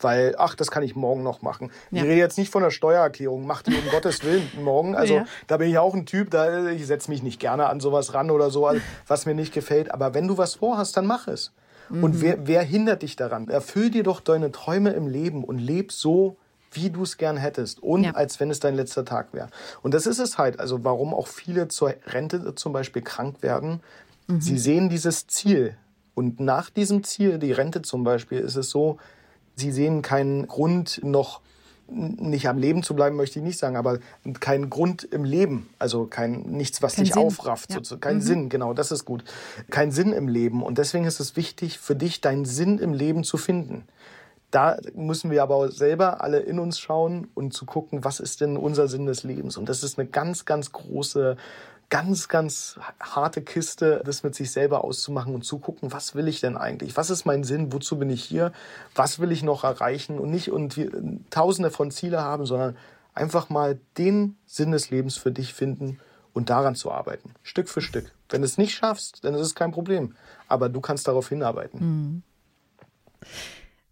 weil, 0.00 0.34
ach, 0.38 0.54
das 0.54 0.70
kann 0.70 0.82
ich 0.82 0.96
morgen 0.96 1.22
noch 1.22 1.42
machen. 1.42 1.70
Ja. 1.90 2.02
Ich 2.02 2.08
rede 2.08 2.20
jetzt 2.20 2.38
nicht 2.38 2.50
von 2.50 2.62
der 2.62 2.70
Steuererklärung, 2.70 3.46
mach 3.46 3.62
die 3.62 3.74
um 3.74 3.82
Gottes 3.90 4.24
Willen 4.24 4.48
morgen. 4.62 4.94
Also 4.94 5.14
ja. 5.14 5.26
da 5.46 5.56
bin 5.56 5.70
ich 5.70 5.78
auch 5.78 5.94
ein 5.94 6.06
Typ, 6.06 6.30
da 6.30 6.68
ich 6.70 6.86
setze 6.86 7.10
mich 7.10 7.22
nicht 7.22 7.40
gerne 7.40 7.66
an 7.68 7.80
sowas 7.80 8.14
ran 8.14 8.30
oder 8.30 8.50
so, 8.50 8.70
was 9.06 9.26
mir 9.26 9.34
nicht 9.34 9.52
gefällt. 9.52 9.92
Aber 9.92 10.14
wenn 10.14 10.28
du 10.28 10.38
was 10.38 10.54
vorhast, 10.54 10.96
dann 10.96 11.06
mach 11.06 11.28
es. 11.28 11.52
Mhm. 11.88 12.04
Und 12.04 12.20
wer, 12.20 12.46
wer 12.46 12.62
hindert 12.62 13.02
dich 13.02 13.16
daran? 13.16 13.48
Erfüll 13.48 13.90
dir 13.90 14.02
doch 14.02 14.20
deine 14.20 14.52
Träume 14.52 14.90
im 14.90 15.06
Leben 15.06 15.44
und 15.44 15.58
leb 15.58 15.92
so, 15.92 16.36
wie 16.72 16.90
du 16.90 17.04
es 17.04 17.16
gern 17.18 17.36
hättest 17.36 17.80
und 17.82 18.04
ja. 18.04 18.10
als 18.12 18.40
wenn 18.40 18.50
es 18.50 18.58
dein 18.58 18.74
letzter 18.74 19.04
Tag 19.04 19.32
wäre. 19.32 19.48
Und 19.82 19.94
das 19.94 20.06
ist 20.06 20.18
es 20.18 20.38
halt, 20.38 20.58
also 20.58 20.82
warum 20.82 21.14
auch 21.14 21.28
viele 21.28 21.68
zur 21.68 21.94
Rente 22.06 22.54
zum 22.56 22.72
Beispiel 22.72 23.02
krank 23.02 23.42
werden. 23.42 23.80
Mhm. 24.26 24.40
Sie 24.40 24.58
sehen 24.58 24.88
dieses 24.88 25.28
Ziel 25.28 25.76
und 26.14 26.40
nach 26.40 26.70
diesem 26.70 27.04
Ziel, 27.04 27.38
die 27.38 27.52
Rente 27.52 27.82
zum 27.82 28.04
Beispiel, 28.04 28.38
ist 28.38 28.56
es 28.56 28.70
so, 28.70 28.98
Sie 29.56 29.72
sehen 29.72 30.02
keinen 30.02 30.46
Grund 30.46 31.00
noch 31.02 31.40
nicht 31.86 32.48
am 32.48 32.58
Leben 32.58 32.82
zu 32.82 32.94
bleiben, 32.94 33.16
möchte 33.16 33.38
ich 33.38 33.44
nicht 33.44 33.58
sagen, 33.58 33.76
aber 33.76 33.98
keinen 34.40 34.70
Grund 34.70 35.04
im 35.04 35.24
Leben, 35.24 35.68
also 35.78 36.06
kein 36.06 36.42
nichts, 36.42 36.82
was 36.82 36.96
kein 36.96 37.04
dich 37.04 37.14
Sinn. 37.14 37.22
aufrafft, 37.22 37.74
ja. 37.74 37.80
so, 37.82 37.98
kein 37.98 38.16
mhm. 38.16 38.22
Sinn, 38.22 38.48
genau, 38.48 38.72
das 38.72 38.90
ist 38.90 39.04
gut, 39.04 39.24
kein 39.70 39.90
Sinn 39.90 40.12
im 40.12 40.28
Leben 40.28 40.62
und 40.62 40.78
deswegen 40.78 41.04
ist 41.04 41.20
es 41.20 41.36
wichtig 41.36 41.78
für 41.78 41.94
dich, 41.94 42.20
deinen 42.20 42.44
Sinn 42.44 42.78
im 42.78 42.92
Leben 42.94 43.24
zu 43.24 43.36
finden. 43.36 43.84
Da 44.50 44.78
müssen 44.94 45.32
wir 45.32 45.42
aber 45.42 45.56
auch 45.56 45.68
selber 45.68 46.22
alle 46.22 46.38
in 46.38 46.60
uns 46.60 46.78
schauen 46.78 47.26
und 47.34 47.52
zu 47.52 47.66
gucken, 47.66 48.04
was 48.04 48.20
ist 48.20 48.40
denn 48.40 48.56
unser 48.56 48.88
Sinn 48.88 49.04
des 49.04 49.22
Lebens 49.22 49.56
und 49.56 49.68
das 49.68 49.82
ist 49.82 49.98
eine 49.98 50.08
ganz, 50.08 50.44
ganz 50.46 50.72
große 50.72 51.36
ganz, 51.90 52.28
ganz 52.28 52.78
harte 53.00 53.42
Kiste, 53.42 54.02
das 54.04 54.22
mit 54.22 54.34
sich 54.34 54.50
selber 54.50 54.84
auszumachen 54.84 55.34
und 55.34 55.44
zu 55.44 55.58
gucken, 55.58 55.92
was 55.92 56.14
will 56.14 56.28
ich 56.28 56.40
denn 56.40 56.56
eigentlich? 56.56 56.96
Was 56.96 57.10
ist 57.10 57.24
mein 57.24 57.44
Sinn? 57.44 57.72
Wozu 57.72 57.98
bin 57.98 58.10
ich 58.10 58.24
hier? 58.24 58.52
Was 58.94 59.18
will 59.18 59.32
ich 59.32 59.42
noch 59.42 59.64
erreichen? 59.64 60.18
Und 60.18 60.30
nicht 60.30 60.50
und 60.50 60.78
tausende 61.30 61.70
von 61.70 61.90
Ziele 61.90 62.20
haben, 62.22 62.46
sondern 62.46 62.76
einfach 63.14 63.48
mal 63.48 63.78
den 63.96 64.36
Sinn 64.46 64.72
des 64.72 64.90
Lebens 64.90 65.16
für 65.16 65.30
dich 65.30 65.54
finden 65.54 65.98
und 66.32 66.50
daran 66.50 66.74
zu 66.74 66.90
arbeiten. 66.90 67.32
Stück 67.42 67.68
für 67.68 67.80
Stück. 67.80 68.12
Wenn 68.28 68.42
du 68.42 68.46
es 68.46 68.58
nicht 68.58 68.74
schaffst, 68.74 69.24
dann 69.24 69.34
ist 69.34 69.40
es 69.40 69.54
kein 69.54 69.70
Problem. 69.70 70.16
Aber 70.48 70.68
du 70.68 70.80
kannst 70.80 71.06
darauf 71.06 71.28
hinarbeiten. 71.28 71.80
Mhm. 71.80 72.22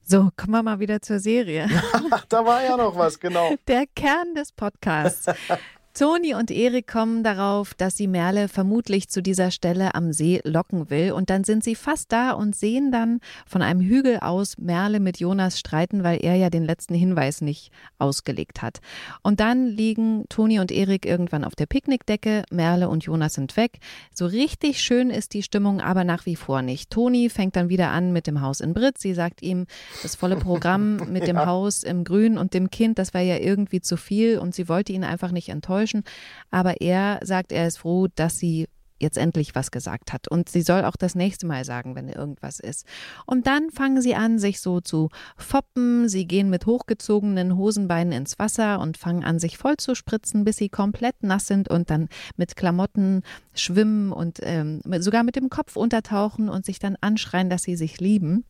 So, 0.02 0.30
kommen 0.36 0.52
wir 0.52 0.62
mal 0.62 0.80
wieder 0.80 1.00
zur 1.00 1.20
Serie. 1.20 1.68
da 2.28 2.44
war 2.44 2.62
ja 2.62 2.76
noch 2.76 2.96
was, 2.96 3.18
genau. 3.20 3.54
Der 3.68 3.86
Kern 3.86 4.34
des 4.34 4.52
Podcasts. 4.52 5.26
Toni 5.94 6.34
und 6.34 6.50
Erik 6.50 6.86
kommen 6.86 7.22
darauf, 7.22 7.74
dass 7.74 7.98
sie 7.98 8.06
Merle 8.06 8.48
vermutlich 8.48 9.10
zu 9.10 9.22
dieser 9.22 9.50
Stelle 9.50 9.94
am 9.94 10.14
See 10.14 10.40
locken 10.42 10.88
will. 10.88 11.12
Und 11.12 11.28
dann 11.28 11.44
sind 11.44 11.62
sie 11.62 11.74
fast 11.74 12.10
da 12.12 12.30
und 12.30 12.56
sehen 12.56 12.90
dann 12.90 13.20
von 13.46 13.60
einem 13.60 13.82
Hügel 13.82 14.20
aus 14.20 14.56
Merle 14.56 15.00
mit 15.00 15.20
Jonas 15.20 15.58
streiten, 15.58 16.02
weil 16.02 16.24
er 16.24 16.34
ja 16.36 16.48
den 16.48 16.64
letzten 16.64 16.94
Hinweis 16.94 17.42
nicht 17.42 17.72
ausgelegt 17.98 18.62
hat. 18.62 18.80
Und 19.22 19.38
dann 19.40 19.66
liegen 19.66 20.24
Toni 20.30 20.60
und 20.60 20.72
Erik 20.72 21.04
irgendwann 21.04 21.44
auf 21.44 21.54
der 21.54 21.66
Picknickdecke. 21.66 22.44
Merle 22.50 22.88
und 22.88 23.04
Jonas 23.04 23.34
sind 23.34 23.54
weg. 23.58 23.78
So 24.14 24.24
richtig 24.24 24.80
schön 24.80 25.10
ist 25.10 25.34
die 25.34 25.42
Stimmung 25.42 25.82
aber 25.82 26.04
nach 26.04 26.24
wie 26.24 26.36
vor 26.36 26.62
nicht. 26.62 26.88
Toni 26.88 27.28
fängt 27.28 27.54
dann 27.54 27.68
wieder 27.68 27.90
an 27.90 28.14
mit 28.14 28.26
dem 28.26 28.40
Haus 28.40 28.60
in 28.60 28.72
Britz. 28.72 29.02
Sie 29.02 29.12
sagt 29.12 29.42
ihm, 29.42 29.66
das 30.02 30.16
volle 30.16 30.36
Programm 30.36 30.96
mit 31.12 31.26
dem 31.26 31.36
ja. 31.36 31.44
Haus 31.44 31.82
im 31.82 32.04
Grün 32.04 32.38
und 32.38 32.54
dem 32.54 32.70
Kind, 32.70 32.98
das 32.98 33.12
war 33.12 33.20
ja 33.20 33.36
irgendwie 33.36 33.82
zu 33.82 33.98
viel 33.98 34.38
und 34.38 34.54
sie 34.54 34.70
wollte 34.70 34.94
ihn 34.94 35.04
einfach 35.04 35.32
nicht 35.32 35.50
enttäuschen 35.50 35.81
enttäuschen. 35.82 36.04
Aber 36.50 36.80
er 36.80 37.20
sagt, 37.22 37.52
er 37.52 37.66
ist 37.66 37.78
froh, 37.78 38.08
dass 38.14 38.38
sie 38.38 38.68
jetzt 38.98 39.18
endlich 39.18 39.56
was 39.56 39.72
gesagt 39.72 40.12
hat. 40.12 40.28
Und 40.28 40.48
sie 40.48 40.62
soll 40.62 40.84
auch 40.84 40.94
das 40.96 41.16
nächste 41.16 41.44
Mal 41.44 41.64
sagen, 41.64 41.96
wenn 41.96 42.08
irgendwas 42.08 42.60
ist. 42.60 42.86
Und 43.26 43.48
dann 43.48 43.70
fangen 43.70 44.00
sie 44.00 44.14
an, 44.14 44.38
sich 44.38 44.60
so 44.60 44.80
zu 44.80 45.08
foppen. 45.36 46.08
Sie 46.08 46.24
gehen 46.24 46.50
mit 46.50 46.66
hochgezogenen 46.66 47.56
Hosenbeinen 47.56 48.12
ins 48.12 48.38
Wasser 48.38 48.78
und 48.78 48.96
fangen 48.96 49.24
an, 49.24 49.40
sich 49.40 49.58
voll 49.58 49.76
zu 49.76 49.96
spritzen, 49.96 50.44
bis 50.44 50.56
sie 50.58 50.68
komplett 50.68 51.20
nass 51.24 51.48
sind 51.48 51.68
und 51.68 51.90
dann 51.90 52.08
mit 52.36 52.54
Klamotten 52.54 53.22
schwimmen 53.54 54.12
und 54.12 54.38
ähm, 54.42 54.82
sogar 55.00 55.24
mit 55.24 55.34
dem 55.34 55.50
Kopf 55.50 55.74
untertauchen 55.74 56.48
und 56.48 56.64
sich 56.64 56.78
dann 56.78 56.96
anschreien, 57.00 57.50
dass 57.50 57.64
sie 57.64 57.74
sich 57.74 57.98
lieben. 58.00 58.44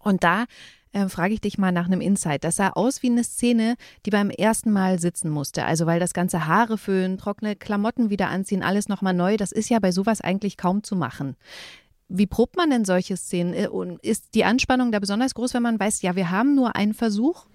Und 0.00 0.24
da 0.24 0.46
äh, 0.94 1.08
frage 1.08 1.34
ich 1.34 1.40
dich 1.40 1.58
mal 1.58 1.72
nach 1.72 1.86
einem 1.86 2.00
Insight. 2.00 2.44
Das 2.44 2.56
sah 2.56 2.70
aus 2.70 3.02
wie 3.02 3.10
eine 3.10 3.24
Szene, 3.24 3.76
die 4.06 4.10
beim 4.10 4.30
ersten 4.30 4.70
Mal 4.70 4.98
sitzen 4.98 5.28
musste. 5.28 5.64
Also 5.64 5.86
weil 5.86 6.00
das 6.00 6.14
ganze 6.14 6.46
Haare 6.46 6.78
föhnen, 6.78 7.18
trockene 7.18 7.56
Klamotten 7.56 8.10
wieder 8.10 8.28
anziehen, 8.28 8.62
alles 8.62 8.88
nochmal 8.88 9.14
neu, 9.14 9.36
das 9.36 9.52
ist 9.52 9.68
ja 9.68 9.78
bei 9.80 9.92
sowas 9.92 10.20
eigentlich 10.20 10.56
kaum 10.56 10.82
zu 10.82 10.96
machen. 10.96 11.36
Wie 12.08 12.26
probt 12.26 12.56
man 12.56 12.70
denn 12.70 12.84
solche 12.84 13.16
Szenen? 13.16 13.54
Äh, 13.54 13.68
und 13.68 14.02
ist 14.04 14.34
die 14.34 14.44
Anspannung 14.44 14.92
da 14.92 15.00
besonders 15.00 15.34
groß, 15.34 15.54
wenn 15.54 15.62
man 15.62 15.80
weiß, 15.80 16.02
ja, 16.02 16.16
wir 16.16 16.30
haben 16.30 16.54
nur 16.54 16.76
einen 16.76 16.94
Versuch? 16.94 17.46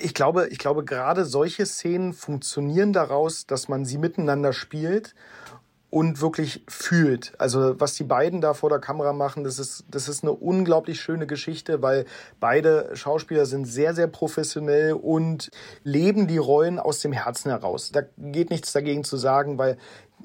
Ich 0.00 0.14
glaube, 0.14 0.48
ich 0.48 0.58
glaube, 0.58 0.84
gerade 0.84 1.24
solche 1.24 1.64
Szenen 1.64 2.12
funktionieren 2.12 2.92
daraus, 2.92 3.46
dass 3.46 3.68
man 3.68 3.84
sie 3.84 3.98
miteinander 3.98 4.52
spielt 4.52 5.14
und 5.90 6.20
wirklich 6.20 6.62
fühlt. 6.68 7.32
Also 7.38 7.80
was 7.80 7.94
die 7.94 8.04
beiden 8.04 8.40
da 8.40 8.52
vor 8.52 8.68
der 8.68 8.78
Kamera 8.78 9.12
machen, 9.12 9.44
das 9.44 9.58
ist, 9.58 9.84
das 9.90 10.08
ist 10.08 10.22
eine 10.22 10.32
unglaublich 10.32 11.00
schöne 11.00 11.26
Geschichte, 11.26 11.80
weil 11.80 12.04
beide 12.40 12.90
Schauspieler 12.94 13.46
sind 13.46 13.64
sehr, 13.64 13.94
sehr 13.94 14.06
professionell 14.06 14.92
und 14.92 15.50
leben 15.84 16.26
die 16.26 16.36
Rollen 16.36 16.78
aus 16.78 17.00
dem 17.00 17.12
Herzen 17.12 17.50
heraus. 17.50 17.90
Da 17.90 18.02
geht 18.18 18.50
nichts 18.50 18.72
dagegen 18.72 19.02
zu 19.02 19.16
sagen, 19.16 19.56
weil 19.56 19.78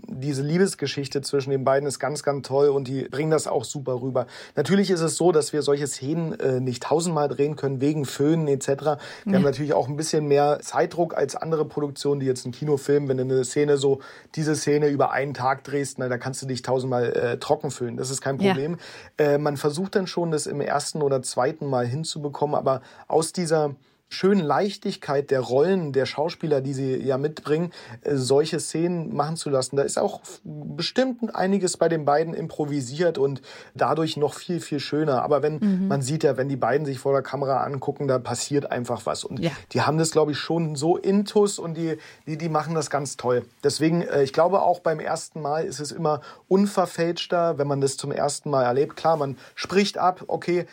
diese 0.08 0.42
Liebesgeschichte 0.42 1.22
zwischen 1.22 1.52
den 1.52 1.64
beiden 1.64 1.88
ist 1.88 2.00
ganz, 2.00 2.24
ganz 2.24 2.48
toll 2.48 2.70
und 2.70 2.88
die 2.88 3.04
bringen 3.04 3.32
das 3.32 3.48
auch 3.48 3.64
super 3.64 4.02
rüber. 4.02 4.28
Natürlich 4.56 4.90
ist 4.90 5.02
es 5.02 5.18
so, 5.18 5.32
dass 5.32 5.54
wir 5.54 5.62
solche 5.62 5.88
Szenen 5.88 6.40
äh, 6.40 6.60
nicht 6.60 6.84
tausendmal 6.84 7.28
drehen 7.30 7.56
können 7.56 7.82
wegen 7.82 8.06
Föhnen 8.06 8.48
etc. 8.48 8.68
Wir 8.68 8.78
ja. 8.86 9.34
haben 9.34 9.44
natürlich 9.44 9.74
auch 9.74 9.88
ein 9.88 9.96
bisschen 9.96 10.28
mehr 10.28 10.60
Zeitdruck 10.62 11.16
als 11.16 11.36
andere 11.36 11.66
Produktionen, 11.66 12.20
die 12.20 12.26
jetzt 12.26 12.46
einen 12.46 12.54
Kinofilm, 12.54 13.08
wenn 13.08 13.18
du 13.18 13.24
eine 13.24 13.44
Szene 13.44 13.78
so, 13.78 14.00
diese 14.36 14.56
Szene 14.56 14.88
über 14.88 15.12
einen 15.12 15.34
Tag 15.34 15.64
drehst, 15.64 16.00
na, 16.00 16.10
da 16.10 16.18
kannst 16.18 16.42
du 16.42 16.48
dich 16.48 16.62
tausendmal 16.62 17.14
äh, 17.14 17.38
trocken 17.38 17.72
föhnen. 17.72 17.98
Das 17.98 18.10
ist 18.10 18.22
kein 18.22 18.38
Problem. 18.38 18.78
Ja. 19.20 19.34
Äh, 19.34 19.38
man 19.38 19.58
versucht 19.58 19.96
dann 19.96 20.08
schon, 20.08 20.32
das 20.32 20.48
im 20.48 20.62
ersten 20.62 21.02
oder 21.02 21.22
zweiten 21.22 21.68
Mal 21.68 21.86
hinzubekommen, 21.86 22.56
aber 22.56 22.82
aus 23.08 23.34
dieser 23.34 23.76
schönen 24.14 24.42
Leichtigkeit 24.42 25.32
der 25.32 25.42
Rollen 25.42 25.92
der 25.92 26.06
Schauspieler, 26.06 26.62
die 26.62 26.74
sie 26.74 26.96
ja 26.96 27.18
mitbringen, 27.18 27.72
äh, 28.02 28.16
solche 28.16 28.60
Szenen 28.60 29.16
machen 29.16 29.36
zu 29.36 29.50
lassen. 29.50 29.76
Da 29.76 29.84
ist 29.84 29.98
auch 29.98 30.22
bestimmt 30.44 31.36
einiges 31.36 31.78
bei 31.78 31.90
den 31.90 32.06
beiden 32.06 32.34
improvisiert 32.34 33.18
und 33.18 33.42
dadurch 33.74 34.18
noch 34.18 34.36
viel, 34.36 34.60
viel 34.60 34.80
schöner. 34.80 35.24
Aber 35.24 35.42
wenn, 35.42 35.60
mhm. 35.60 35.88
man 35.88 36.02
sieht 36.02 36.24
ja, 36.24 36.38
wenn 36.38 36.50
die 36.50 36.56
beiden 36.56 36.86
sich 36.86 37.00
vor 37.00 37.14
der 37.14 37.22
Kamera 37.22 37.64
angucken, 37.64 38.08
da 38.08 38.20
passiert 38.20 38.72
einfach 38.72 39.06
was. 39.06 39.24
Und 39.24 39.40
ja. 39.40 39.52
die 39.72 39.82
haben 39.82 39.98
das, 39.98 40.12
glaube 40.12 40.32
ich, 40.32 40.38
schon 40.38 40.76
so 40.76 40.98
intus 40.98 41.60
und 41.60 41.76
die, 41.76 41.98
die, 42.28 42.38
die 42.38 42.50
machen 42.50 42.76
das 42.76 42.90
ganz 42.90 43.18
toll. 43.18 43.46
Deswegen, 43.64 44.04
äh, 44.04 44.24
ich 44.24 44.34
glaube, 44.34 44.62
auch 44.62 44.80
beim 44.80 45.00
ersten 45.00 45.42
Mal 45.42 45.66
ist 45.66 45.80
es 45.80 45.92
immer 45.92 46.22
unverfälschter, 46.48 47.58
wenn 47.58 47.68
man 47.68 47.82
das 47.82 47.98
zum 47.98 48.12
ersten 48.12 48.50
Mal 48.50 48.64
erlebt. 48.64 48.96
Klar, 48.96 49.18
man 49.18 49.38
spricht 49.56 49.98
ab, 49.98 50.24
okay, 50.28 50.66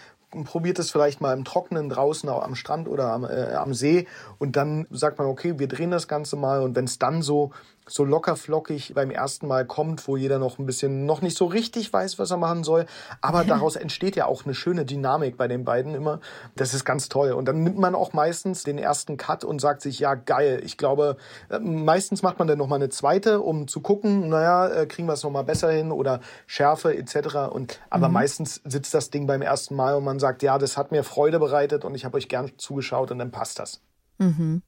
probiert 0.44 0.78
es 0.78 0.90
vielleicht 0.90 1.20
mal 1.20 1.36
im 1.36 1.44
Trockenen 1.44 1.88
draußen 1.88 2.28
am 2.28 2.54
Strand 2.54 2.88
oder 2.88 3.12
am, 3.12 3.24
äh, 3.24 3.54
am 3.54 3.74
See. 3.74 4.06
Und 4.38 4.56
dann 4.56 4.86
sagt 4.90 5.18
man, 5.18 5.26
okay, 5.26 5.58
wir 5.58 5.68
drehen 5.68 5.90
das 5.90 6.08
Ganze 6.08 6.36
mal. 6.36 6.62
Und 6.62 6.76
wenn 6.76 6.84
es 6.84 6.98
dann 6.98 7.22
so 7.22 7.50
so 7.90 8.04
locker 8.04 8.36
flockig 8.36 8.92
beim 8.94 9.10
ersten 9.10 9.46
Mal 9.46 9.66
kommt, 9.66 10.06
wo 10.06 10.16
jeder 10.16 10.38
noch 10.38 10.58
ein 10.58 10.66
bisschen 10.66 11.06
noch 11.06 11.22
nicht 11.22 11.36
so 11.36 11.46
richtig 11.46 11.92
weiß, 11.92 12.18
was 12.18 12.30
er 12.30 12.36
machen 12.36 12.64
soll. 12.64 12.86
Aber 13.20 13.44
daraus 13.46 13.76
entsteht 13.76 14.16
ja 14.16 14.26
auch 14.26 14.44
eine 14.44 14.54
schöne 14.54 14.84
Dynamik 14.84 15.36
bei 15.36 15.48
den 15.48 15.64
beiden 15.64 15.94
immer. 15.94 16.20
Das 16.56 16.74
ist 16.74 16.84
ganz 16.84 17.08
toll. 17.08 17.32
Und 17.32 17.46
dann 17.46 17.62
nimmt 17.62 17.78
man 17.78 17.94
auch 17.94 18.12
meistens 18.12 18.64
den 18.64 18.78
ersten 18.78 19.16
Cut 19.16 19.44
und 19.44 19.60
sagt 19.60 19.82
sich, 19.82 19.98
ja, 19.98 20.14
geil. 20.14 20.60
Ich 20.64 20.76
glaube, 20.76 21.16
äh, 21.48 21.58
meistens 21.58 22.22
macht 22.22 22.38
man 22.38 22.48
dann 22.48 22.58
nochmal 22.58 22.78
eine 22.78 22.88
zweite, 22.88 23.40
um 23.40 23.68
zu 23.68 23.80
gucken, 23.80 24.28
naja, 24.28 24.68
äh, 24.68 24.86
kriegen 24.86 25.08
wir 25.08 25.14
es 25.14 25.22
nochmal 25.22 25.44
besser 25.44 25.70
hin 25.70 25.92
oder 25.92 26.20
Schärfe 26.46 26.96
etc. 26.96 27.50
Und, 27.50 27.80
aber 27.90 28.08
mhm. 28.08 28.14
meistens 28.14 28.60
sitzt 28.64 28.94
das 28.94 29.10
Ding 29.10 29.26
beim 29.26 29.42
ersten 29.42 29.74
Mal 29.74 29.94
und 29.94 30.04
man 30.04 30.18
sagt, 30.18 30.42
ja, 30.42 30.58
das 30.58 30.76
hat 30.76 30.92
mir 30.92 31.04
Freude 31.04 31.38
bereitet 31.38 31.84
und 31.84 31.94
ich 31.94 32.04
habe 32.04 32.16
euch 32.16 32.28
gern 32.28 32.52
zugeschaut 32.56 33.10
und 33.10 33.18
dann 33.18 33.30
passt 33.30 33.58
das. 33.58 33.80
Mhm. 34.18 34.62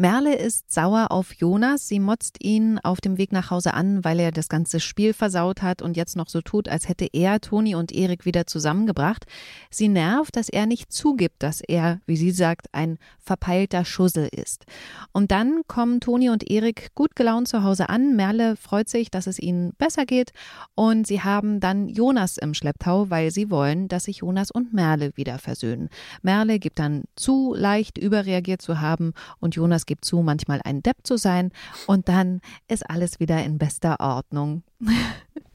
Merle 0.00 0.34
ist 0.34 0.72
sauer 0.72 1.08
auf 1.10 1.34
Jonas. 1.34 1.86
Sie 1.86 2.00
motzt 2.00 2.42
ihn 2.42 2.78
auf 2.78 3.02
dem 3.02 3.18
Weg 3.18 3.32
nach 3.32 3.50
Hause 3.50 3.74
an, 3.74 4.02
weil 4.02 4.18
er 4.18 4.32
das 4.32 4.48
ganze 4.48 4.80
Spiel 4.80 5.12
versaut 5.12 5.60
hat 5.60 5.82
und 5.82 5.94
jetzt 5.94 6.16
noch 6.16 6.30
so 6.30 6.40
tut, 6.40 6.70
als 6.70 6.88
hätte 6.88 7.06
er 7.12 7.38
Toni 7.42 7.74
und 7.74 7.92
Erik 7.92 8.24
wieder 8.24 8.46
zusammengebracht. 8.46 9.26
Sie 9.68 9.88
nervt, 9.88 10.36
dass 10.36 10.48
er 10.48 10.64
nicht 10.64 10.90
zugibt, 10.90 11.42
dass 11.42 11.60
er, 11.60 12.00
wie 12.06 12.16
sie 12.16 12.30
sagt, 12.30 12.68
ein 12.72 12.96
verpeilter 13.18 13.84
Schussel 13.84 14.30
ist. 14.32 14.64
Und 15.12 15.32
dann 15.32 15.60
kommen 15.66 16.00
Toni 16.00 16.30
und 16.30 16.50
Erik 16.50 16.94
gut 16.94 17.14
gelaunt 17.14 17.48
zu 17.48 17.62
Hause 17.62 17.90
an. 17.90 18.16
Merle 18.16 18.56
freut 18.56 18.88
sich, 18.88 19.10
dass 19.10 19.26
es 19.26 19.38
ihnen 19.38 19.74
besser 19.76 20.06
geht 20.06 20.32
und 20.74 21.06
sie 21.06 21.20
haben 21.20 21.60
dann 21.60 21.88
Jonas 21.88 22.38
im 22.38 22.54
Schlepptau, 22.54 23.10
weil 23.10 23.30
sie 23.32 23.50
wollen, 23.50 23.86
dass 23.88 24.04
sich 24.04 24.16
Jonas 24.18 24.50
und 24.50 24.72
Merle 24.72 25.14
wieder 25.16 25.38
versöhnen. 25.38 25.90
Merle 26.22 26.58
gibt 26.58 26.78
dann 26.78 27.04
zu, 27.16 27.54
leicht 27.54 27.98
überreagiert 27.98 28.62
zu 28.62 28.80
haben 28.80 29.12
und 29.40 29.56
Jonas 29.56 29.84
gibt 29.90 30.04
zu, 30.04 30.22
manchmal 30.22 30.60
ein 30.62 30.84
Depp 30.84 30.98
zu 31.02 31.16
sein 31.16 31.50
und 31.88 32.08
dann 32.08 32.40
ist 32.68 32.88
alles 32.88 33.18
wieder 33.18 33.42
in 33.42 33.58
bester 33.58 33.96
Ordnung. 33.98 34.62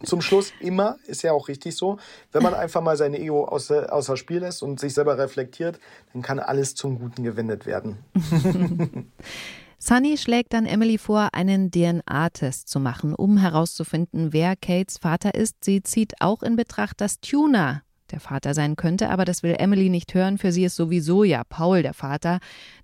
Zum 0.04 0.22
Schluss 0.22 0.52
immer, 0.60 0.98
ist 1.08 1.22
ja 1.22 1.32
auch 1.32 1.48
richtig 1.48 1.78
so, 1.78 1.98
wenn 2.34 2.44
man 2.44 2.54
einfach 2.54 2.82
mal 2.82 2.98
sein 2.98 3.14
Ego 3.14 3.46
außer, 3.46 3.94
außer 3.94 4.18
Spiel 4.18 4.40
lässt 4.40 4.62
und 4.62 4.78
sich 4.78 4.94
selber 4.94 5.18
reflektiert, 5.18 5.80
dann 6.12 6.22
kann 6.22 6.40
alles 6.40 6.76
zum 6.76 7.00
Guten 7.00 7.24
gewendet 7.24 7.66
werden. 7.66 7.98
Sunny 9.80 10.18
schlägt 10.18 10.52
dann 10.52 10.66
Emily 10.66 10.98
vor, 10.98 11.30
einen 11.32 11.72
DNA-Test 11.72 12.68
zu 12.68 12.82
machen, 12.82 13.16
um 13.16 13.38
herauszufinden, 13.38 14.34
wer 14.34 14.58
Kates 14.58 14.98
Vater 14.98 15.34
ist. 15.34 15.64
Sie 15.64 15.82
zieht 15.82 16.16
auch 16.20 16.44
in 16.44 16.58
Betracht, 16.58 17.00
dass 17.00 17.22
Tuna 17.22 17.85
der 18.12 18.20
Vater 18.20 18.54
sein 18.54 18.76
könnte, 18.76 19.10
aber 19.10 19.26
das 19.26 19.44
will 19.44 19.56
Emily 19.58 19.90
nicht 19.90 20.14
hören. 20.14 20.38
Für 20.38 20.52
sie 20.52 20.66
ist 20.66 20.76
sowieso 20.76 21.24
ja 21.24 21.44
Paul 21.44 21.82
der 21.82 21.94
Vater, 21.94 22.40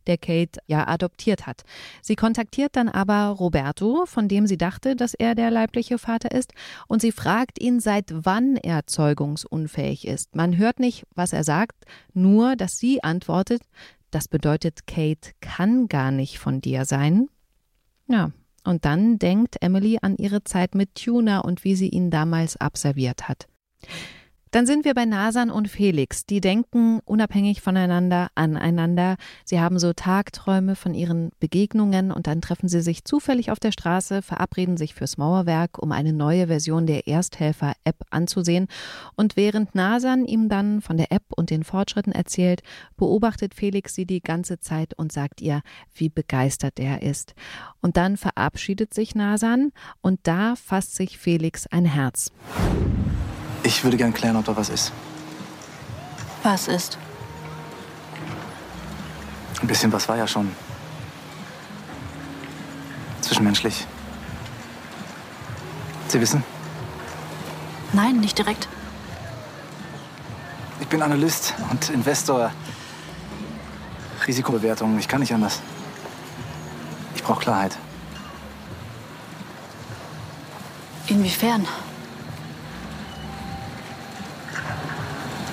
der 0.08 0.18
Kate 0.18 0.60
ja 0.68 0.88
adoptiert 0.88 1.48
hat. 1.48 1.64
Sie 2.02 2.16
kontaktiert 2.16 2.76
dann 2.76 2.90
aber 2.90 3.28
Roberto, 3.28 4.06
von 4.06 4.28
dem 4.28 4.48
sie 4.48 4.58
dachte, 4.58 4.96
dass 4.96 5.14
er 5.14 5.36
der 5.36 5.52
leibliche 5.52 5.98
Vater 5.98 6.32
ist, 6.32 6.54
und 6.88 7.02
sie 7.02 7.12
fragt 7.12 7.62
ihn, 7.62 7.80
seit 7.80 8.06
wann 8.12 8.58
er 8.58 8.88
zeugungsunfähig 8.88 10.08
ist. 10.08 10.36
Man 10.36 10.58
hört 10.58 10.80
nicht, 10.80 11.06
was 11.16 11.34
er 11.34 11.44
sagt, 11.44 11.86
nur, 12.14 12.56
dass 12.56 12.78
sie 12.78 13.04
antwortet, 13.04 13.62
das 14.12 14.28
bedeutet, 14.28 14.88
Kate 14.88 15.32
kann 15.40 15.88
gar 15.88 16.12
nicht 16.12 16.38
von 16.38 16.60
dir 16.60 16.86
sein. 16.86 17.30
Ja, 18.08 18.32
und 18.64 18.86
dann 18.86 19.18
denkt 19.18 19.58
Emily 19.62 19.98
an 20.02 20.18
ihre 20.18 20.44
Zeit 20.44 20.76
mit 20.76 20.96
Tuna 20.96 21.40
und 21.40 21.64
wie 21.64 21.76
sie 21.76 21.90
ihn 21.90 22.12
damals 22.12 22.58
abserviert 22.58 23.28
hat. 23.28 23.48
Dann 24.52 24.66
sind 24.66 24.84
wir 24.84 24.94
bei 24.94 25.06
Nasan 25.06 25.50
und 25.50 25.70
Felix. 25.70 26.26
Die 26.26 26.42
denken 26.42 27.00
unabhängig 27.06 27.62
voneinander 27.62 28.28
aneinander. 28.36 29.16
Sie 29.46 29.62
haben 29.62 29.80
so 29.80 29.94
Tagträume 29.94 30.76
von 30.76 30.94
ihren 30.94 31.32
Begegnungen 31.40 32.12
und 32.12 32.28
dann 32.28 32.42
treffen 32.42 32.68
sie 32.68 32.82
sich 32.82 33.06
zufällig 33.06 33.50
auf 33.50 33.62
der 33.62 33.72
Straße, 33.72 34.22
verabreden 34.22 34.76
sich 34.76 34.94
fürs 34.94 35.18
Mauerwerk, 35.18 35.82
um 35.82 35.94
eine 35.94 36.12
neue 36.12 36.48
Version 36.48 36.86
der 36.86 37.08
Ersthelfer-App 37.08 37.96
anzusehen. 38.10 38.68
Und 39.16 39.38
während 39.38 39.74
Nasan 39.74 40.26
ihm 40.26 40.50
dann 40.50 40.82
von 40.82 40.98
der 40.98 41.14
App 41.14 41.24
und 41.30 41.50
den 41.50 41.64
Fortschritten 41.64 42.12
erzählt, 42.12 42.62
beobachtet 42.98 43.54
Felix 43.54 43.96
sie 43.96 44.06
die 44.06 44.22
ganze 44.22 44.60
Zeit 44.60 44.94
und 44.96 45.14
sagt 45.14 45.40
ihr, 45.40 45.62
wie 45.96 46.10
begeistert 46.10 46.78
er 46.78 47.04
ist. 47.04 47.36
Und 47.80 47.96
dann 47.96 48.18
verabschiedet 48.18 48.94
sich 48.94 49.16
Nasan 49.16 49.72
und 50.02 50.20
da 50.24 50.56
fasst 50.58 50.96
sich 50.96 51.18
Felix 51.18 51.68
ein 51.68 51.86
Herz. 51.86 52.34
Ich 53.64 53.84
würde 53.84 53.98
gern 53.98 54.14
klären, 54.14 54.36
ob 54.36 54.46
da 54.46 54.56
was 54.56 54.70
ist. 54.70 54.92
Was 56.44 56.68
ist? 56.68 56.98
Ein 59.62 59.68
bisschen 59.68 59.92
was 59.92 60.08
war 60.10 60.18
ja 60.18 60.28
schon. 60.28 60.52
zwischenmenschlich. 63.22 63.88
Sie 66.08 66.20
wissen? 66.20 66.44
Nein, 67.94 68.18
nicht 68.20 68.38
direkt. 68.38 68.68
Ich 70.82 70.88
bin 70.88 71.02
Analyst 71.02 71.54
und 71.70 71.90
Investor. 71.90 72.52
Risikobewertung. 74.28 75.00
Ich 75.00 75.08
kann 75.08 75.22
nicht 75.22 75.34
anders. 75.34 75.62
Ich 77.16 77.24
brauche 77.24 77.40
Klarheit. 77.40 77.78
Inwiefern? 81.08 81.66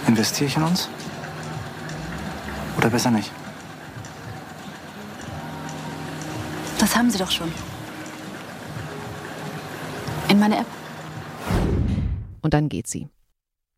Investiere 0.08 0.48
ich 0.48 0.56
in 0.56 0.62
uns? 0.62 0.88
Oder 2.78 2.88
besser 2.88 3.10
nicht? 3.10 3.30
Das 6.78 6.96
haben 6.96 7.10
Sie 7.10 7.18
doch 7.18 7.30
schon. 7.30 7.52
In 10.30 10.38
meine 10.38 10.58
App. 10.60 10.66
Und 12.40 12.54
dann 12.54 12.70
geht 12.70 12.86
sie. 12.86 13.08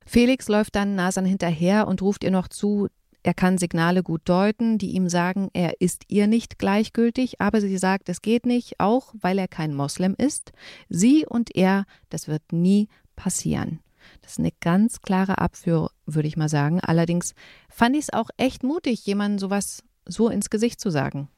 Felix 0.07 0.49
läuft 0.49 0.77
dann 0.77 0.95
Nasan 0.95 1.25
hinterher 1.25 1.89
und 1.89 2.03
ruft 2.03 2.23
ihr 2.23 2.31
noch 2.31 2.47
zu, 2.47 2.89
er 3.23 3.35
kann 3.35 3.59
Signale 3.59 4.03
gut 4.03 4.23
deuten, 4.25 4.79
die 4.79 4.93
ihm 4.93 5.09
sagen, 5.09 5.51
er 5.53 5.81
ist 5.81 6.05
ihr 6.09 6.27
nicht 6.27 6.59
gleichgültig, 6.59 7.41
aber 7.41 7.61
sie 7.61 7.79
sagt, 7.79 8.09
es 8.09 8.23
geht 8.23 8.47
nicht, 8.47 8.79
auch 8.79 9.15
weil 9.21 9.39
er 9.39 9.49
kein 9.49 9.75
Moslem 9.75 10.15
ist. 10.17 10.53
Sie 10.89 11.27
und 11.27 11.57
er, 11.57 11.85
das 12.09 12.29
wird 12.29 12.53
nie 12.53 12.89
passieren. 13.17 13.81
Das 14.23 14.33
ist 14.33 14.39
eine 14.39 14.53
ganz 14.61 15.01
klare 15.03 15.39
Abführ, 15.39 15.91
würde 16.07 16.29
ich 16.29 16.37
mal 16.37 16.49
sagen. 16.49 16.81
Allerdings 16.81 17.35
fand 17.69 17.97
ich 17.97 18.03
es 18.03 18.13
auch 18.13 18.31
echt 18.37 18.63
mutig, 18.63 19.05
jemandem 19.07 19.39
sowas 19.39 19.83
so 20.07 20.29
ins 20.29 20.51
Gesicht 20.51 20.81
zu 20.81 20.91
sagen. 20.91 21.29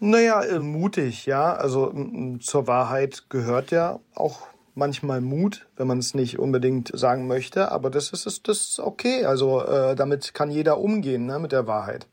Naja, 0.00 0.42
äh, 0.42 0.58
mutig, 0.58 1.26
ja. 1.26 1.54
Also 1.54 1.92
zur 2.40 2.66
Wahrheit 2.66 3.24
gehört 3.30 3.70
ja 3.70 4.00
auch 4.14 4.40
manchmal 4.74 5.20
Mut, 5.20 5.66
wenn 5.76 5.86
man 5.86 5.98
es 5.98 6.14
nicht 6.14 6.38
unbedingt 6.38 6.90
sagen 6.94 7.26
möchte, 7.26 7.70
aber 7.70 7.90
das 7.90 8.10
ist, 8.10 8.26
das 8.26 8.38
ist 8.60 8.80
okay. 8.80 9.24
Also 9.24 9.64
äh, 9.64 9.94
damit 9.94 10.34
kann 10.34 10.50
jeder 10.50 10.78
umgehen, 10.78 11.26
ne, 11.26 11.38
mit 11.38 11.52
der 11.52 11.66
Wahrheit. 11.66 12.06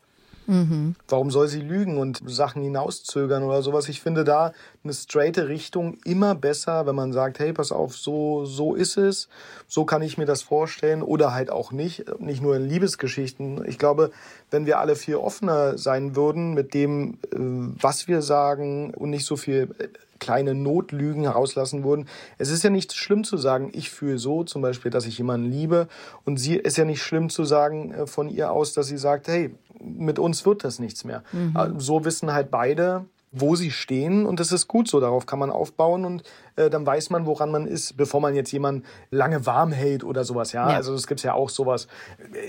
Warum 1.08 1.32
soll 1.32 1.48
sie 1.48 1.62
lügen 1.62 1.98
und 1.98 2.22
Sachen 2.26 2.62
hinauszögern 2.62 3.44
oder 3.44 3.62
sowas? 3.62 3.88
Ich 3.88 4.02
finde 4.02 4.26
da 4.26 4.52
eine 4.84 4.94
straighte 4.94 5.48
Richtung 5.48 5.98
immer 6.04 6.36
besser, 6.36 6.86
wenn 6.86 6.96
man 6.96 7.14
sagt, 7.14 7.40
hey, 7.40 7.54
pass 7.54 7.72
auf, 7.72 7.96
so, 7.96 8.44
so 8.46 8.76
ist 8.76 8.98
es, 8.98 9.30
so 9.68 9.86
kann 9.86 10.02
ich 10.02 10.18
mir 10.18 10.26
das 10.26 10.42
vorstellen 10.42 11.04
oder 11.04 11.34
halt 11.34 11.50
auch 11.52 11.72
nicht, 11.72 12.20
nicht 12.20 12.42
nur 12.42 12.58
in 12.58 12.68
Liebesgeschichten. 12.68 13.64
Ich 13.66 13.80
glaube, 13.80 14.12
wenn 14.50 14.66
wir 14.66 14.80
alle 14.80 14.98
viel 14.98 15.16
offener 15.16 15.78
sein 15.78 16.16
würden 16.18 16.54
mit 16.54 16.74
dem, 16.74 17.14
äh, 17.32 17.38
was 17.38 18.10
wir 18.10 18.22
sagen 18.22 18.94
und 18.94 19.10
nicht 19.10 19.26
so 19.26 19.38
viel 19.38 19.70
äh, 19.80 19.88
kleine 20.22 20.54
Notlügen 20.54 21.24
herauslassen 21.24 21.84
würden. 21.84 22.08
Es 22.38 22.50
ist 22.50 22.64
ja 22.64 22.70
nicht 22.70 22.94
schlimm 22.94 23.26
zu 23.26 23.36
sagen, 23.36 23.72
ich 23.74 23.90
fühle 23.90 24.20
so, 24.20 24.46
zum 24.46 24.62
Beispiel, 24.62 24.92
dass 24.92 25.06
ich 25.06 25.18
jemanden 25.18 25.52
liebe. 25.52 25.90
Und 26.24 26.38
sie 26.38 26.56
ist 26.56 26.78
ja 26.78 26.86
nicht 26.86 27.02
schlimm 27.02 27.30
zu 27.30 27.44
sagen 27.44 27.92
äh, 27.92 28.08
von 28.08 28.30
ihr 28.30 28.52
aus, 28.52 28.72
dass 28.72 28.88
sie 28.88 28.98
sagt, 28.98 29.28
hey, 29.28 29.54
mit 29.84 30.20
uns 30.20 30.46
wird 30.46 30.64
das 30.64 30.80
nichts 30.80 31.04
mehr. 31.04 31.24
Mhm. 31.34 31.56
Äh, 31.58 31.70
so 31.80 32.06
wissen 32.06 32.32
halt 32.32 32.52
beide, 32.52 33.06
wo 33.32 33.56
sie 33.56 33.72
stehen 33.72 34.26
und 34.26 34.40
das 34.40 34.52
ist 34.52 34.68
gut 34.68 34.90
so, 34.90 35.00
darauf 35.00 35.26
kann 35.26 35.40
man 35.40 35.52
aufbauen 35.52 36.04
und 36.04 36.24
äh, 36.58 36.70
dann 36.70 36.86
weiß 36.86 37.10
man, 37.12 37.26
woran 37.26 37.50
man 37.50 37.66
ist, 37.66 37.96
bevor 37.96 38.20
man 38.20 38.36
jetzt 38.36 38.52
jemanden 38.52 38.84
lange 39.10 39.46
warm 39.46 39.72
hält 39.72 40.04
oder 40.04 40.26
sowas, 40.26 40.52
ja, 40.52 40.70
ja. 40.70 40.76
also 40.76 40.94
es 40.94 41.08
gibt 41.08 41.24
ja 41.24 41.34
auch 41.34 41.50
sowas. 41.50 41.88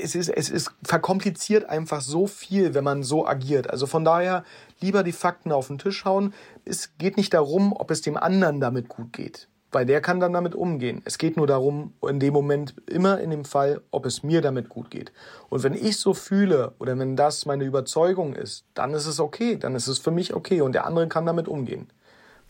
Es 0.03 0.17
ist, 0.17 0.29
es 0.29 0.51
ist 0.51 0.73
verkompliziert 0.83 1.67
einfach 1.69 2.01
so 2.01 2.27
viel, 2.27 2.75
wenn 2.75 2.85
man 2.85 3.05
so 3.05 3.27
agiert, 3.27 3.71
also 3.71 3.87
von 3.87 4.05
daher 4.05 4.45
lieber 4.81 5.05
die 5.05 5.13
Fakten 5.13 5.53
auf 5.53 5.69
den 5.69 5.79
Tisch 5.79 6.05
hauen. 6.05 6.35
Es 6.65 6.97
geht 6.99 7.17
nicht 7.17 7.33
darum, 7.33 7.73
ob 7.73 7.91
es 7.93 8.03
dem 8.03 8.17
anderen 8.17 8.61
damit 8.61 8.89
gut 8.89 9.13
geht 9.13 9.49
weil 9.73 9.87
der 9.87 10.01
kann 10.01 10.21
dann 10.21 10.35
damit 10.35 10.55
umgehen. 10.55 11.03
Es 11.05 11.19
geht 11.19 11.37
nur 11.37 11.47
darum, 11.47 11.95
in 12.07 12.21
dem 12.21 12.35
Moment, 12.35 12.75
immer 12.87 13.21
in 13.21 13.31
dem 13.31 13.45
Fall, 13.45 13.81
ob 13.91 14.07
es 14.07 14.23
mir 14.23 14.43
damit 14.43 14.69
gut 14.69 14.91
geht. 14.91 15.13
Und 15.49 15.63
wenn 15.63 15.75
ich 15.75 15.97
so 15.97 16.15
fühle 16.15 16.75
oder 16.79 16.99
wenn 16.99 17.17
das 17.17 17.47
meine 17.47 17.65
Überzeugung 17.65 18.35
ist, 18.35 18.65
dann 18.75 18.93
ist 18.93 19.07
es 19.07 19.19
okay, 19.19 19.57
dann 19.57 19.75
ist 19.75 19.89
es 19.89 19.99
für 19.99 20.11
mich 20.11 20.35
okay 20.35 20.61
und 20.61 20.73
der 20.73 20.87
andere 20.87 21.09
kann 21.09 21.27
damit 21.27 21.49
umgehen. 21.49 21.89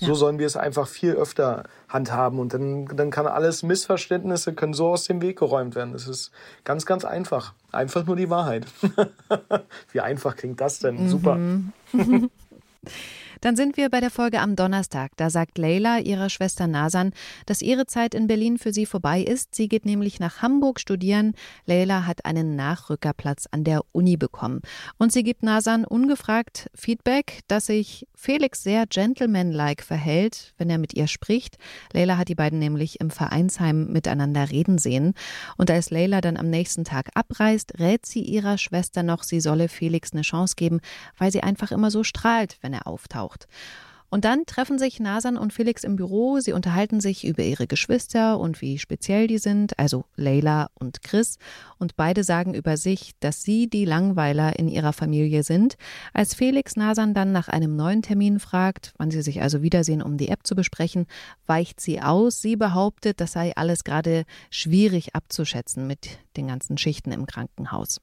Ja. 0.00 0.08
So 0.08 0.14
sollen 0.14 0.40
wir 0.40 0.46
es 0.46 0.56
einfach 0.56 0.88
viel 0.88 1.12
öfter 1.12 1.64
handhaben 1.88 2.40
und 2.40 2.52
dann, 2.54 2.86
dann 2.86 3.10
kann 3.10 3.26
alles 3.28 3.62
Missverständnisse 3.62 4.52
können 4.52 4.74
so 4.74 4.88
aus 4.88 5.04
dem 5.04 5.22
Weg 5.22 5.38
geräumt 5.38 5.76
werden. 5.76 5.94
Es 5.94 6.08
ist 6.08 6.32
ganz, 6.64 6.86
ganz 6.86 7.04
einfach. 7.04 7.54
Einfach 7.70 8.04
nur 8.04 8.16
die 8.16 8.28
Wahrheit. 8.28 8.66
Wie 9.92 10.00
einfach 10.00 10.34
klingt 10.34 10.60
das 10.60 10.80
denn? 10.80 11.04
Mhm. 11.04 11.08
Super. 11.08 11.38
Dann 13.42 13.56
sind 13.56 13.76
wir 13.76 13.90
bei 13.90 13.98
der 13.98 14.12
Folge 14.12 14.38
am 14.38 14.54
Donnerstag. 14.54 15.16
Da 15.16 15.28
sagt 15.28 15.58
Leila 15.58 15.98
ihrer 15.98 16.30
Schwester 16.30 16.68
Nasan, 16.68 17.10
dass 17.44 17.60
ihre 17.60 17.86
Zeit 17.86 18.14
in 18.14 18.28
Berlin 18.28 18.56
für 18.56 18.72
sie 18.72 18.86
vorbei 18.86 19.20
ist. 19.20 19.56
Sie 19.56 19.66
geht 19.66 19.84
nämlich 19.84 20.20
nach 20.20 20.42
Hamburg 20.42 20.78
studieren. 20.78 21.34
Leila 21.66 22.06
hat 22.06 22.24
einen 22.24 22.54
Nachrückerplatz 22.54 23.48
an 23.50 23.64
der 23.64 23.82
Uni 23.90 24.16
bekommen. 24.16 24.60
Und 24.96 25.12
sie 25.12 25.24
gibt 25.24 25.42
Nasan 25.42 25.84
ungefragt 25.84 26.70
Feedback, 26.72 27.40
dass 27.48 27.66
sich 27.66 28.06
Felix 28.14 28.62
sehr 28.62 28.86
gentlemanlike 28.86 29.82
verhält, 29.82 30.54
wenn 30.56 30.70
er 30.70 30.78
mit 30.78 30.94
ihr 30.94 31.08
spricht. 31.08 31.58
Leila 31.92 32.18
hat 32.18 32.28
die 32.28 32.36
beiden 32.36 32.60
nämlich 32.60 33.00
im 33.00 33.10
Vereinsheim 33.10 33.92
miteinander 33.92 34.52
reden 34.52 34.78
sehen. 34.78 35.14
Und 35.56 35.68
als 35.68 35.90
Leila 35.90 36.20
dann 36.20 36.36
am 36.36 36.48
nächsten 36.48 36.84
Tag 36.84 37.10
abreist, 37.14 37.80
rät 37.80 38.06
sie 38.06 38.22
ihrer 38.22 38.56
Schwester 38.56 39.02
noch, 39.02 39.24
sie 39.24 39.40
solle 39.40 39.68
Felix 39.68 40.12
eine 40.12 40.22
Chance 40.22 40.54
geben, 40.54 40.78
weil 41.18 41.32
sie 41.32 41.42
einfach 41.42 41.72
immer 41.72 41.90
so 41.90 42.04
strahlt, 42.04 42.58
wenn 42.60 42.72
er 42.72 42.86
auftaucht 42.86 43.31
gebraucht. 43.32 43.46
Und 44.10 44.26
dann 44.26 44.44
treffen 44.44 44.78
sich 44.78 45.00
Nasan 45.00 45.38
und 45.38 45.54
Felix 45.54 45.84
im 45.84 45.96
Büro. 45.96 46.38
Sie 46.38 46.52
unterhalten 46.52 47.00
sich 47.00 47.26
über 47.26 47.42
ihre 47.42 47.66
Geschwister 47.66 48.38
und 48.38 48.60
wie 48.60 48.78
speziell 48.78 49.26
die 49.26 49.38
sind, 49.38 49.78
also 49.78 50.04
Leila 50.16 50.68
und 50.74 51.02
Chris. 51.02 51.38
Und 51.78 51.96
beide 51.96 52.22
sagen 52.22 52.52
über 52.52 52.76
sich, 52.76 53.12
dass 53.20 53.42
sie 53.42 53.70
die 53.70 53.86
Langweiler 53.86 54.58
in 54.58 54.68
ihrer 54.68 54.92
Familie 54.92 55.44
sind. 55.44 55.76
Als 56.12 56.34
Felix 56.34 56.76
Nasan 56.76 57.14
dann 57.14 57.32
nach 57.32 57.48
einem 57.48 57.74
neuen 57.74 58.02
Termin 58.02 58.38
fragt, 58.38 58.92
wann 58.98 59.10
sie 59.10 59.22
sich 59.22 59.40
also 59.40 59.62
wiedersehen, 59.62 60.02
um 60.02 60.18
die 60.18 60.28
App 60.28 60.46
zu 60.46 60.54
besprechen, 60.54 61.06
weicht 61.46 61.80
sie 61.80 62.02
aus. 62.02 62.42
Sie 62.42 62.56
behauptet, 62.56 63.18
das 63.18 63.32
sei 63.32 63.56
alles 63.56 63.82
gerade 63.82 64.24
schwierig 64.50 65.14
abzuschätzen 65.14 65.86
mit 65.86 66.18
den 66.36 66.48
ganzen 66.48 66.76
Schichten 66.76 67.12
im 67.12 67.24
Krankenhaus. 67.24 68.02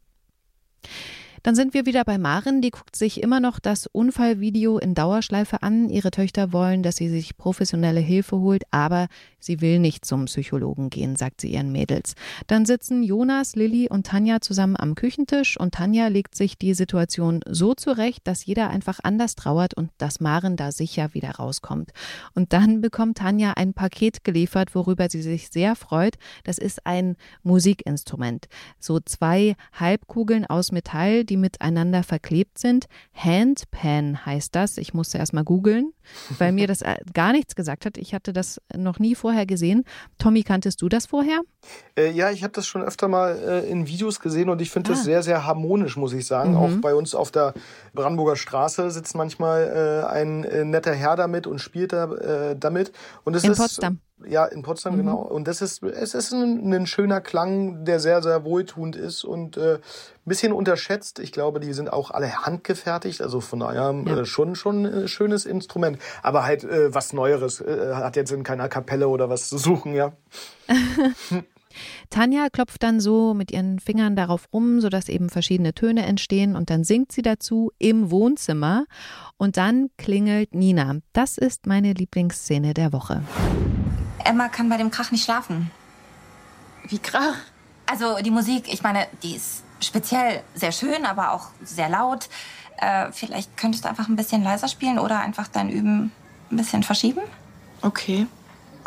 Dann 1.43 1.55
sind 1.55 1.73
wir 1.73 1.85
wieder 1.85 2.03
bei 2.03 2.17
Maren, 2.17 2.61
die 2.61 2.71
guckt 2.71 2.95
sich 2.95 3.23
immer 3.23 3.39
noch 3.39 3.59
das 3.59 3.87
Unfallvideo 3.87 4.77
in 4.77 4.95
Dauerschleife 4.95 5.63
an. 5.63 5.89
Ihre 5.89 6.11
Töchter 6.11 6.53
wollen, 6.53 6.83
dass 6.83 6.97
sie 6.97 7.09
sich 7.09 7.37
professionelle 7.37 7.99
Hilfe 7.99 8.39
holt, 8.39 8.63
aber 8.71 9.07
sie 9.39 9.61
will 9.61 9.79
nicht 9.79 10.05
zum 10.05 10.25
Psychologen 10.25 10.89
gehen, 10.89 11.15
sagt 11.15 11.41
sie 11.41 11.53
ihren 11.53 11.71
Mädels. 11.71 12.15
Dann 12.47 12.65
sitzen 12.65 13.03
Jonas, 13.03 13.55
Lilly 13.55 13.87
und 13.89 14.07
Tanja 14.07 14.41
zusammen 14.41 14.75
am 14.77 14.95
Küchentisch 14.95 15.59
und 15.59 15.73
Tanja 15.73 16.07
legt 16.07 16.35
sich 16.35 16.57
die 16.57 16.73
Situation 16.73 17.41
so 17.47 17.73
zurecht, 17.73 18.27
dass 18.27 18.45
jeder 18.45 18.69
einfach 18.69 18.99
anders 19.03 19.35
trauert 19.35 19.73
und 19.73 19.91
dass 19.97 20.19
Maren 20.19 20.57
da 20.57 20.71
sicher 20.71 21.13
wieder 21.13 21.31
rauskommt. 21.31 21.91
Und 22.33 22.53
dann 22.53 22.81
bekommt 22.81 23.17
Tanja 23.17 23.53
ein 23.55 23.73
Paket 23.73 24.23
geliefert, 24.23 24.75
worüber 24.75 25.09
sie 25.09 25.21
sich 25.21 25.49
sehr 25.49 25.75
freut. 25.75 26.15
Das 26.43 26.57
ist 26.57 26.85
ein 26.85 27.15
Musikinstrument. 27.43 28.47
So 28.79 28.99
zwei 28.99 29.55
Halbkugeln 29.73 30.45
aus 30.45 30.71
Metall, 30.71 31.23
die 31.30 31.38
miteinander 31.38 32.03
verklebt 32.03 32.57
sind. 32.57 32.86
Handpan 33.13 34.25
heißt 34.25 34.55
das. 34.55 34.77
Ich 34.77 34.93
musste 34.93 35.17
erst 35.17 35.34
mal 35.34 35.43
googeln, 35.43 35.93
weil 36.38 36.51
mir 36.51 36.67
das 36.67 36.82
äh, 36.82 36.97
gar 37.13 37.32
nichts 37.32 37.55
gesagt 37.55 37.86
hat. 37.86 37.97
Ich 37.97 38.13
hatte 38.13 38.34
das 38.34 38.59
noch 38.75 38.99
nie 38.99 39.15
vorher 39.15 39.45
gesehen. 39.45 39.86
Tommy, 40.17 40.43
kanntest 40.43 40.82
du 40.82 40.89
das 40.89 41.05
vorher? 41.05 41.41
Äh, 41.97 42.11
ja, 42.11 42.32
ich 42.32 42.43
habe 42.43 42.53
das 42.53 42.67
schon 42.67 42.82
öfter 42.82 43.07
mal 43.07 43.38
äh, 43.38 43.69
in 43.69 43.88
Videos 43.88 44.19
gesehen 44.19 44.49
und 44.49 44.61
ich 44.61 44.71
finde 44.71 44.91
ah. 44.91 44.93
das 44.93 45.03
sehr, 45.03 45.23
sehr 45.23 45.45
harmonisch, 45.45 45.97
muss 45.97 46.13
ich 46.13 46.25
sagen. 46.25 46.51
Mhm. 46.51 46.57
Auch 46.57 46.71
bei 46.82 46.93
uns 46.93 47.15
auf 47.15 47.32
der 47.32 47.53
Brandenburger 47.93 48.36
Straße 48.36 48.89
sitzt 48.91 49.15
manchmal 49.15 50.03
äh, 50.05 50.07
ein 50.07 50.43
äh, 50.43 50.65
netter 50.65 50.93
Herr 50.93 51.15
damit 51.15 51.47
und 51.47 51.59
spielt 51.59 51.93
da, 51.93 52.11
äh, 52.13 52.55
damit. 52.57 52.91
Und 53.23 53.36
es 53.36 53.43
in 53.43 53.51
ist, 53.51 53.59
Potsdam. 53.59 53.99
Ja, 54.28 54.45
in 54.45 54.61
Potsdam, 54.61 54.93
mhm. 54.93 54.97
genau. 54.99 55.17
Und 55.17 55.47
das 55.47 55.61
ist, 55.61 55.84
es 55.84 56.13
ist 56.13 56.34
ein, 56.34 56.74
ein, 56.74 56.88
schöner 56.88 57.22
Klang, 57.22 57.86
der 57.86 57.99
sehr, 57.99 58.22
sehr 58.22 58.43
wohltuend 58.43 58.95
ist 58.95 59.24
und 59.24 59.57
äh, 59.57 59.76
ein 59.76 59.80
bisschen 60.26 60.51
unterschätzt. 60.51 61.20
Ich 61.20 61.32
glaube, 61.32 61.59
die 61.59 61.74
sind 61.74 61.91
auch 61.91 62.11
alle 62.11 62.45
handgefertigt, 62.45 63.22
also 63.22 63.39
von 63.39 63.59
daher 63.59 63.95
ja. 64.05 64.17
äh, 64.20 64.26
schon, 64.26 64.55
schon 64.55 64.86
ein 64.86 65.07
schönes 65.07 65.45
Instrument. 65.45 65.99
Aber 66.22 66.43
halt 66.43 66.63
äh, 66.63 66.93
was 66.93 67.13
Neueres, 67.13 67.61
äh, 67.61 67.93
hat 67.93 68.15
jetzt 68.15 68.32
in 68.32 68.43
keiner 68.43 68.67
Kapelle 68.67 69.07
oder 69.07 69.30
was 69.30 69.49
zu 69.49 69.57
suchen, 69.57 69.93
ja. 69.93 70.13
Tanja 72.09 72.49
klopft 72.49 72.84
dann 72.84 72.99
so 72.99 73.34
mit 73.34 73.51
ihren 73.51 73.80
Fingern 73.80 74.15
darauf 74.15 74.47
rum, 74.53 74.82
sodass 74.82 75.09
eben 75.09 75.30
verschiedene 75.30 75.74
Töne 75.74 76.05
entstehen 76.05 76.55
und 76.55 76.70
dann 76.70 76.84
singt 76.84 77.11
sie 77.11 77.22
dazu 77.22 77.72
im 77.78 78.11
Wohnzimmer 78.11 78.86
und 79.38 79.57
dann 79.57 79.89
klingelt 79.97 80.55
Nina. 80.55 80.97
Das 81.13 81.38
ist 81.38 81.67
meine 81.67 81.93
Lieblingsszene 81.93 82.74
der 82.74 82.93
Woche. 82.93 83.24
Emma 84.30 84.47
kann 84.47 84.69
bei 84.69 84.77
dem 84.77 84.91
Krach 84.91 85.09
nicht 85.09 85.23
schlafen. 85.23 85.71
Wie 86.84 86.99
Krach? 86.99 87.36
Also 87.88 88.17
die 88.17 88.30
Musik, 88.30 88.71
ich 88.71 88.84
meine, 88.84 89.07
die 89.23 89.36
ist 89.36 89.63
speziell 89.80 90.43
sehr 90.53 90.71
schön, 90.71 91.03
aber 91.07 91.32
auch 91.32 91.47
sehr 91.63 91.89
laut. 91.89 92.30
Äh, 92.77 93.11
vielleicht 93.11 93.57
könntest 93.57 93.86
du 93.86 93.89
einfach 93.89 94.07
ein 94.07 94.15
bisschen 94.15 94.43
leiser 94.43 94.67
spielen 94.67 94.99
oder 94.99 95.19
einfach 95.19 95.47
dein 95.47 95.71
Üben 95.71 96.11
ein 96.51 96.57
bisschen 96.57 96.84
verschieben? 96.84 97.21
Okay. 97.82 98.27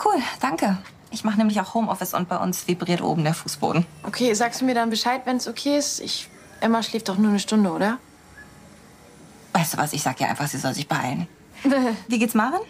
Cool, 0.04 0.22
danke. 0.40 0.78
Ich 1.10 1.24
mache 1.24 1.38
nämlich 1.38 1.60
auch 1.60 1.74
Homeoffice 1.74 2.14
und 2.14 2.28
bei 2.28 2.36
uns 2.36 2.68
vibriert 2.68 3.02
oben 3.02 3.24
der 3.24 3.34
Fußboden. 3.34 3.84
Okay, 4.04 4.32
sagst 4.34 4.60
du 4.60 4.64
mir 4.64 4.76
dann 4.76 4.90
Bescheid, 4.90 5.22
wenn 5.24 5.38
es 5.38 5.48
okay 5.48 5.76
ist? 5.76 5.98
Ich, 5.98 6.28
Emma 6.60 6.84
schläft 6.84 7.08
doch 7.08 7.18
nur 7.18 7.30
eine 7.30 7.40
Stunde, 7.40 7.72
oder? 7.72 7.98
Weißt 9.54 9.74
du 9.74 9.78
was, 9.78 9.92
ich 9.92 10.02
sag 10.02 10.20
ihr 10.20 10.28
einfach, 10.28 10.46
sie 10.46 10.58
soll 10.58 10.72
sich 10.72 10.86
beeilen. 10.86 11.26
Wie 12.06 12.20
geht's 12.20 12.34
Maren? 12.34 12.60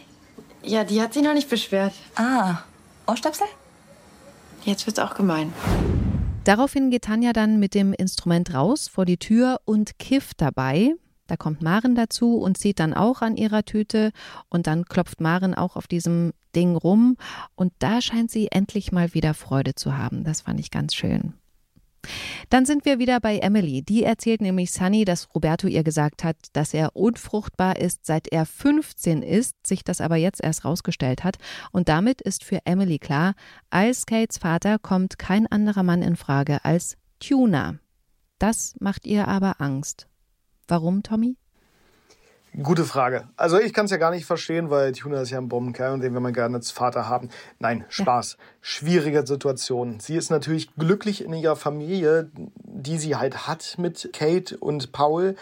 Ja, 0.65 0.85
die 0.85 1.01
hat 1.01 1.15
sich 1.15 1.23
noch 1.23 1.35
nicht 1.35 1.51
beschwert. 1.51 1.93
Ah, 2.15 2.59
Ohrstöpsel? 3.07 3.47
Jetzt 4.65 4.87
wird's 4.87 4.99
auch 4.99 5.15
gemein. 5.15 5.53
Daraufhin 6.45 6.91
geht 6.91 7.05
Tanja 7.05 7.33
dann 7.33 7.59
mit 7.59 7.75
dem 7.75 7.93
Instrument 7.93 8.55
raus 8.55 8.89
vor 8.89 9.05
die 9.05 9.17
Tür 9.17 9.61
und 9.65 9.99
kifft 9.99 10.41
dabei. 10.41 10.95
Da 11.27 11.37
kommt 11.37 11.63
Maren 11.63 11.95
dazu 11.95 12.37
und 12.37 12.59
zieht 12.59 12.79
dann 12.79 12.95
auch 12.95 13.23
an 13.23 13.37
ihrer 13.37 13.65
Tüte 13.65 14.13
und 14.49 14.67
dann 14.67 14.85
klopft 14.85 15.21
Maren 15.21 15.55
auch 15.55 15.77
auf 15.77 15.87
diesem 15.87 16.33
Ding 16.55 16.77
rum 16.77 17.17
und 17.55 17.73
da 17.79 18.01
scheint 18.01 18.31
sie 18.31 18.49
endlich 18.51 18.93
mal 18.93 19.15
wieder 19.15 19.35
Freude 19.35 19.75
zu 19.75 19.97
haben. 19.97 20.25
Das 20.25 20.43
fand 20.43 20.61
ich 20.61 20.71
ganz 20.71 20.95
schön. 20.95 21.35
Dann 22.51 22.67
sind 22.67 22.85
wir 22.85 22.99
wieder 22.99 23.21
bei 23.21 23.39
Emily. 23.39 23.83
Die 23.83 24.03
erzählt 24.03 24.41
nämlich 24.41 24.73
Sunny, 24.73 25.05
dass 25.05 25.35
Roberto 25.35 25.67
ihr 25.67 25.85
gesagt 25.85 26.25
hat, 26.25 26.37
dass 26.53 26.75
er 26.75 26.97
unfruchtbar 26.97 27.79
ist, 27.79 28.07
seit 28.07 28.29
er 28.29 28.47
15 28.47 29.23
ist, 29.23 29.67
sich 29.67 29.85
das 29.85 30.01
aber 30.01 30.17
jetzt 30.17 30.43
erst 30.43 30.65
rausgestellt 30.65 31.25
hat. 31.25 31.37
Und 31.71 31.89
damit 31.89 32.21
ist 32.21 32.45
für 32.45 32.61
Emily 32.65 32.99
klar, 32.99 33.35
als 33.71 34.07
Kates 34.07 34.39
Vater 34.39 34.79
kommt 34.79 35.19
kein 35.19 35.47
anderer 35.47 35.83
Mann 35.83 36.03
in 36.03 36.17
Frage 36.17 36.65
als 36.65 36.97
Tuna. 37.21 37.79
Das 38.39 38.75
macht 38.81 39.07
ihr 39.07 39.29
aber 39.29 39.61
Angst. 39.61 40.09
Warum, 40.67 41.03
Tommy? 41.03 41.37
Gute 42.61 42.85
Frage. 42.85 43.29
Also 43.37 43.59
ich 43.59 43.73
kann 43.73 43.87
es 43.87 43.91
ja 43.91 43.97
gar 43.97 44.11
nicht 44.11 44.27
verstehen, 44.27 44.69
weil 44.69 44.93
Tuna 44.93 45.23
ist 45.23 45.31
ja 45.31 45.39
ein 45.39 45.49
Bombenkerl 45.49 45.95
und 45.95 46.01
den 46.03 46.13
will 46.13 46.21
man 46.21 46.35
gerne 46.35 46.57
als 46.57 46.71
Vater 46.71 47.09
haben. 47.09 47.31
Nein, 47.59 47.87
Spaß. 47.89 48.37
Ja. 48.39 48.45
Schwierige 48.61 49.27
Situation. 49.27 50.01
Sie 50.01 50.17
ist 50.17 50.31
natürlich 50.31 50.75
glücklich 50.77 51.25
in 51.25 51.33
ihrer 51.33 51.57
Familie, 51.57 52.31
die 52.35 52.99
sie 52.99 53.17
halt 53.17 53.47
hat 53.47 53.77
mit 53.79 54.11
Kate 54.13 54.59
und 54.59 54.93
Paul. 54.93 55.35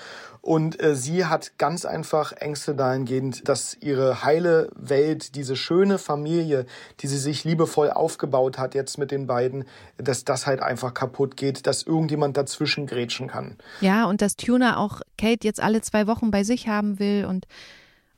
Und 0.43 0.83
äh, 0.83 0.95
sie 0.95 1.27
hat 1.27 1.59
ganz 1.59 1.85
einfach 1.85 2.33
Ängste 2.33 2.75
dahingehend, 2.75 3.47
dass 3.47 3.77
ihre 3.81 4.25
heile 4.25 4.71
Welt, 4.75 5.35
diese 5.35 5.55
schöne 5.55 5.99
Familie, 5.99 6.65
die 7.01 7.09
sie 7.09 7.19
sich 7.19 7.45
liebevoll 7.45 7.91
aufgebaut 7.91 8.57
hat 8.57 8.75
jetzt 8.75 8.97
mit 8.97 9.11
den 9.11 9.27
beiden, 9.27 9.65
dass 9.99 10.25
das 10.25 10.47
halt 10.47 10.63
einfach 10.63 10.95
kaputt 10.95 11.37
geht, 11.37 11.67
dass 11.67 11.83
irgendjemand 11.83 12.39
dazwischen 12.39 12.87
grätschen 12.87 13.29
kann. 13.29 13.57
Ja, 13.83 14.07
und 14.07 14.23
dass 14.23 14.37
Tuna 14.37 14.79
auch 14.79 15.03
Kate 15.19 15.47
jetzt 15.47 15.61
alle 15.61 15.83
zwei 15.83 16.07
Wochen 16.07 16.31
bei 16.31 16.43
sich 16.43 16.69
haben 16.69 16.99
will 17.01 17.25
und 17.25 17.47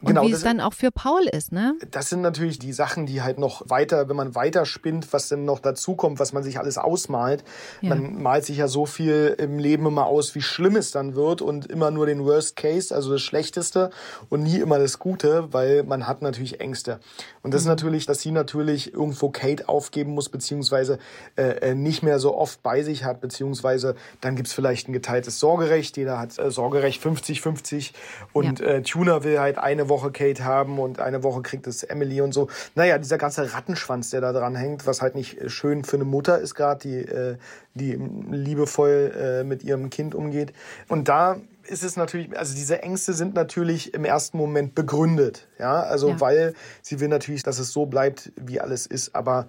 und 0.03 0.09
genau, 0.09 0.23
wie 0.27 0.33
es 0.33 0.43
dann 0.43 0.61
auch 0.61 0.73
für 0.73 0.91
Paul 0.91 1.23
ist, 1.31 1.53
ne? 1.53 1.77
Das 1.93 2.09
sind 2.09 2.23
natürlich 2.23 2.59
die 2.59 2.73
Sachen, 2.73 3.07
die 3.07 3.23
halt 3.23 3.39
noch 3.39 3.71
weiter, 3.71 4.09
wenn 4.09 4.17
man 4.17 4.35
weiter 4.35 4.67
spinnt, 4.67 5.13
was 5.13 5.29
denn 5.29 5.45
noch 5.45 5.61
dazukommt, 5.61 6.19
was 6.19 6.33
man 6.33 6.43
sich 6.43 6.59
alles 6.59 6.77
ausmalt. 6.77 7.45
Ja. 7.83 7.91
Man 7.91 8.21
malt 8.21 8.45
sich 8.45 8.57
ja 8.57 8.67
so 8.67 8.85
viel 8.85 9.37
im 9.39 9.61
Leben 9.61 9.87
immer 9.87 10.07
aus, 10.07 10.35
wie 10.35 10.43
schlimm 10.43 10.75
es 10.75 10.91
dann 10.91 11.15
wird 11.15 11.41
und 11.41 11.67
immer 11.67 11.93
nur 11.93 12.07
den 12.07 12.25
Worst 12.25 12.57
Case, 12.57 12.93
also 12.93 13.13
das 13.13 13.23
Schlechteste 13.23 13.91
und 14.29 14.43
nie 14.43 14.57
immer 14.57 14.81
das 14.81 14.99
Gute, 14.99 15.53
weil 15.53 15.85
man 15.85 16.09
hat 16.09 16.21
natürlich 16.21 16.61
Ängste. 16.61 16.99
Und 17.45 17.55
das 17.55 17.63
mhm. 17.63 17.67
ist 17.67 17.69
natürlich, 17.69 18.07
dass 18.07 18.21
sie 18.21 18.33
natürlich 18.33 18.93
irgendwo 18.93 19.31
Kate 19.31 19.69
aufgeben 19.69 20.15
muss, 20.15 20.29
beziehungsweise 20.31 20.99
äh, 21.37 21.71
äh 21.71 21.75
nicht 21.77 22.03
mehr 22.03 22.19
so 22.19 22.37
oft 22.37 22.61
bei 22.65 22.83
sich 22.83 23.05
hat, 23.05 23.21
beziehungsweise 23.21 23.95
dann 24.21 24.35
gibt's 24.35 24.53
vielleicht 24.53 24.89
ein 24.89 24.93
geteiltes 24.93 25.39
Sorgerecht. 25.39 25.97
Jeder 25.97 26.19
hat 26.19 26.37
äh, 26.41 26.51
Sorgerecht 26.51 27.01
50-50 27.01 27.93
und 28.33 28.59
ja. 28.59 28.67
äh, 28.67 28.83
Tuner 28.83 29.23
will 29.23 29.39
halt 29.39 29.59
eine 29.59 29.89
Woche 29.89 29.92
Kate 30.13 30.45
haben 30.45 30.79
und 30.79 31.01
eine 31.01 31.23
Woche 31.23 31.43
kriegt 31.43 31.67
es 31.67 31.83
Emily 31.83 32.21
und 32.21 32.33
so. 32.33 32.49
Naja, 32.75 32.99
dieser 32.99 33.19
ganze 33.19 33.53
Rattenschwanz, 33.53 34.11
der 34.11 34.21
da 34.21 34.33
dran 34.33 34.55
hängt, 34.55 34.87
was 34.87 35.03
halt 35.03 35.15
nicht 35.15 35.51
schön 35.51 35.85
für 35.85 35.97
eine 35.97 36.05
Mutter 36.05 36.39
ist 36.39 36.55
gerade, 36.55 36.81
die, 36.81 36.99
äh, 36.99 37.37
die 37.75 37.99
liebevoll 38.31 39.13
äh, 39.17 39.45
mit 39.45 39.63
ihrem 39.63 39.91
Kind 39.91 40.15
umgeht. 40.15 40.53
Und 40.89 41.09
da 41.09 41.37
ist 41.65 41.85
es 41.85 41.97
natürlich, 41.97 42.37
also 42.37 42.55
diese 42.55 42.83
Ängste 42.83 43.13
sind 43.13 43.35
natürlich 43.35 43.95
im 43.95 44.05
ersten 44.05 44.37
Moment 44.37 44.75
begründet, 44.75 45.49
ja, 45.59 45.83
also 45.83 46.11
ja. 46.11 46.21
weil 46.21 46.55
sie 46.83 47.01
will 47.01 47.09
natürlich, 47.09 47.43
dass 47.43 47.59
es 47.59 47.73
so 47.73 47.87
bleibt, 47.87 48.33
wie 48.37 48.61
alles 48.61 48.87
ist, 48.87 49.15
aber 49.15 49.47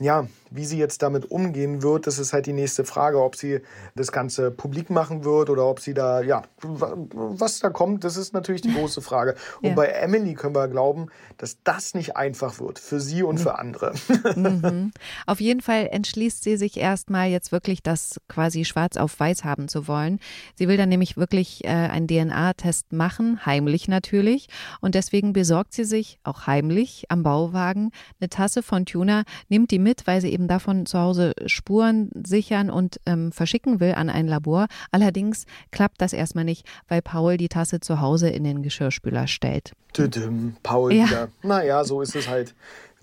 ja, 0.00 0.26
wie 0.50 0.64
sie 0.64 0.78
jetzt 0.78 1.02
damit 1.02 1.30
umgehen 1.30 1.82
wird, 1.82 2.06
das 2.06 2.18
ist 2.18 2.32
halt 2.32 2.46
die 2.46 2.52
nächste 2.52 2.84
Frage, 2.84 3.22
ob 3.22 3.36
sie 3.36 3.60
das 3.94 4.12
Ganze 4.12 4.50
publik 4.50 4.90
machen 4.90 5.24
wird 5.24 5.50
oder 5.50 5.66
ob 5.66 5.80
sie 5.80 5.94
da, 5.94 6.20
ja, 6.20 6.42
was 6.62 7.58
da 7.58 7.70
kommt, 7.70 8.04
das 8.04 8.16
ist 8.16 8.32
natürlich 8.32 8.62
die 8.62 8.72
große 8.72 9.00
Frage. 9.00 9.34
Und 9.62 9.70
ja. 9.70 9.74
bei 9.74 9.86
Emily 9.86 10.34
können 10.34 10.54
wir 10.54 10.68
glauben, 10.68 11.08
dass 11.38 11.62
das 11.64 11.94
nicht 11.94 12.16
einfach 12.16 12.60
wird, 12.60 12.78
für 12.78 13.00
sie 13.00 13.22
und 13.22 13.38
für 13.38 13.58
andere. 13.58 13.92
Mhm. 14.36 14.92
Auf 15.26 15.40
jeden 15.40 15.60
Fall 15.60 15.88
entschließt 15.90 16.42
sie 16.42 16.56
sich 16.56 16.78
erstmal 16.78 17.28
jetzt 17.28 17.52
wirklich 17.52 17.82
das 17.82 18.20
quasi 18.28 18.64
schwarz 18.64 18.96
auf 18.96 19.18
weiß 19.18 19.44
haben 19.44 19.68
zu 19.68 19.88
wollen. 19.88 20.20
Sie 20.54 20.68
will 20.68 20.76
dann 20.76 20.88
nämlich 20.88 21.16
wirklich 21.16 21.64
äh, 21.64 21.68
einen 21.68 22.06
DNA-Test 22.06 22.92
machen, 22.92 23.44
heimlich 23.46 23.88
natürlich. 23.88 24.48
Und 24.80 24.94
deswegen 24.94 25.32
besorgt 25.32 25.72
sie 25.72 25.84
sich, 25.84 26.18
auch 26.22 26.46
heimlich, 26.46 27.06
am 27.08 27.22
Bauwagen 27.22 27.92
eine 28.20 28.28
Tasse 28.28 28.62
von 28.62 28.84
Tuna, 28.84 29.24
nimmt 29.48 29.70
die 29.70 29.78
mit, 29.86 30.08
weil 30.08 30.20
sie 30.20 30.32
eben 30.32 30.48
davon 30.48 30.84
zu 30.84 30.98
Hause 30.98 31.32
Spuren 31.46 32.10
sichern 32.26 32.70
und 32.70 33.00
ähm, 33.06 33.30
verschicken 33.30 33.78
will 33.78 33.94
an 33.94 34.10
ein 34.10 34.26
Labor. 34.26 34.66
Allerdings 34.90 35.46
klappt 35.70 36.02
das 36.02 36.12
erstmal 36.12 36.44
nicht, 36.44 36.66
weil 36.88 37.02
Paul 37.02 37.36
die 37.36 37.48
Tasse 37.48 37.78
zu 37.78 38.00
Hause 38.00 38.28
in 38.28 38.42
den 38.42 38.62
Geschirrspüler 38.62 39.28
stellt. 39.28 39.74
Tüdüm, 39.92 40.56
Paul 40.64 40.92
ja. 40.92 41.06
wieder. 41.06 41.28
Naja, 41.44 41.84
so 41.84 42.00
ist 42.02 42.16
es 42.16 42.28
halt. 42.28 42.54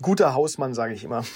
Guter 0.02 0.34
Hausmann, 0.34 0.74
sage 0.74 0.92
ich 0.92 1.04
immer. 1.04 1.24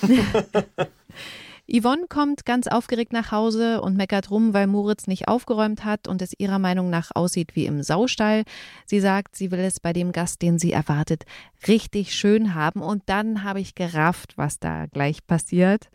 Yvonne 1.70 2.06
kommt 2.08 2.46
ganz 2.46 2.66
aufgeregt 2.66 3.12
nach 3.12 3.30
Hause 3.30 3.82
und 3.82 3.94
meckert 3.94 4.30
rum, 4.30 4.54
weil 4.54 4.66
Moritz 4.66 5.06
nicht 5.06 5.28
aufgeräumt 5.28 5.84
hat 5.84 6.08
und 6.08 6.22
es 6.22 6.32
ihrer 6.38 6.58
Meinung 6.58 6.88
nach 6.88 7.10
aussieht 7.14 7.54
wie 7.56 7.66
im 7.66 7.82
Saustall. 7.82 8.44
Sie 8.86 9.00
sagt, 9.00 9.36
sie 9.36 9.50
will 9.50 9.60
es 9.60 9.78
bei 9.78 9.92
dem 9.92 10.12
Gast, 10.12 10.40
den 10.40 10.58
sie 10.58 10.72
erwartet, 10.72 11.24
richtig 11.66 12.14
schön 12.14 12.54
haben. 12.54 12.80
Und 12.80 13.02
dann 13.06 13.44
habe 13.44 13.60
ich 13.60 13.74
gerafft, 13.74 14.38
was 14.38 14.58
da 14.58 14.86
gleich 14.86 15.26
passiert. 15.26 15.90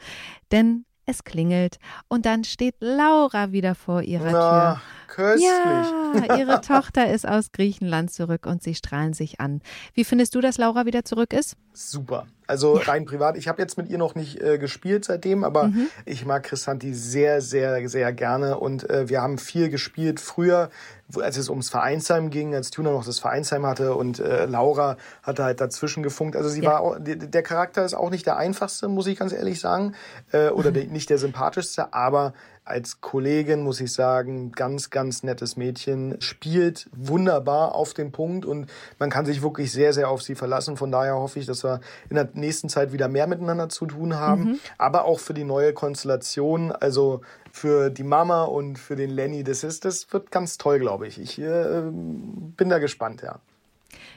Denn 0.51 0.85
es 1.05 1.23
klingelt 1.23 1.79
und 2.07 2.25
dann 2.25 2.43
steht 2.43 2.75
Laura 2.79 3.51
wieder 3.51 3.75
vor 3.75 4.03
ihrer 4.03 4.31
Na, 4.31 4.73
Tür. 4.73 4.81
Köstlich. 5.13 5.45
Ja, 5.45 6.37
ihre 6.37 6.61
Tochter 6.67 7.11
ist 7.11 7.27
aus 7.27 7.51
Griechenland 7.51 8.11
zurück 8.11 8.47
und 8.47 8.63
sie 8.63 8.73
strahlen 8.73 9.13
sich 9.13 9.39
an. 9.39 9.61
Wie 9.93 10.05
findest 10.05 10.33
du, 10.33 10.41
dass 10.41 10.57
Laura 10.57 10.87
wieder 10.87 11.05
zurück 11.05 11.33
ist? 11.33 11.55
Super. 11.71 12.25
Also 12.47 12.77
ja. 12.77 12.83
rein 12.83 13.05
privat. 13.05 13.37
Ich 13.37 13.47
habe 13.47 13.61
jetzt 13.61 13.77
mit 13.77 13.89
ihr 13.89 13.97
noch 13.97 14.15
nicht 14.15 14.41
äh, 14.41 14.57
gespielt 14.57 15.05
seitdem, 15.05 15.43
aber 15.43 15.65
mhm. 15.65 15.87
ich 16.05 16.25
mag 16.25 16.43
Chrisanti 16.43 16.93
sehr, 16.93 17.41
sehr, 17.41 17.87
sehr 17.87 18.11
gerne 18.11 18.57
und 18.57 18.89
äh, 18.89 19.07
wir 19.07 19.21
haben 19.21 19.37
viel 19.37 19.69
gespielt 19.69 20.19
früher, 20.19 20.69
als 21.15 21.37
es 21.37 21.49
ums 21.49 21.69
Vereinsheim 21.69 22.29
ging, 22.29 22.53
als 22.53 22.71
Tuna 22.71 22.91
noch 22.91 23.05
das 23.05 23.19
Vereinsheim 23.19 23.65
hatte 23.65 23.95
und 23.95 24.19
äh, 24.19 24.45
Laura 24.45 24.97
hatte 25.21 25.43
halt 25.43 25.61
dazwischen 25.61 26.03
gefunkt. 26.03 26.35
Also 26.35 26.49
sie 26.49 26.61
ja. 26.61 26.71
war 26.71 26.81
auch, 26.81 26.97
der 26.99 27.43
Charakter 27.43 27.85
ist 27.85 27.93
auch 27.93 28.09
nicht 28.09 28.25
der 28.25 28.37
einfachste, 28.37 28.87
muss 28.87 29.07
ich 29.07 29.17
ganz 29.17 29.31
ehrlich 29.31 29.59
sagen, 29.59 29.93
äh, 30.31 30.49
oder 30.49 30.71
mhm. 30.71 30.73
der, 30.73 30.85
nicht 30.85 31.09
der 31.09 31.19
sympathischste, 31.19 31.93
aber 31.93 32.33
als 32.65 33.01
Kollegin 33.01 33.61
muss 33.61 33.81
ich 33.81 33.91
sagen, 33.91 34.51
ganz, 34.51 34.89
ganz 34.89 35.23
nettes 35.23 35.57
Mädchen, 35.57 36.19
spielt 36.21 36.89
wunderbar 36.95 37.75
auf 37.75 37.93
den 37.93 38.11
Punkt 38.11 38.45
und 38.45 38.69
man 38.99 39.09
kann 39.09 39.25
sich 39.25 39.41
wirklich 39.41 39.71
sehr, 39.71 39.93
sehr 39.93 40.09
auf 40.09 40.21
sie 40.21 40.35
verlassen. 40.35 40.77
Von 40.77 40.91
daher 40.91 41.15
hoffe 41.15 41.39
ich, 41.39 41.45
dass 41.45 41.63
wir 41.63 41.81
in 42.09 42.15
der 42.15 42.29
nächsten 42.33 42.69
Zeit 42.69 42.93
wieder 42.93 43.07
mehr 43.07 43.27
miteinander 43.27 43.69
zu 43.69 43.85
tun 43.85 44.15
haben, 44.15 44.43
mhm. 44.43 44.59
aber 44.77 45.05
auch 45.05 45.19
für 45.19 45.33
die 45.33 45.43
neue 45.43 45.73
Konstellation, 45.73 46.71
also 46.71 47.21
für 47.51 47.89
die 47.89 48.03
Mama 48.03 48.43
und 48.43 48.79
für 48.79 48.95
den 48.95 49.09
Lenny, 49.09 49.43
das 49.43 49.63
ist, 49.63 49.85
das 49.85 50.11
wird 50.13 50.31
ganz 50.31 50.57
toll, 50.57 50.79
glaube 50.79 51.07
ich. 51.07 51.19
Ich 51.19 51.39
äh, 51.39 51.83
bin 51.91 52.69
da 52.69 52.79
gespannt, 52.79 53.21
ja. 53.21 53.39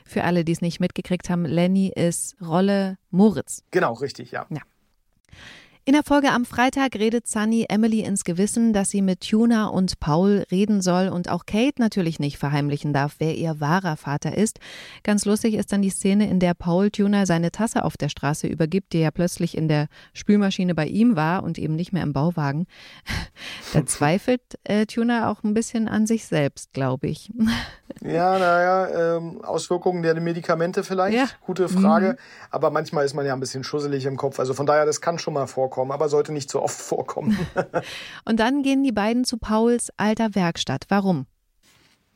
Für 0.05 0.24
alle, 0.24 0.44
die 0.44 0.53
es 0.53 0.61
nicht 0.61 0.80
mitgekriegt 0.80 1.28
haben, 1.28 1.44
Lenny 1.44 1.92
ist 1.94 2.36
Rolle 2.40 2.97
Moritz. 3.11 3.62
Genau, 3.72 3.92
richtig, 3.94 4.30
ja. 4.30 4.47
Ja. 4.51 4.62
In 5.89 5.93
der 5.93 6.03
Folge 6.03 6.32
am 6.32 6.45
Freitag 6.45 6.97
redet 6.97 7.28
Sunny 7.28 7.66
Emily 7.68 8.01
ins 8.01 8.24
Gewissen, 8.24 8.72
dass 8.72 8.91
sie 8.91 9.03
mit 9.03 9.20
Tuna 9.20 9.68
und 9.68 10.01
Paul 10.01 10.45
reden 10.51 10.82
soll 10.82 11.07
und 11.07 11.30
auch 11.30 11.47
Kate 11.47 11.80
natürlich 11.80 12.18
nicht 12.18 12.39
verheimlichen 12.39 12.93
darf, 12.93 13.14
wer 13.20 13.37
ihr 13.37 13.61
wahrer 13.61 13.97
Vater 13.97 14.37
ist. 14.37 14.59
Ganz 15.05 15.24
lustig 15.26 15.55
ist 15.55 15.72
dann 15.72 15.82
die 15.82 15.91
Szene, 15.91 16.28
in 16.28 16.41
der 16.41 16.55
Paul 16.55 16.91
Tuna 16.91 17.24
seine 17.24 17.53
Tasse 17.53 17.84
auf 17.84 17.97
der 17.97 18.09
Straße 18.09 18.49
übergibt, 18.49 18.95
die 18.95 18.99
ja 18.99 19.12
plötzlich 19.12 19.57
in 19.57 19.68
der 19.68 19.87
Spülmaschine 20.12 20.74
bei 20.74 20.87
ihm 20.87 21.14
war 21.14 21.45
und 21.45 21.57
eben 21.57 21.76
nicht 21.76 21.93
mehr 21.93 22.03
im 22.03 22.12
Bauwagen. 22.12 22.66
da 23.72 23.87
zweifelt 23.87 24.43
äh, 24.64 24.87
Tuna 24.87 25.30
auch 25.30 25.45
ein 25.45 25.55
bisschen 25.55 25.87
an 25.87 26.09
sich 26.09 26.26
selbst, 26.26 26.72
glaube 26.72 27.07
ich. 27.07 27.30
ja, 28.01 28.41
naja, 28.41 29.18
ähm, 29.18 29.41
Auswirkungen 29.45 30.03
der 30.03 30.20
Medikamente 30.20 30.82
vielleicht. 30.82 31.16
Ja. 31.16 31.26
Gute 31.43 31.68
Frage. 31.68 32.14
Mhm. 32.14 32.16
Aber 32.51 32.70
manchmal 32.72 33.05
ist 33.05 33.14
man 33.14 33.24
ja 33.24 33.34
ein 33.34 33.41
bisschen 33.41 33.62
schusselig 33.62 34.05
im 34.05 34.16
Kopf. 34.16 34.41
Also 34.41 34.53
von 34.53 34.66
daher, 34.66 34.84
das 34.84 35.01
kann 35.01 35.20
schon 35.20 35.34
mal 35.34 35.47
vorkommen 35.47 35.75
vorkommen, 35.76 35.92
aber 35.92 36.08
sollte 36.08 36.32
nicht 36.32 36.50
so 36.50 36.62
oft 36.62 36.80
vorkommen. 36.80 37.38
und 38.24 38.40
dann 38.40 38.62
gehen 38.62 38.82
die 38.82 38.92
beiden 38.92 39.24
zu 39.24 39.36
Pauls 39.36 39.90
alter 39.96 40.34
Werkstatt. 40.34 40.86
Warum? 40.88 41.26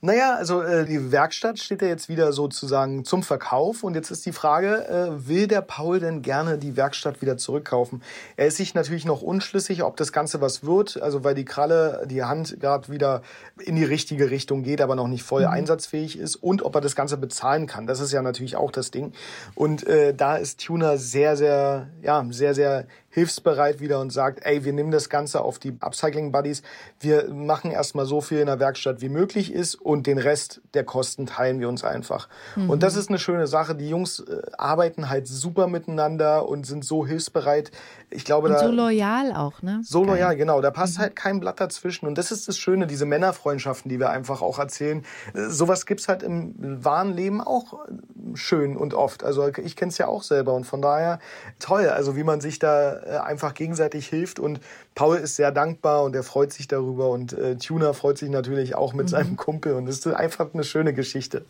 Naja, 0.03 0.35
also 0.37 0.63
äh, 0.63 0.87
die 0.87 1.13
Werkstatt 1.13 1.59
steht 1.59 1.83
ja 1.83 1.89
jetzt 1.89 2.09
wieder 2.09 2.33
sozusagen 2.33 3.05
zum 3.05 3.23
Verkauf 3.23 3.85
und 3.85 3.95
jetzt 3.95 4.11
ist 4.11 4.25
die 4.25 4.33
Frage, 4.33 4.89
äh, 4.89 5.29
will 5.29 5.47
der 5.47 5.61
Paul 5.61 6.01
denn 6.01 6.23
gerne 6.23 6.57
die 6.57 6.75
Werkstatt 6.75 7.21
wieder 7.21 7.37
zurückkaufen? 7.37 8.03
Er 8.39 8.47
ist 8.47 8.57
sich 8.57 8.73
natürlich 8.73 9.05
noch 9.05 9.21
unschlüssig, 9.21 9.83
ob 9.83 9.99
das 9.99 10.11
Ganze 10.15 10.41
was 10.41 10.65
wird, 10.65 11.03
also 11.03 11.23
weil 11.23 11.35
die 11.35 11.45
Kralle, 11.45 12.07
die 12.07 12.25
Hand 12.25 12.61
gerade 12.61 12.91
wieder 12.91 13.21
in 13.59 13.77
die 13.77 13.85
richtige 13.85 14.31
Richtung 14.31 14.63
geht, 14.63 14.81
aber 14.81 14.95
noch 14.95 15.07
nicht 15.07 15.23
voll 15.23 15.43
mhm. 15.43 15.53
einsatzfähig 15.53 16.19
ist 16.19 16.37
und 16.37 16.63
ob 16.63 16.75
er 16.77 16.81
das 16.81 16.97
Ganze 16.97 17.19
bezahlen 17.19 17.67
kann. 17.67 17.87
Das 17.87 18.01
ist 18.01 18.11
ja 18.11 18.23
natürlich 18.23 18.57
auch 18.57 18.73
das 18.73 18.91
Ding. 18.91 19.13
Und 19.55 19.87
äh, 19.87 20.15
da 20.15 20.37
ist 20.37 20.65
Tuner 20.65 20.97
sehr, 20.97 21.37
sehr, 21.37 21.89
ja, 22.01 22.27
sehr, 22.31 22.55
sehr 22.55 22.87
hilfsbereit 23.11 23.81
wieder 23.81 24.01
und 24.01 24.11
sagt, 24.11 24.45
ey, 24.45 24.65
wir 24.65 24.73
nehmen 24.73 24.93
das 24.93 25.09
Ganze 25.09 25.43
auf 25.43 25.59
die 25.59 25.77
Upcycling 25.81 26.33
Buddies. 26.33 26.63
Wir 27.01 27.29
machen 27.29 27.73
erstmal 27.73 28.07
so 28.07 28.21
viel 28.21 28.39
in 28.39 28.47
der 28.47 28.61
Werkstatt 28.61 29.01
wie 29.01 29.09
möglich 29.09 29.53
ist 29.53 29.75
und 29.75 30.07
den 30.07 30.19
Rest 30.19 30.61
der 30.75 30.85
Kosten 30.85 31.27
teilen 31.27 31.61
wir 31.61 31.69
uns 31.69 31.85
einfach. 31.85 32.29
Mhm. 32.57 32.71
Und 32.71 32.83
das 32.83 32.95
ist 32.97 33.09
eine 33.09 33.19
schöne 33.19 33.49
Sache. 33.49 33.75
Die 33.75 33.89
Jungs 33.89 34.21
äh, 34.21 34.43
arbeiten 34.57 35.11
halt 35.11 35.27
super 35.27 35.67
miteinander 35.67 36.49
und 36.49 36.67
sind 36.67 36.85
so 36.85 37.05
hilfsbereit. 37.05 37.73
Ich 38.13 38.25
glaube, 38.25 38.49
und 38.49 38.55
da. 38.55 38.59
So 38.59 38.71
loyal 38.71 39.33
auch, 39.33 39.63
ne? 39.63 39.81
So 39.85 40.03
Geil. 40.03 40.11
loyal, 40.11 40.37
genau. 40.37 40.61
Da 40.61 40.71
passt 40.71 40.99
mhm. 40.99 41.03
halt 41.03 41.17
kein 41.17 41.39
Blatt 41.39 41.61
dazwischen. 41.61 42.07
Und 42.07 42.19
das 42.19 42.33
ist 42.33 42.49
das 42.49 42.59
Schöne, 42.59 42.87
diese 42.87 43.07
Männerfreundschaften, 43.07 43.89
die 43.89 44.01
wir 44.01 44.11
einfach 44.11 44.43
auch 44.43 44.59
erzählen. 44.59 45.05
Äh, 45.35 45.49
sowas 45.49 45.87
gibt's 45.87 46.09
halt 46.09 46.23
im 46.23 46.55
wahren 46.85 47.15
Leben 47.15 47.41
auch 47.41 47.75
äh, 47.75 48.37
schön 48.37 48.77
und 48.77 48.95
oft. 48.95 49.23
Also 49.23 49.49
ich 49.49 49.77
kenne 49.77 49.91
es 49.91 49.99
ja 49.99 50.09
auch 50.09 50.25
selber 50.25 50.55
und 50.55 50.65
von 50.65 50.83
daher 50.83 51.21
toll. 51.61 51.89
Also 51.89 52.17
wie 52.17 52.25
man 52.25 52.41
sich 52.41 52.59
da 52.59 52.99
äh, 52.99 53.19
einfach 53.19 53.55
gegenseitig 53.55 54.09
hilft. 54.09 54.41
Und 54.41 54.61
Paul 54.95 55.17
ist 55.19 55.37
sehr 55.37 55.53
dankbar 55.53 56.03
und 56.03 56.17
er 56.17 56.25
freut 56.25 56.53
sich 56.53 56.67
darüber. 56.67 57.11
Und 57.11 57.33
äh, 57.33 57.57
Tuner 57.57 57.95
freut 57.95 58.19
sich 58.19 58.31
natürlich 58.31 58.75
auch 58.75 58.93
mit 58.93 59.07
mhm. 59.07 59.11
seinem 59.11 59.37
Kumpel. 59.37 59.75
Und 59.75 59.89
es 59.89 59.99
ist 59.99 60.07
einfach 60.09 60.53
eine 60.53 60.65
schöne 60.65 60.93
Geschichte. 60.95 61.45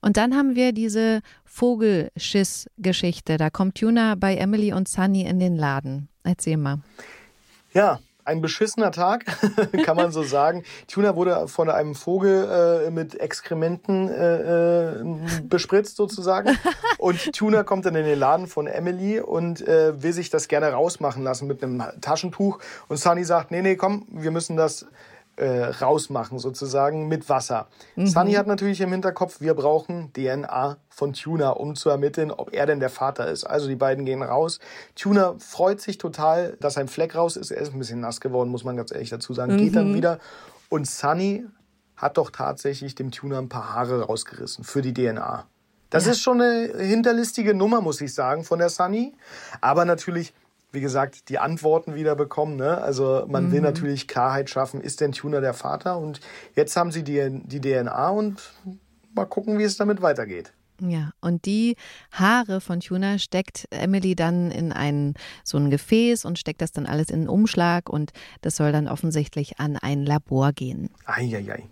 Und 0.00 0.16
dann 0.16 0.34
haben 0.34 0.54
wir 0.56 0.72
diese 0.72 1.20
Vogelschiss-Geschichte. 1.52 3.36
Da 3.36 3.50
kommt 3.50 3.76
Tuner 3.76 4.16
bei 4.16 4.36
Emily 4.36 4.72
und 4.72 4.88
Sunny 4.88 5.22
in 5.22 5.38
den 5.38 5.56
Laden. 5.56 6.08
Erzähl 6.24 6.56
mal. 6.56 6.78
Ja, 7.74 8.00
ein 8.24 8.40
beschissener 8.40 8.90
Tag, 8.90 9.26
kann 9.84 9.96
man 9.96 10.12
so 10.12 10.22
sagen. 10.22 10.64
Tuna 10.88 11.14
wurde 11.14 11.48
von 11.48 11.68
einem 11.68 11.94
Vogel 11.94 12.86
äh, 12.86 12.90
mit 12.90 13.20
Exkrementen 13.20 14.08
äh, 14.08 14.92
äh, 14.92 15.04
bespritzt 15.42 15.96
sozusagen. 15.96 16.56
Und 16.98 17.32
Tuna 17.32 17.64
kommt 17.64 17.84
dann 17.84 17.96
in 17.96 18.06
den 18.06 18.18
Laden 18.18 18.46
von 18.46 18.66
Emily 18.66 19.20
und 19.20 19.60
äh, 19.66 20.02
will 20.02 20.12
sich 20.12 20.30
das 20.30 20.48
gerne 20.48 20.68
rausmachen 20.72 21.22
lassen 21.22 21.48
mit 21.48 21.62
einem 21.62 21.82
Taschentuch. 22.00 22.60
Und 22.88 22.96
Sunny 22.96 23.24
sagt, 23.24 23.50
nee, 23.50 23.60
nee, 23.60 23.76
komm, 23.76 24.06
wir 24.08 24.30
müssen 24.30 24.56
das 24.56 24.86
äh, 25.36 25.64
rausmachen, 25.64 26.38
sozusagen 26.38 27.08
mit 27.08 27.28
Wasser. 27.28 27.68
Mhm. 27.96 28.06
Sunny 28.06 28.32
hat 28.34 28.46
natürlich 28.46 28.80
im 28.80 28.92
Hinterkopf, 28.92 29.40
wir 29.40 29.54
brauchen 29.54 30.12
DNA 30.12 30.76
von 30.90 31.12
Tuna, 31.14 31.50
um 31.50 31.74
zu 31.74 31.88
ermitteln, 31.88 32.30
ob 32.30 32.52
er 32.52 32.66
denn 32.66 32.80
der 32.80 32.90
Vater 32.90 33.28
ist. 33.28 33.44
Also 33.44 33.68
die 33.68 33.76
beiden 33.76 34.04
gehen 34.04 34.22
raus. 34.22 34.60
Tuna 34.94 35.34
freut 35.38 35.80
sich 35.80 35.98
total, 35.98 36.56
dass 36.60 36.76
ein 36.76 36.88
Fleck 36.88 37.14
raus 37.14 37.36
ist. 37.36 37.50
Er 37.50 37.62
ist 37.62 37.72
ein 37.72 37.78
bisschen 37.78 38.00
nass 38.00 38.20
geworden, 38.20 38.50
muss 38.50 38.64
man 38.64 38.76
ganz 38.76 38.92
ehrlich 38.92 39.10
dazu 39.10 39.32
sagen. 39.32 39.54
Mhm. 39.54 39.58
Geht 39.58 39.76
dann 39.76 39.90
mhm. 39.90 39.94
wieder. 39.94 40.18
Und 40.68 40.86
Sunny 40.86 41.44
hat 41.96 42.18
doch 42.18 42.30
tatsächlich 42.30 42.94
dem 42.94 43.10
Tuna 43.10 43.38
ein 43.38 43.48
paar 43.48 43.74
Haare 43.74 44.02
rausgerissen 44.02 44.64
für 44.64 44.82
die 44.82 44.92
DNA. 44.92 45.46
Das 45.88 46.06
ja. 46.06 46.12
ist 46.12 46.20
schon 46.20 46.40
eine 46.40 46.72
hinterlistige 46.78 47.54
Nummer, 47.54 47.80
muss 47.80 48.00
ich 48.00 48.14
sagen, 48.14 48.44
von 48.44 48.58
der 48.58 48.70
Sunny. 48.70 49.14
Aber 49.60 49.84
natürlich 49.84 50.32
wie 50.72 50.80
gesagt, 50.80 51.28
die 51.28 51.38
Antworten 51.38 51.94
wieder 51.94 52.16
bekommen. 52.16 52.56
Ne? 52.56 52.78
Also 52.78 53.24
man 53.28 53.46
mhm. 53.46 53.52
will 53.52 53.60
natürlich 53.60 54.08
Klarheit 54.08 54.50
schaffen, 54.50 54.80
ist 54.80 55.00
denn 55.00 55.12
Tuner 55.12 55.40
der 55.40 55.54
Vater? 55.54 55.98
Und 55.98 56.20
jetzt 56.54 56.76
haben 56.76 56.90
sie 56.90 57.04
die, 57.04 57.40
die 57.44 57.60
DNA 57.60 58.08
und 58.08 58.52
mal 59.14 59.26
gucken, 59.26 59.58
wie 59.58 59.64
es 59.64 59.76
damit 59.76 60.02
weitergeht. 60.02 60.52
Ja, 60.80 61.12
und 61.20 61.44
die 61.44 61.76
Haare 62.10 62.60
von 62.60 62.80
Tuna 62.80 63.18
steckt 63.18 63.68
Emily 63.70 64.16
dann 64.16 64.50
in 64.50 64.72
ein 64.72 65.14
so 65.44 65.56
ein 65.56 65.70
Gefäß 65.70 66.24
und 66.24 66.40
steckt 66.40 66.60
das 66.60 66.72
dann 66.72 66.86
alles 66.86 67.08
in 67.08 67.20
einen 67.20 67.28
Umschlag 67.28 67.88
und 67.88 68.12
das 68.40 68.56
soll 68.56 68.72
dann 68.72 68.88
offensichtlich 68.88 69.60
an 69.60 69.76
ein 69.76 70.04
Labor 70.04 70.52
gehen. 70.52 70.90
Eieiei. 71.04 71.68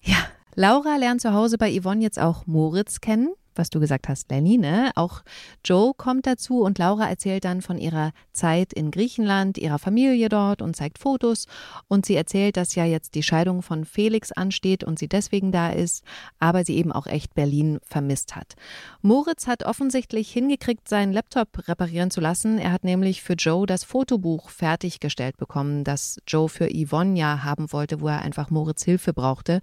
Ja, 0.00 0.16
Laura 0.54 0.96
lernt 0.96 1.20
zu 1.20 1.34
Hause 1.34 1.58
bei 1.58 1.78
Yvonne 1.78 2.02
jetzt 2.02 2.18
auch 2.18 2.46
Moritz 2.46 3.00
kennen 3.02 3.34
was 3.56 3.70
du 3.70 3.80
gesagt 3.80 4.08
hast, 4.08 4.30
Lenny, 4.30 4.58
ne? 4.58 4.90
Auch 4.94 5.22
Joe 5.64 5.92
kommt 5.94 6.26
dazu 6.26 6.62
und 6.62 6.78
Laura 6.78 7.08
erzählt 7.08 7.44
dann 7.44 7.62
von 7.62 7.78
ihrer 7.78 8.12
Zeit 8.32 8.72
in 8.72 8.90
Griechenland, 8.90 9.58
ihrer 9.58 9.78
Familie 9.78 10.28
dort 10.28 10.62
und 10.62 10.74
zeigt 10.74 10.98
Fotos. 10.98 11.46
Und 11.88 12.06
sie 12.06 12.16
erzählt, 12.16 12.56
dass 12.56 12.74
ja 12.74 12.84
jetzt 12.84 13.14
die 13.14 13.22
Scheidung 13.22 13.62
von 13.62 13.84
Felix 13.84 14.32
ansteht 14.32 14.84
und 14.84 14.98
sie 14.98 15.08
deswegen 15.08 15.52
da 15.52 15.70
ist, 15.70 16.04
aber 16.38 16.64
sie 16.64 16.76
eben 16.76 16.92
auch 16.92 17.06
echt 17.06 17.34
Berlin 17.34 17.78
vermisst 17.82 18.36
hat. 18.36 18.54
Moritz 19.02 19.46
hat 19.46 19.64
offensichtlich 19.64 20.30
hingekriegt, 20.30 20.88
seinen 20.88 21.12
Laptop 21.12 21.68
reparieren 21.68 22.10
zu 22.10 22.20
lassen. 22.20 22.58
Er 22.58 22.72
hat 22.72 22.84
nämlich 22.84 23.22
für 23.22 23.34
Joe 23.34 23.66
das 23.66 23.84
Fotobuch 23.84 24.50
fertiggestellt 24.50 25.36
bekommen, 25.36 25.84
das 25.84 26.18
Joe 26.26 26.48
für 26.48 26.68
Yvonne 26.68 27.18
ja 27.18 27.44
haben 27.44 27.72
wollte, 27.72 28.00
wo 28.00 28.08
er 28.08 28.22
einfach 28.22 28.50
Moritz 28.50 28.82
Hilfe 28.84 29.12
brauchte. 29.12 29.60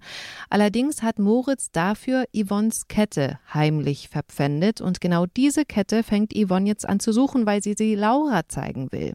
Allerdings 0.48 1.02
hat 1.02 1.18
Moritz 1.18 1.70
dafür 1.70 2.24
Yvonnes 2.34 2.88
Kette 2.88 3.38
heimlich 3.52 3.81
heimlich 3.82 4.08
verpfändet. 4.08 4.80
Und 4.80 5.00
genau 5.00 5.26
diese 5.26 5.64
Kette 5.64 6.02
fängt 6.02 6.32
Yvonne 6.34 6.68
jetzt 6.68 6.88
an 6.88 7.00
zu 7.00 7.12
suchen, 7.12 7.46
weil 7.46 7.62
sie 7.62 7.74
sie 7.76 7.94
Laura 7.94 8.48
zeigen 8.48 8.90
will. 8.92 9.12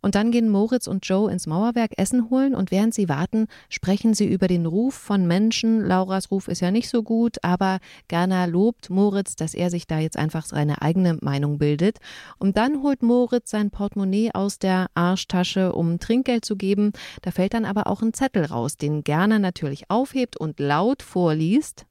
Und 0.00 0.16
dann 0.16 0.30
gehen 0.30 0.50
Moritz 0.50 0.86
und 0.86 1.06
Joe 1.06 1.32
ins 1.32 1.46
Mauerwerk 1.46 1.92
Essen 1.96 2.28
holen 2.28 2.54
und 2.54 2.70
während 2.70 2.92
sie 2.92 3.08
warten, 3.08 3.46
sprechen 3.70 4.12
sie 4.12 4.26
über 4.26 4.48
den 4.48 4.66
Ruf 4.66 4.92
von 4.92 5.26
Menschen. 5.26 5.80
Lauras 5.80 6.30
Ruf 6.30 6.48
ist 6.48 6.60
ja 6.60 6.70
nicht 6.70 6.90
so 6.90 7.02
gut, 7.02 7.38
aber 7.42 7.78
Gerner 8.08 8.46
lobt 8.46 8.90
Moritz, 8.90 9.34
dass 9.34 9.54
er 9.54 9.70
sich 9.70 9.86
da 9.86 9.98
jetzt 9.98 10.18
einfach 10.18 10.44
seine 10.44 10.82
eigene 10.82 11.16
Meinung 11.22 11.56
bildet. 11.56 12.00
Und 12.36 12.58
dann 12.58 12.82
holt 12.82 13.02
Moritz 13.02 13.50
sein 13.50 13.70
Portemonnaie 13.70 14.30
aus 14.34 14.58
der 14.58 14.88
Arschtasche, 14.92 15.72
um 15.72 15.98
Trinkgeld 15.98 16.44
zu 16.44 16.56
geben. 16.56 16.92
Da 17.22 17.30
fällt 17.30 17.54
dann 17.54 17.64
aber 17.64 17.86
auch 17.86 18.02
ein 18.02 18.12
Zettel 18.12 18.44
raus, 18.44 18.76
den 18.76 19.04
Gerner 19.04 19.38
natürlich 19.38 19.88
aufhebt 19.88 20.36
und 20.36 20.60
laut 20.60 21.02
vorliest. 21.02 21.86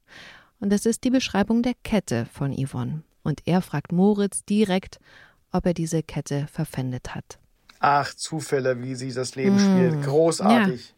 Und 0.64 0.70
das 0.70 0.86
ist 0.86 1.04
die 1.04 1.10
Beschreibung 1.10 1.60
der 1.62 1.74
Kette 1.82 2.24
von 2.32 2.50
Yvonne. 2.56 3.02
Und 3.22 3.42
er 3.44 3.60
fragt 3.60 3.92
Moritz 3.92 4.46
direkt, 4.46 4.98
ob 5.52 5.66
er 5.66 5.74
diese 5.74 6.02
Kette 6.02 6.46
verpfändet 6.50 7.14
hat. 7.14 7.38
Ach, 7.80 8.14
Zufälle, 8.14 8.82
wie 8.82 8.94
sie 8.94 9.12
das 9.12 9.34
Leben 9.34 9.56
mm. 9.56 9.58
spielt. 9.58 10.02
Großartig. 10.04 10.94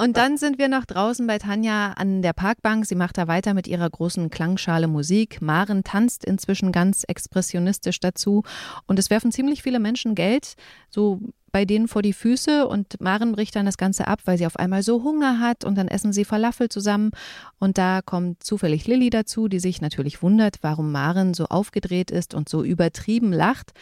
Und 0.00 0.16
dann 0.16 0.36
sind 0.36 0.58
wir 0.58 0.68
noch 0.68 0.84
draußen 0.84 1.26
bei 1.26 1.38
Tanja 1.38 1.92
an 1.92 2.22
der 2.22 2.32
Parkbank. 2.32 2.86
Sie 2.86 2.94
macht 2.94 3.18
da 3.18 3.28
weiter 3.28 3.54
mit 3.54 3.66
ihrer 3.66 3.88
großen 3.88 4.30
Klangschale 4.30 4.88
Musik. 4.88 5.40
Maren 5.40 5.84
tanzt 5.84 6.24
inzwischen 6.24 6.72
ganz 6.72 7.04
expressionistisch 7.06 8.00
dazu. 8.00 8.42
Und 8.86 8.98
es 8.98 9.10
werfen 9.10 9.32
ziemlich 9.32 9.62
viele 9.62 9.80
Menschen 9.80 10.14
Geld, 10.14 10.54
so 10.88 11.20
bei 11.52 11.64
denen 11.64 11.88
vor 11.88 12.02
die 12.02 12.12
Füße 12.12 12.66
und 12.66 13.00
Maren 13.00 13.32
bricht 13.32 13.56
dann 13.56 13.66
das 13.66 13.76
Ganze 13.76 14.06
ab, 14.06 14.20
weil 14.24 14.38
sie 14.38 14.46
auf 14.46 14.56
einmal 14.56 14.82
so 14.82 15.02
Hunger 15.02 15.40
hat 15.40 15.64
und 15.64 15.76
dann 15.76 15.88
essen 15.88 16.12
sie 16.12 16.24
Falafel 16.24 16.68
zusammen 16.68 17.10
und 17.58 17.78
da 17.78 18.02
kommt 18.02 18.42
zufällig 18.42 18.86
Lilly 18.86 19.10
dazu, 19.10 19.48
die 19.48 19.60
sich 19.60 19.80
natürlich 19.80 20.22
wundert, 20.22 20.58
warum 20.62 20.92
Maren 20.92 21.34
so 21.34 21.46
aufgedreht 21.46 22.10
ist 22.10 22.34
und 22.34 22.48
so 22.48 22.62
übertrieben 22.62 23.32
lacht 23.32 23.72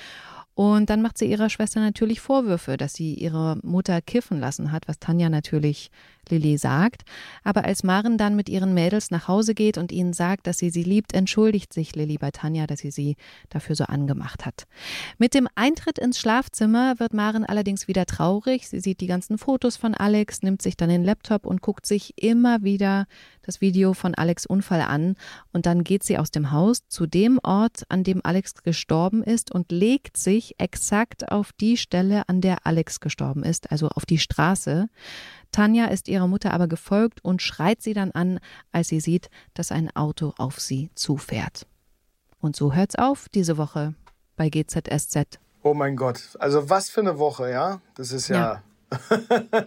und 0.58 0.90
dann 0.90 1.02
macht 1.02 1.18
sie 1.18 1.30
ihrer 1.30 1.50
Schwester 1.50 1.78
natürlich 1.78 2.20
Vorwürfe, 2.20 2.76
dass 2.76 2.92
sie 2.92 3.14
ihre 3.14 3.60
Mutter 3.62 4.02
kiffen 4.02 4.40
lassen 4.40 4.72
hat, 4.72 4.88
was 4.88 4.98
Tanja 4.98 5.28
natürlich 5.28 5.92
Lilly 6.30 6.58
sagt. 6.58 7.02
Aber 7.44 7.64
als 7.64 7.82
Maren 7.82 8.18
dann 8.18 8.36
mit 8.36 8.48
ihren 8.48 8.74
Mädels 8.74 9.10
nach 9.10 9.28
Hause 9.28 9.54
geht 9.54 9.78
und 9.78 9.92
ihnen 9.92 10.12
sagt, 10.12 10.46
dass 10.46 10.58
sie 10.58 10.70
sie 10.70 10.82
liebt, 10.82 11.12
entschuldigt 11.12 11.72
sich 11.72 11.94
Lilly 11.94 12.18
bei 12.18 12.30
Tanja, 12.30 12.66
dass 12.66 12.80
sie 12.80 12.90
sie 12.90 13.16
dafür 13.48 13.76
so 13.76 13.84
angemacht 13.84 14.46
hat. 14.46 14.66
Mit 15.18 15.34
dem 15.34 15.48
Eintritt 15.54 15.98
ins 15.98 16.18
Schlafzimmer 16.18 16.98
wird 16.98 17.14
Maren 17.14 17.44
allerdings 17.44 17.88
wieder 17.88 18.06
traurig. 18.06 18.68
Sie 18.68 18.80
sieht 18.80 19.00
die 19.00 19.06
ganzen 19.06 19.38
Fotos 19.38 19.76
von 19.76 19.94
Alex, 19.94 20.42
nimmt 20.42 20.62
sich 20.62 20.76
dann 20.76 20.88
den 20.88 21.04
Laptop 21.04 21.46
und 21.46 21.62
guckt 21.62 21.86
sich 21.86 22.14
immer 22.22 22.62
wieder 22.62 23.06
das 23.48 23.62
Video 23.62 23.94
von 23.94 24.14
Alex 24.14 24.44
Unfall 24.44 24.82
an 24.82 25.16
und 25.52 25.64
dann 25.64 25.82
geht 25.82 26.04
sie 26.04 26.18
aus 26.18 26.30
dem 26.30 26.52
Haus 26.52 26.86
zu 26.86 27.06
dem 27.06 27.40
Ort, 27.42 27.84
an 27.88 28.04
dem 28.04 28.20
Alex 28.22 28.54
gestorben 28.62 29.22
ist 29.22 29.50
und 29.50 29.72
legt 29.72 30.18
sich 30.18 30.54
exakt 30.58 31.32
auf 31.32 31.52
die 31.54 31.78
Stelle, 31.78 32.28
an 32.28 32.42
der 32.42 32.66
Alex 32.66 33.00
gestorben 33.00 33.42
ist, 33.42 33.72
also 33.72 33.88
auf 33.88 34.04
die 34.04 34.18
Straße. 34.18 34.90
Tanja 35.52 35.86
ist 35.86 36.08
ihrer 36.08 36.26
Mutter 36.26 36.52
aber 36.52 36.68
gefolgt 36.68 37.24
und 37.24 37.42
schreit 37.42 37.82
sie 37.82 37.94
dann 37.94 38.12
an, 38.12 38.40
als 38.72 38.88
sie 38.88 39.00
sieht, 39.00 39.30
dass 39.54 39.72
ein 39.72 39.94
Auto 39.96 40.34
auf 40.38 40.60
sie 40.60 40.90
zufährt. 40.94 41.66
Und 42.40 42.56
so 42.56 42.72
hört's 42.74 42.96
auf 42.96 43.28
diese 43.28 43.56
Woche 43.56 43.94
bei 44.36 44.48
GZSZ. 44.48 45.38
Oh 45.62 45.74
mein 45.74 45.96
Gott, 45.96 46.36
also 46.38 46.70
was 46.70 46.88
für 46.88 47.00
eine 47.00 47.18
Woche, 47.18 47.50
ja? 47.50 47.80
Das 47.94 48.12
ist 48.12 48.28
ja. 48.28 48.62
ja. 48.92 49.64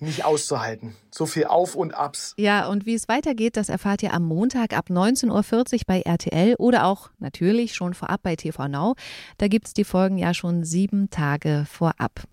nicht 0.00 0.24
auszuhalten. 0.24 0.94
So 1.10 1.26
viel 1.26 1.46
Auf 1.46 1.74
und 1.74 1.94
Abs. 1.94 2.34
Ja, 2.36 2.68
und 2.68 2.86
wie 2.86 2.94
es 2.94 3.08
weitergeht, 3.08 3.56
das 3.56 3.68
erfahrt 3.68 4.02
ihr 4.02 4.12
am 4.12 4.24
Montag 4.24 4.76
ab 4.76 4.88
19.40 4.90 5.30
Uhr 5.32 5.80
bei 5.86 6.00
RTL 6.02 6.54
oder 6.56 6.84
auch 6.84 7.10
natürlich 7.18 7.74
schon 7.74 7.94
vorab 7.94 8.22
bei 8.22 8.36
TV 8.36 8.68
Now. 8.68 8.94
Da 9.38 9.48
gibt 9.48 9.68
es 9.68 9.74
die 9.74 9.84
Folgen 9.84 10.18
ja 10.18 10.34
schon 10.34 10.64
sieben 10.64 11.10
Tage 11.10 11.66
vorab. 11.70 12.24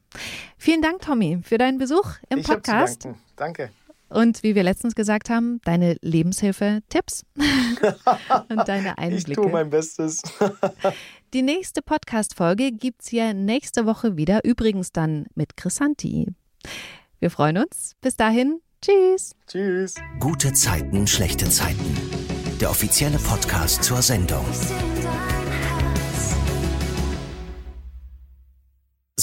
Vielen 0.57 0.81
Dank, 0.81 1.01
Tommy, 1.01 1.39
für 1.43 1.57
deinen 1.57 1.77
Besuch 1.77 2.15
im 2.29 2.39
ich 2.39 2.47
Podcast. 2.47 3.07
Danke. 3.35 3.71
Und 4.09 4.43
wie 4.43 4.53
wir 4.53 4.61
letztens 4.61 4.93
gesagt 4.93 5.29
haben, 5.31 5.59
deine 5.65 5.97
Lebenshilfe-Tipps 6.01 7.25
und 8.49 8.67
deine 8.67 8.97
Einblicke. 8.99 9.31
Ich 9.31 9.35
tue 9.35 9.49
mein 9.49 9.71
Bestes. 9.71 10.21
Die 11.33 11.41
nächste 11.41 11.81
Podcast-Folge 11.81 12.71
gibt 12.71 13.01
es 13.01 13.11
ja 13.11 13.33
nächste 13.33 13.87
Woche 13.87 14.15
wieder, 14.15 14.43
übrigens 14.43 14.91
dann 14.91 15.25
mit 15.33 15.57
Chrisanti. 15.57 16.27
Wir 17.19 17.31
freuen 17.31 17.57
uns. 17.57 17.95
Bis 18.01 18.15
dahin, 18.15 18.61
tschüss. 18.83 19.35
Tschüss. 19.47 19.95
Gute 20.19 20.53
Zeiten, 20.53 21.07
schlechte 21.07 21.49
Zeiten. 21.49 21.97
Der 22.61 22.69
offizielle 22.69 23.17
Podcast 23.17 23.83
zur 23.83 24.03
Sendung. 24.03 24.45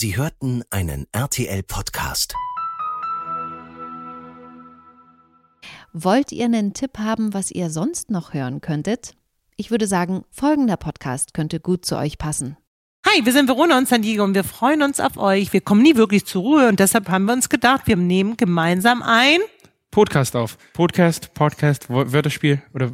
Sie 0.00 0.16
hörten 0.16 0.64
einen 0.70 1.06
RTL-Podcast. 1.12 2.34
Wollt 5.92 6.32
ihr 6.32 6.46
einen 6.46 6.72
Tipp 6.72 6.96
haben, 6.96 7.34
was 7.34 7.50
ihr 7.50 7.68
sonst 7.68 8.10
noch 8.10 8.32
hören 8.32 8.62
könntet? 8.62 9.14
Ich 9.58 9.70
würde 9.70 9.86
sagen, 9.86 10.24
folgender 10.30 10.78
Podcast 10.78 11.34
könnte 11.34 11.60
gut 11.60 11.84
zu 11.84 11.98
euch 11.98 12.16
passen. 12.16 12.56
Hi, 13.06 13.26
wir 13.26 13.32
sind 13.34 13.46
Verona 13.46 13.76
und 13.76 13.88
San 13.88 14.00
Diego 14.00 14.24
und 14.24 14.34
wir 14.34 14.44
freuen 14.44 14.80
uns 14.80 15.00
auf 15.00 15.18
euch. 15.18 15.52
Wir 15.52 15.60
kommen 15.60 15.82
nie 15.82 15.96
wirklich 15.96 16.24
zur 16.24 16.44
Ruhe 16.44 16.68
und 16.70 16.80
deshalb 16.80 17.10
haben 17.10 17.26
wir 17.26 17.34
uns 17.34 17.50
gedacht, 17.50 17.82
wir 17.86 17.96
nehmen 17.96 18.38
gemeinsam 18.38 19.02
ein 19.02 19.40
Podcast 19.90 20.34
auf. 20.34 20.56
Podcast, 20.72 21.34
Podcast, 21.34 21.90
Wörterspiel 21.90 22.62
oder 22.72 22.90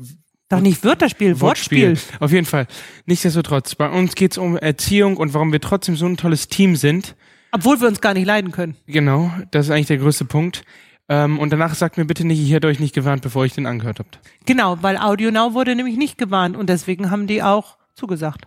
doch 0.49 0.61
nicht 0.61 0.85
Wörterspiel, 0.85 1.41
Wortspiel. 1.41 1.91
Wortspiel. 1.91 2.17
Auf 2.21 2.33
jeden 2.33 2.47
Fall. 2.47 2.67
Nichtsdestotrotz, 3.07 3.75
bei 3.75 3.89
uns 3.89 4.15
geht's 4.15 4.39
um 4.39 4.57
Erziehung 4.57 5.17
und 5.17 5.35
warum 5.35 5.53
wir 5.53 5.61
trotzdem 5.61 5.97
so 5.97 6.07
ein 6.07 6.17
tolles 6.17 6.49
Team 6.49 6.77
sind. 6.77 7.17
Obwohl 7.53 7.81
wir 7.81 7.89
uns 7.89 8.01
gar 8.01 8.15
nicht 8.15 8.27
leiden 8.27 8.53
können. 8.53 8.77
Genau, 8.87 9.31
das 9.51 9.67
ist 9.67 9.73
eigentlich 9.73 9.87
der 9.87 9.99
größte 9.99 10.25
Punkt. 10.25 10.63
Ähm, 11.09 11.39
und 11.39 11.51
danach 11.51 11.75
sagt 11.75 11.99
mir 11.99 12.05
bitte 12.05 12.27
nicht, 12.27 12.41
ich 12.41 12.53
hätte 12.53 12.67
euch 12.67 12.81
nicht 12.81 12.95
gewarnt, 12.95 13.23
bevor 13.23 13.45
ich 13.45 13.55
den 13.55 13.67
angehört 13.67 13.99
habt. 13.99 14.21
Genau, 14.45 14.79
weil 14.83 14.97
Audio 14.99 15.31
Now 15.31 15.55
wurde 15.55 15.75
nämlich 15.75 15.97
nicht 15.97 16.19
gewarnt 16.19 16.57
und 16.57 16.69
deswegen 16.69 17.11
haben 17.11 17.27
die 17.27 17.43
auch 17.43 17.79
zugesagt. 17.95 18.47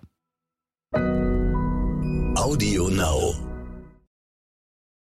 Audio 2.36 2.89
Now. 2.89 3.49